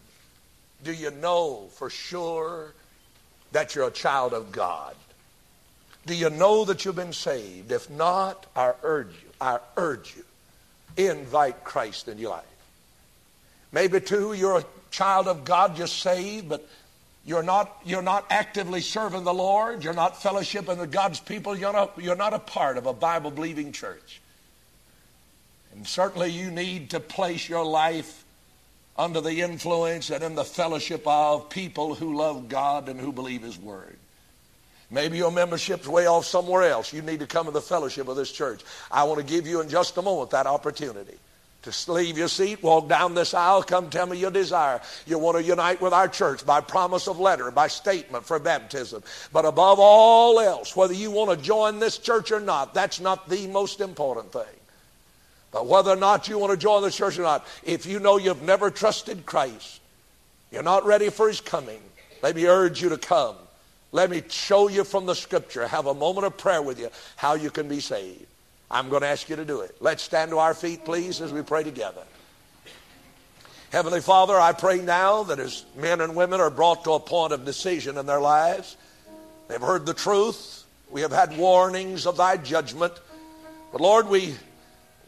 do 0.84 0.92
you 0.92 1.12
know 1.12 1.68
for 1.74 1.90
sure 1.90 2.74
that 3.54 3.74
you're 3.74 3.88
a 3.88 3.92
child 3.92 4.34
of 4.34 4.52
God? 4.52 4.96
Do 6.06 6.14
you 6.14 6.30
know 6.30 6.66
that 6.66 6.84
you've 6.84 6.98
been 6.98 7.14
saved? 7.14 7.72
If 7.72 7.90
not, 7.90 8.46
I 8.56 8.74
urge 8.84 9.14
you, 9.24 9.30
I 9.40 9.60
urge 9.78 10.16
you, 10.18 10.26
invite 10.98 11.64
Christ 11.64 12.10
in 12.10 12.18
your 12.18 12.32
life. 12.32 12.44
Maybe 13.72 14.02
too, 14.02 14.34
you're 14.34 14.60
a 14.60 14.66
child 14.92 15.28
of 15.28 15.46
God, 15.46 15.76
just 15.76 16.00
saved, 16.00 16.50
but 16.50 16.68
you're 17.26 17.44
not, 17.44 17.82
you're 17.86 18.02
not 18.02 18.26
actively 18.30 18.82
serving 18.82 19.24
the 19.24 19.34
Lord. 19.34 19.84
You're 19.84 19.94
not 19.94 20.16
fellowshipping 20.16 20.78
with 20.78 20.92
God's 20.92 21.22
people. 21.22 21.58
You're 21.58 21.72
not, 21.72 21.94
you're 21.98 22.18
not 22.18 22.34
a 22.34 22.40
part 22.40 22.78
of 22.78 22.86
a 22.86 22.94
Bible 22.94 23.32
believing 23.32 23.72
church. 23.72 24.20
And 25.74 25.88
certainly 25.88 26.32
you 26.32 26.52
need 26.52 26.92
to 26.92 27.00
place 27.00 27.48
your 27.48 27.66
life 27.66 28.23
under 28.98 29.22
the 29.22 29.42
influence 29.42 30.10
and 30.10 30.24
in 30.24 30.36
the 30.36 30.44
fellowship 30.44 31.04
of 31.06 31.50
people 31.50 31.96
who 31.96 32.16
love 32.16 32.50
God 32.50 32.90
and 32.90 33.00
who 33.00 33.12
believe 33.12 33.42
His 33.42 33.58
Word. 33.58 33.98
Maybe 34.92 35.18
your 35.18 35.32
membership's 35.32 35.88
way 35.88 36.06
off 36.06 36.26
somewhere 36.26 36.64
else. 36.64 36.94
You 36.94 37.02
need 37.02 37.20
to 37.22 37.28
come 37.28 37.46
to 37.48 37.52
the 37.52 37.62
fellowship 37.62 38.08
of 38.08 38.16
this 38.16 38.32
church. 38.32 38.62
I 38.92 39.04
want 39.06 39.20
to 39.20 39.26
give 39.26 39.48
you 39.48 39.62
in 39.62 39.70
just 39.70 39.98
a 39.98 40.02
moment 40.02 40.30
that 40.32 40.46
opportunity 40.46 41.18
to 41.64 41.92
leave 41.92 42.18
your 42.18 42.28
seat, 42.28 42.62
walk 42.62 42.88
down 42.90 43.16
this 43.16 43.34
aisle, 43.34 43.64
come 43.64 43.90
tell 43.90 44.06
me 44.06 44.18
your 44.18 44.32
desire. 44.32 44.82
You 45.08 45.18
want 45.18 45.38
to 45.38 45.44
unite 45.44 45.82
with 45.82 45.94
our 45.94 46.08
church 46.08 46.46
by 46.46 46.62
promise 46.62 47.08
of 47.08 47.20
letter, 47.20 47.50
by 47.52 47.68
statement 47.68 48.26
for 48.26 48.38
baptism. 48.38 49.02
But 49.32 49.46
above 49.46 49.80
all 49.80 50.40
else, 50.40 50.76
whether 50.76 50.94
you 50.94 51.10
want 51.12 51.32
to 51.32 51.44
join 51.44 51.80
this 51.80 51.98
church 51.98 52.32
or 52.32 52.40
not, 52.40 52.74
that's 52.74 53.00
not 53.00 53.30
the 53.30 53.48
most 53.48 53.80
important 53.82 54.32
thing. 54.32 54.44
But 55.54 55.68
whether 55.68 55.92
or 55.92 55.96
not 55.96 56.28
you 56.28 56.40
want 56.40 56.52
to 56.52 56.58
join 56.58 56.82
the 56.82 56.92
church 56.92 57.18
or 57.20 57.22
not, 57.22 57.46
if 57.64 57.86
you 57.86 58.00
know 58.00 58.18
you've 58.18 58.42
never 58.42 58.72
trusted 58.72 59.26
Christ, 59.26 59.80
you're 60.52 60.64
not 60.64 60.86
ready 60.86 61.10
for 61.10 61.28
his 61.28 61.40
coming, 61.40 61.80
let 62.24 62.36
me 62.36 62.48
urge 62.48 62.82
you 62.82 62.90
to 62.90 62.98
come. 62.98 63.36
Let 63.92 64.10
me 64.10 64.24
show 64.28 64.68
you 64.68 64.84
from 64.84 65.06
the 65.06 65.14
scripture, 65.14 65.68
have 65.68 65.86
a 65.86 65.94
moment 65.94 66.26
of 66.26 66.36
prayer 66.36 66.64
with 66.64 66.80
you, 66.80 66.90
how 67.16 67.36
you 67.36 67.52
can 67.52 67.68
be 67.68 67.80
saved. 67.80 68.26
I'm 68.72 68.90
going 68.90 69.04
to 69.04 69.08
ask 69.08 69.30
you 69.30 69.36
to 69.36 69.46
do 69.46 69.62
it. 69.62 69.76
Let's 69.80 70.02
stand 70.02 70.32
to 70.32 70.40
our 70.40 70.56
feet, 70.56 70.84
please, 70.84 71.22
as 71.22 71.32
we 71.32 71.44
pray 71.44 71.64
together. 71.64 72.02
Heavenly 73.72 74.02
Father, 74.02 74.40
I 74.40 74.54
pray 74.54 74.82
now 74.82 75.24
that 75.24 75.40
as 75.40 75.66
men 75.78 76.02
and 76.02 76.16
women 76.16 76.42
are 76.42 76.50
brought 76.50 76.84
to 76.86 76.94
a 76.94 77.00
point 77.00 77.34
of 77.34 77.46
decision 77.46 78.00
in 78.00 78.08
their 78.08 78.20
lives, 78.20 78.76
they've 79.48 79.62
heard 79.62 79.86
the 79.86 79.94
truth. 79.94 80.64
We 80.90 81.02
have 81.02 81.12
had 81.12 81.38
warnings 81.38 82.08
of 82.08 82.18
thy 82.18 82.38
judgment. 82.38 82.94
But 83.72 83.82
Lord, 83.82 84.08
we 84.08 84.36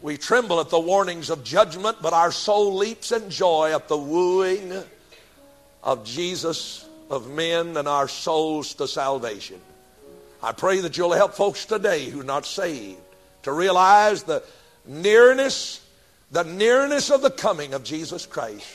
we 0.02 0.16
tremble 0.16 0.60
at 0.60 0.68
the 0.68 0.80
warnings 0.80 1.30
of 1.30 1.42
judgment, 1.42 1.98
but 2.02 2.12
our 2.12 2.30
soul 2.30 2.74
leaps 2.74 3.12
in 3.12 3.30
joy 3.30 3.74
at 3.74 3.88
the 3.88 3.96
wooing 3.96 4.72
of 5.82 6.04
Jesus, 6.04 6.86
of 7.10 7.30
men, 7.30 7.76
and 7.76 7.88
our 7.88 8.08
souls 8.08 8.74
to 8.74 8.86
salvation. 8.86 9.60
I 10.42 10.52
pray 10.52 10.80
that 10.80 10.96
you'll 10.98 11.12
help 11.12 11.34
folks 11.34 11.64
today 11.64 12.06
who 12.06 12.20
are 12.20 12.24
not 12.24 12.44
saved 12.44 13.00
to 13.44 13.52
realize 13.52 14.22
the 14.24 14.42
nearness, 14.84 15.84
the 16.30 16.44
nearness 16.44 17.10
of 17.10 17.22
the 17.22 17.30
coming 17.30 17.72
of 17.72 17.82
Jesus 17.82 18.26
Christ. 18.26 18.66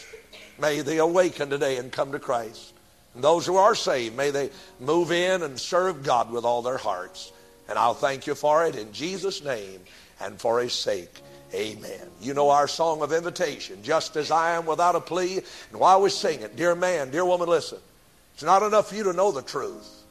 May 0.60 0.82
they 0.82 0.98
awaken 0.98 1.50
today 1.50 1.78
and 1.78 1.92
come 1.92 2.12
to 2.14 2.20
Christ. 2.20 2.74
And 3.14 3.24
those 3.24 3.46
who 3.46 3.58
are 3.58 3.76
saved, 3.76 4.16
may 4.16 4.32
they 4.32 4.50
move 4.80 5.12
in 5.12 5.44
and 5.44 5.60
serve 5.60 6.04
God 6.04 6.32
with 6.32 6.46
all 6.46 6.62
their 6.62 6.78
hearts. 6.78 7.32
And 7.70 7.78
I'll 7.78 7.94
thank 7.94 8.26
you 8.28 8.36
for 8.36 8.66
it 8.66 8.76
in 8.76 8.92
Jesus' 8.92 9.44
name 9.44 9.82
and 10.22 10.40
for 10.40 10.60
his 10.60 10.74
sake. 10.74 11.22
Amen. 11.54 12.08
You 12.22 12.34
know 12.34 12.50
our 12.50 12.68
song 12.68 13.02
of 13.02 13.12
invitation, 13.12 13.84
just 13.84 14.16
as 14.16 14.32
I 14.32 14.56
am 14.56 14.66
without 14.66 14.96
a 14.96 15.02
plea. 15.02 15.38
And 15.72 15.80
while 15.80 16.02
we 16.02 16.10
sing 16.10 16.42
it, 16.42 16.56
dear 16.56 16.76
man, 16.76 17.12
dear 17.12 17.26
woman, 17.26 17.50
listen. 17.50 17.80
It's 18.34 18.44
not 18.44 18.64
enough 18.64 18.90
for 18.90 18.96
you 18.96 19.04
to 19.04 19.14
know 19.14 19.32
the 19.32 19.42
truth. 19.42 20.04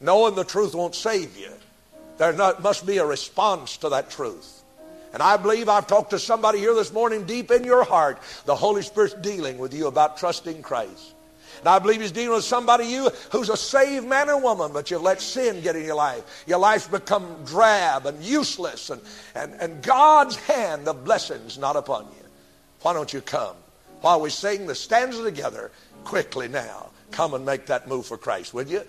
Knowing 0.00 0.34
the 0.34 0.44
truth 0.44 0.74
won't 0.74 0.94
save 0.94 1.36
you. 1.36 1.52
There 2.18 2.32
not, 2.32 2.62
must 2.62 2.86
be 2.86 2.98
a 2.98 3.06
response 3.06 3.76
to 3.78 3.90
that 3.90 4.10
truth. 4.10 4.62
And 5.12 5.22
I 5.22 5.36
believe 5.36 5.68
I've 5.68 5.86
talked 5.86 6.10
to 6.10 6.18
somebody 6.18 6.58
here 6.58 6.74
this 6.74 6.92
morning 6.92 7.24
deep 7.24 7.50
in 7.50 7.64
your 7.64 7.84
heart. 7.84 8.18
The 8.44 8.54
Holy 8.54 8.82
Spirit's 8.82 9.14
dealing 9.14 9.58
with 9.58 9.74
you 9.74 9.86
about 9.86 10.18
trusting 10.18 10.62
Christ. 10.62 11.14
And 11.60 11.68
I 11.68 11.78
believe 11.78 12.00
he's 12.00 12.12
dealing 12.12 12.34
with 12.34 12.44
somebody 12.44 12.86
you 12.86 13.10
who's 13.30 13.48
a 13.48 13.56
saved 13.56 14.06
man 14.06 14.28
or 14.28 14.40
woman, 14.40 14.72
but 14.72 14.90
you've 14.90 15.02
let 15.02 15.20
sin 15.20 15.60
get 15.62 15.76
in 15.76 15.84
your 15.84 15.94
life. 15.94 16.44
Your 16.46 16.58
life's 16.58 16.88
become 16.88 17.44
drab 17.44 18.06
and 18.06 18.22
useless, 18.22 18.90
and, 18.90 19.00
and, 19.34 19.54
and 19.60 19.82
God's 19.82 20.36
hand 20.36 20.88
of 20.88 21.04
blessings 21.04 21.58
not 21.58 21.76
upon 21.76 22.04
you. 22.04 22.26
Why 22.82 22.92
don't 22.94 23.12
you 23.12 23.20
come? 23.20 23.56
While 24.00 24.20
we 24.20 24.30
sing 24.30 24.66
the 24.66 24.74
stanza 24.74 25.22
together, 25.22 25.70
quickly 26.04 26.48
now, 26.48 26.90
come 27.10 27.34
and 27.34 27.44
make 27.44 27.66
that 27.66 27.88
move 27.88 28.06
for 28.06 28.16
Christ, 28.16 28.54
would 28.54 28.68
you? 28.68 28.82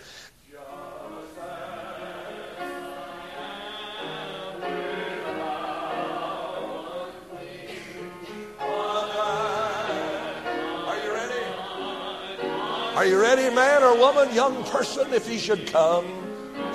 Are 13.01 13.07
you 13.07 13.19
ready, 13.19 13.49
man 13.55 13.81
or 13.81 13.97
woman, 13.97 14.31
young 14.31 14.63
person, 14.65 15.11
if 15.11 15.27
you 15.27 15.39
should 15.39 15.65
come? 15.65 16.05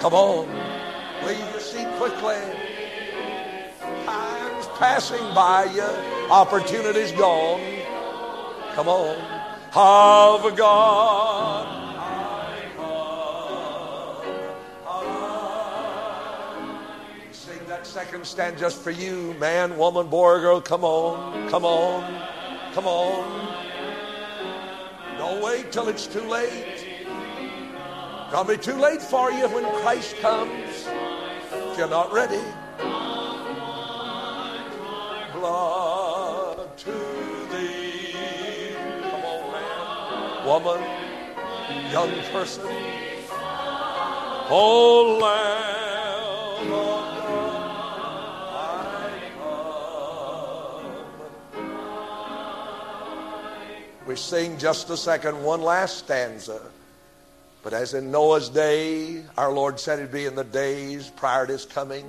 Come 0.00 0.12
on. 0.12 0.48
Leave 1.24 1.38
your 1.38 1.60
seat 1.60 1.86
quickly. 1.98 2.34
Time's 4.04 4.66
passing 4.76 5.22
by 5.36 5.66
you. 5.72 5.84
Opportunity's 6.28 7.12
gone. 7.12 7.60
Come 8.74 8.88
on. 8.88 9.14
Of 9.72 10.56
God. 10.56 11.92
Sing 17.30 17.60
that 17.68 17.86
second 17.86 18.26
stand 18.26 18.58
just 18.58 18.82
for 18.82 18.90
you, 18.90 19.32
man, 19.38 19.78
woman, 19.78 20.08
boy, 20.08 20.40
girl. 20.40 20.60
Come 20.60 20.82
on. 20.82 21.48
Come 21.50 21.64
on. 21.64 22.72
Come 22.74 22.88
on. 22.88 23.65
Don't 25.28 25.42
wait 25.42 25.72
till 25.72 25.88
it's 25.88 26.06
too 26.06 26.20
late. 26.20 26.86
It'll 28.28 28.44
be 28.44 28.56
too 28.56 28.76
late 28.76 29.02
for 29.02 29.32
you 29.32 29.48
when 29.48 29.64
Christ 29.82 30.16
comes 30.18 30.86
if 31.52 31.76
you're 31.76 31.88
not 31.88 32.12
ready. 32.12 32.44
Blood 35.32 36.78
to 36.78 36.92
thee. 37.50 38.76
Come 39.02 39.24
on, 39.24 39.50
man. 39.50 40.46
Woman, 40.46 41.90
young 41.90 42.12
person. 42.30 42.62
Oh, 44.48 45.18
Lamb 45.20 45.85
Sing 54.16 54.58
just 54.58 54.90
a 54.90 54.96
second, 54.96 55.42
one 55.42 55.62
last 55.62 55.98
stanza. 55.98 56.60
But 57.62 57.72
as 57.72 57.94
in 57.94 58.10
Noah's 58.10 58.48
day, 58.48 59.22
our 59.36 59.52
Lord 59.52 59.78
said 59.78 59.98
it'd 59.98 60.12
be 60.12 60.26
in 60.26 60.34
the 60.34 60.44
days 60.44 61.10
prior 61.10 61.46
to 61.46 61.52
his 61.52 61.64
coming. 61.64 62.06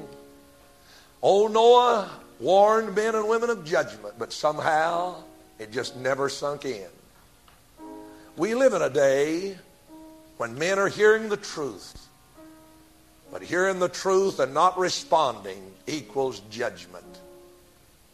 Old 1.21 1.51
Noah 1.51 2.09
warned 2.39 2.95
men 2.95 3.15
and 3.15 3.27
women 3.27 3.49
of 3.49 3.65
judgment, 3.65 4.15
but 4.19 4.31
somehow 4.31 5.15
it 5.59 5.71
just 5.71 5.95
never 5.95 6.29
sunk 6.29 6.65
in. 6.65 6.87
We 8.35 8.53
live 8.53 8.73
in 8.73 8.81
a 8.81 8.89
day 8.89 9.57
when 10.37 10.57
men 10.57 10.77
are 10.77 10.89
hearing 10.89 11.29
the 11.29 11.37
truth, 11.37 12.07
but 13.31 13.41
hearing 13.41 13.79
the 13.79 13.89
truth 13.89 14.39
and 14.39 14.53
not 14.53 14.77
responding 14.77 15.71
equals 15.87 16.41
judgment. 16.51 17.03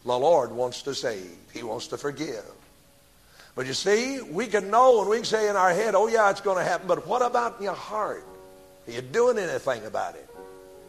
The 0.04 0.18
Lord 0.18 0.50
wants 0.50 0.82
to 0.82 0.94
save, 0.94 1.36
He 1.52 1.62
wants 1.62 1.88
to 1.88 1.98
forgive. 1.98 2.44
But 3.54 3.66
you 3.66 3.72
see, 3.72 4.20
we 4.20 4.46
can 4.46 4.70
know 4.70 5.00
and 5.00 5.08
we 5.08 5.16
can 5.18 5.24
say 5.24 5.48
in 5.48 5.56
our 5.56 5.70
head, 5.70 5.94
oh, 5.94 6.08
yeah, 6.08 6.30
it's 6.30 6.40
going 6.40 6.58
to 6.58 6.64
happen. 6.64 6.88
But 6.88 7.06
what 7.06 7.22
about 7.22 7.58
in 7.58 7.64
your 7.64 7.74
heart? 7.74 8.26
Are 8.86 8.92
you 8.92 9.00
doing 9.00 9.38
anything 9.38 9.86
about 9.86 10.16
it? 10.16 10.28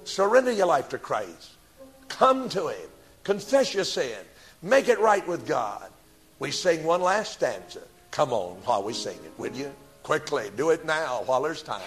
Surrender 0.04 0.52
your 0.52 0.66
life 0.66 0.90
to 0.90 0.98
Christ. 0.98 1.52
Come 2.10 2.50
to 2.50 2.70
Him. 2.70 2.90
Confess 3.24 3.74
your 3.74 3.84
sin. 3.84 4.18
Make 4.62 4.90
it 4.90 5.00
right 5.00 5.26
with 5.28 5.48
God. 5.48 5.90
We 6.40 6.52
sing 6.52 6.84
one 6.84 7.02
last 7.02 7.34
stanza. 7.34 7.82
Come 8.12 8.34
on 8.34 8.56
while 8.66 8.84
we 8.84 8.94
sing 8.94 9.18
it, 9.24 9.34
will 9.38 9.54
you? 9.54 9.72
Quickly. 10.04 10.50
Do 10.56 10.72
it 10.72 10.86
now 10.86 11.24
while 11.26 11.42
there's 11.42 11.62
time. 11.62 11.82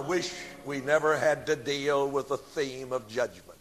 Wish 0.00 0.32
we 0.64 0.80
never 0.80 1.16
had 1.16 1.46
to 1.46 1.56
deal 1.56 2.08
with 2.08 2.28
the 2.28 2.36
theme 2.36 2.92
of 2.92 3.08
judgment. 3.08 3.58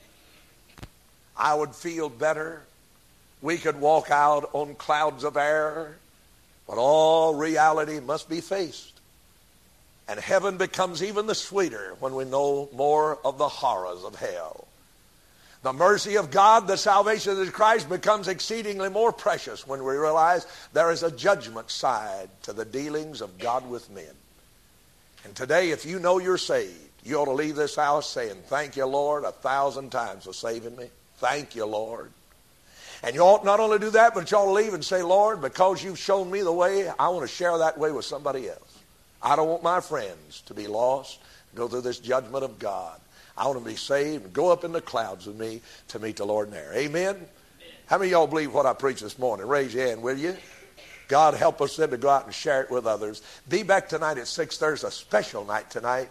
I 1.36 1.54
would 1.54 1.74
feel 1.74 2.10
better. 2.10 2.62
We 3.42 3.58
could 3.58 3.80
walk 3.80 4.12
out 4.12 4.50
on 4.54 4.76
clouds 4.76 5.24
of 5.24 5.38
air, 5.38 5.98
but 6.68 6.78
all 6.78 7.34
reality 7.34 8.00
must 8.00 8.30
be 8.30 8.42
faced. 8.42 8.94
And 10.08 10.20
heaven 10.20 10.58
becomes 10.58 11.02
even 11.02 11.26
the 11.26 11.36
sweeter 11.36 11.96
when 12.00 12.16
we 12.16 12.26
know 12.26 12.70
more 12.74 13.18
of 13.26 13.38
the 13.38 13.48
horrors 13.48 14.04
of 14.04 14.16
hell. 14.16 14.68
The 15.64 15.74
mercy 15.74 16.18
of 16.18 16.32
God, 16.32 16.68
the 16.68 16.76
salvation 16.76 17.40
of 17.40 17.54
Christ 17.54 17.88
becomes 17.88 18.28
exceedingly 18.28 18.90
more 18.90 19.12
precious 19.12 19.68
when 19.68 19.84
we 19.84 19.96
realize 19.96 20.48
there 20.74 20.92
is 20.92 21.04
a 21.04 21.12
judgment 21.12 21.70
side 21.70 22.30
to 22.44 22.54
the 22.54 22.66
dealings 22.66 23.22
of 23.22 23.38
God 23.38 23.70
with 23.70 23.90
men. 23.92 24.14
And 25.24 25.36
today, 25.36 25.72
if 25.72 25.86
you 25.86 26.00
know 26.00 26.20
you're 26.20 26.38
saved, 26.38 26.78
you 27.04 27.18
ought 27.18 27.26
to 27.26 27.32
leave 27.32 27.56
this 27.56 27.76
house 27.76 28.10
saying, 28.10 28.38
Thank 28.48 28.76
you, 28.76 28.86
Lord, 28.86 29.24
a 29.24 29.32
thousand 29.32 29.92
times 29.92 30.26
for 30.26 30.34
saving 30.34 30.76
me. 30.76 30.90
Thank 31.18 31.56
you, 31.56 31.66
Lord. 31.66 32.12
And 33.04 33.16
you 33.16 33.22
ought 33.22 33.44
not 33.44 33.60
only 33.60 33.80
do 33.80 33.90
that, 33.92 34.14
but 34.14 34.30
you 34.30 34.38
ought 34.38 34.46
to 34.46 34.52
leave 34.52 34.74
and 34.74 34.86
say, 34.86 35.02
Lord, 35.02 35.42
because 35.42 35.84
you've 35.84 35.98
shown 35.98 36.30
me 36.30 36.42
the 36.42 36.52
way, 36.52 36.88
I 36.88 37.10
want 37.10 37.28
to 37.28 37.34
share 37.34 37.58
that 37.58 37.78
way 37.78 37.92
with 37.92 38.06
somebody 38.06 38.48
else. 38.48 38.80
I 39.24 39.36
don't 39.36 39.48
want 39.48 39.64
my 39.64 39.80
friends 39.80 40.42
to 40.48 40.54
be 40.54 40.68
lost, 40.68 41.20
go 41.56 41.68
through 41.68 41.82
this 41.82 42.00
judgment 42.00 42.44
of 42.44 42.60
God. 42.60 43.00
I 43.38 43.48
want 43.48 43.60
to 43.60 43.66
be 43.66 43.76
saved 43.76 44.26
and 44.26 44.34
go 44.34 44.52
up 44.52 44.64
in 44.64 44.72
the 44.72 44.82
clouds 44.82 45.26
with 45.26 45.40
me 45.40 45.62
to 45.90 46.00
meet 46.00 46.18
the 46.18 46.26
Lord 46.26 46.50
in 46.50 46.54
there. 46.54 46.72
Amen? 46.74 47.16
Amen. 47.16 47.28
How 47.88 47.98
many 47.98 48.10
of 48.10 48.12
y'all 48.12 48.28
believe 48.28 48.54
what 48.54 48.66
I 48.66 48.74
preached 48.74 49.02
this 49.02 49.18
morning? 49.18 49.48
Raise 49.48 49.74
your 49.74 49.88
hand, 49.88 50.02
will 50.04 50.18
you? 50.18 50.38
God 51.12 51.34
help 51.34 51.60
us 51.60 51.76
then 51.76 51.90
to 51.90 51.98
go 51.98 52.08
out 52.08 52.24
and 52.24 52.34
share 52.34 52.62
it 52.62 52.72
with 52.72 52.88
others. 52.88 53.22
Be 53.50 53.64
back 53.64 53.90
tonight 53.90 54.18
at 54.18 54.28
6. 54.28 54.58
There's 54.60 54.86
a 54.86 54.90
special 54.90 55.44
night 55.44 55.70
tonight. 55.70 56.08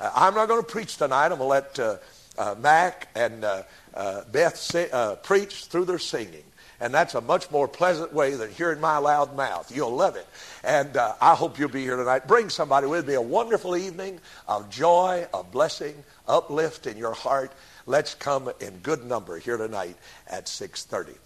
Uh, 0.00 0.12
I'm 0.14 0.32
not 0.32 0.46
going 0.46 0.62
to 0.62 0.66
preach 0.66 0.96
tonight. 0.96 1.32
I'm 1.32 1.38
going 1.38 1.40
to 1.40 1.44
let 1.46 1.78
uh, 1.80 1.96
uh, 2.38 2.54
Mac 2.60 3.08
and 3.16 3.44
uh, 3.44 3.64
uh, 3.94 4.22
Beth 4.30 4.76
uh, 4.76 5.16
preach 5.16 5.64
through 5.64 5.86
their 5.86 5.98
singing. 5.98 6.44
And 6.78 6.94
that's 6.94 7.16
a 7.16 7.20
much 7.20 7.50
more 7.50 7.66
pleasant 7.66 8.12
way 8.12 8.36
than 8.36 8.48
hearing 8.48 8.80
my 8.80 8.98
loud 8.98 9.34
mouth. 9.36 9.74
You'll 9.74 9.96
love 9.96 10.14
it. 10.14 10.26
And 10.62 10.96
I 10.96 11.34
hope 11.34 11.58
you'll 11.58 11.68
be 11.68 11.82
here 11.82 11.96
tonight. 11.96 12.28
Bring 12.28 12.48
somebody 12.48 12.86
with 12.86 13.08
me. 13.08 13.14
A 13.14 13.20
wonderful 13.20 13.76
evening 13.76 14.20
of 14.46 14.70
joy, 14.70 15.26
of 15.34 15.50
blessing, 15.50 15.96
uplift 16.28 16.86
in 16.86 16.96
your 16.96 17.14
heart. 17.14 17.50
Let's 17.86 18.14
come 18.14 18.52
in 18.60 18.78
good 18.78 19.04
number 19.04 19.36
here 19.36 19.56
tonight 19.56 19.96
at 20.28 20.46
6.30. 20.46 21.16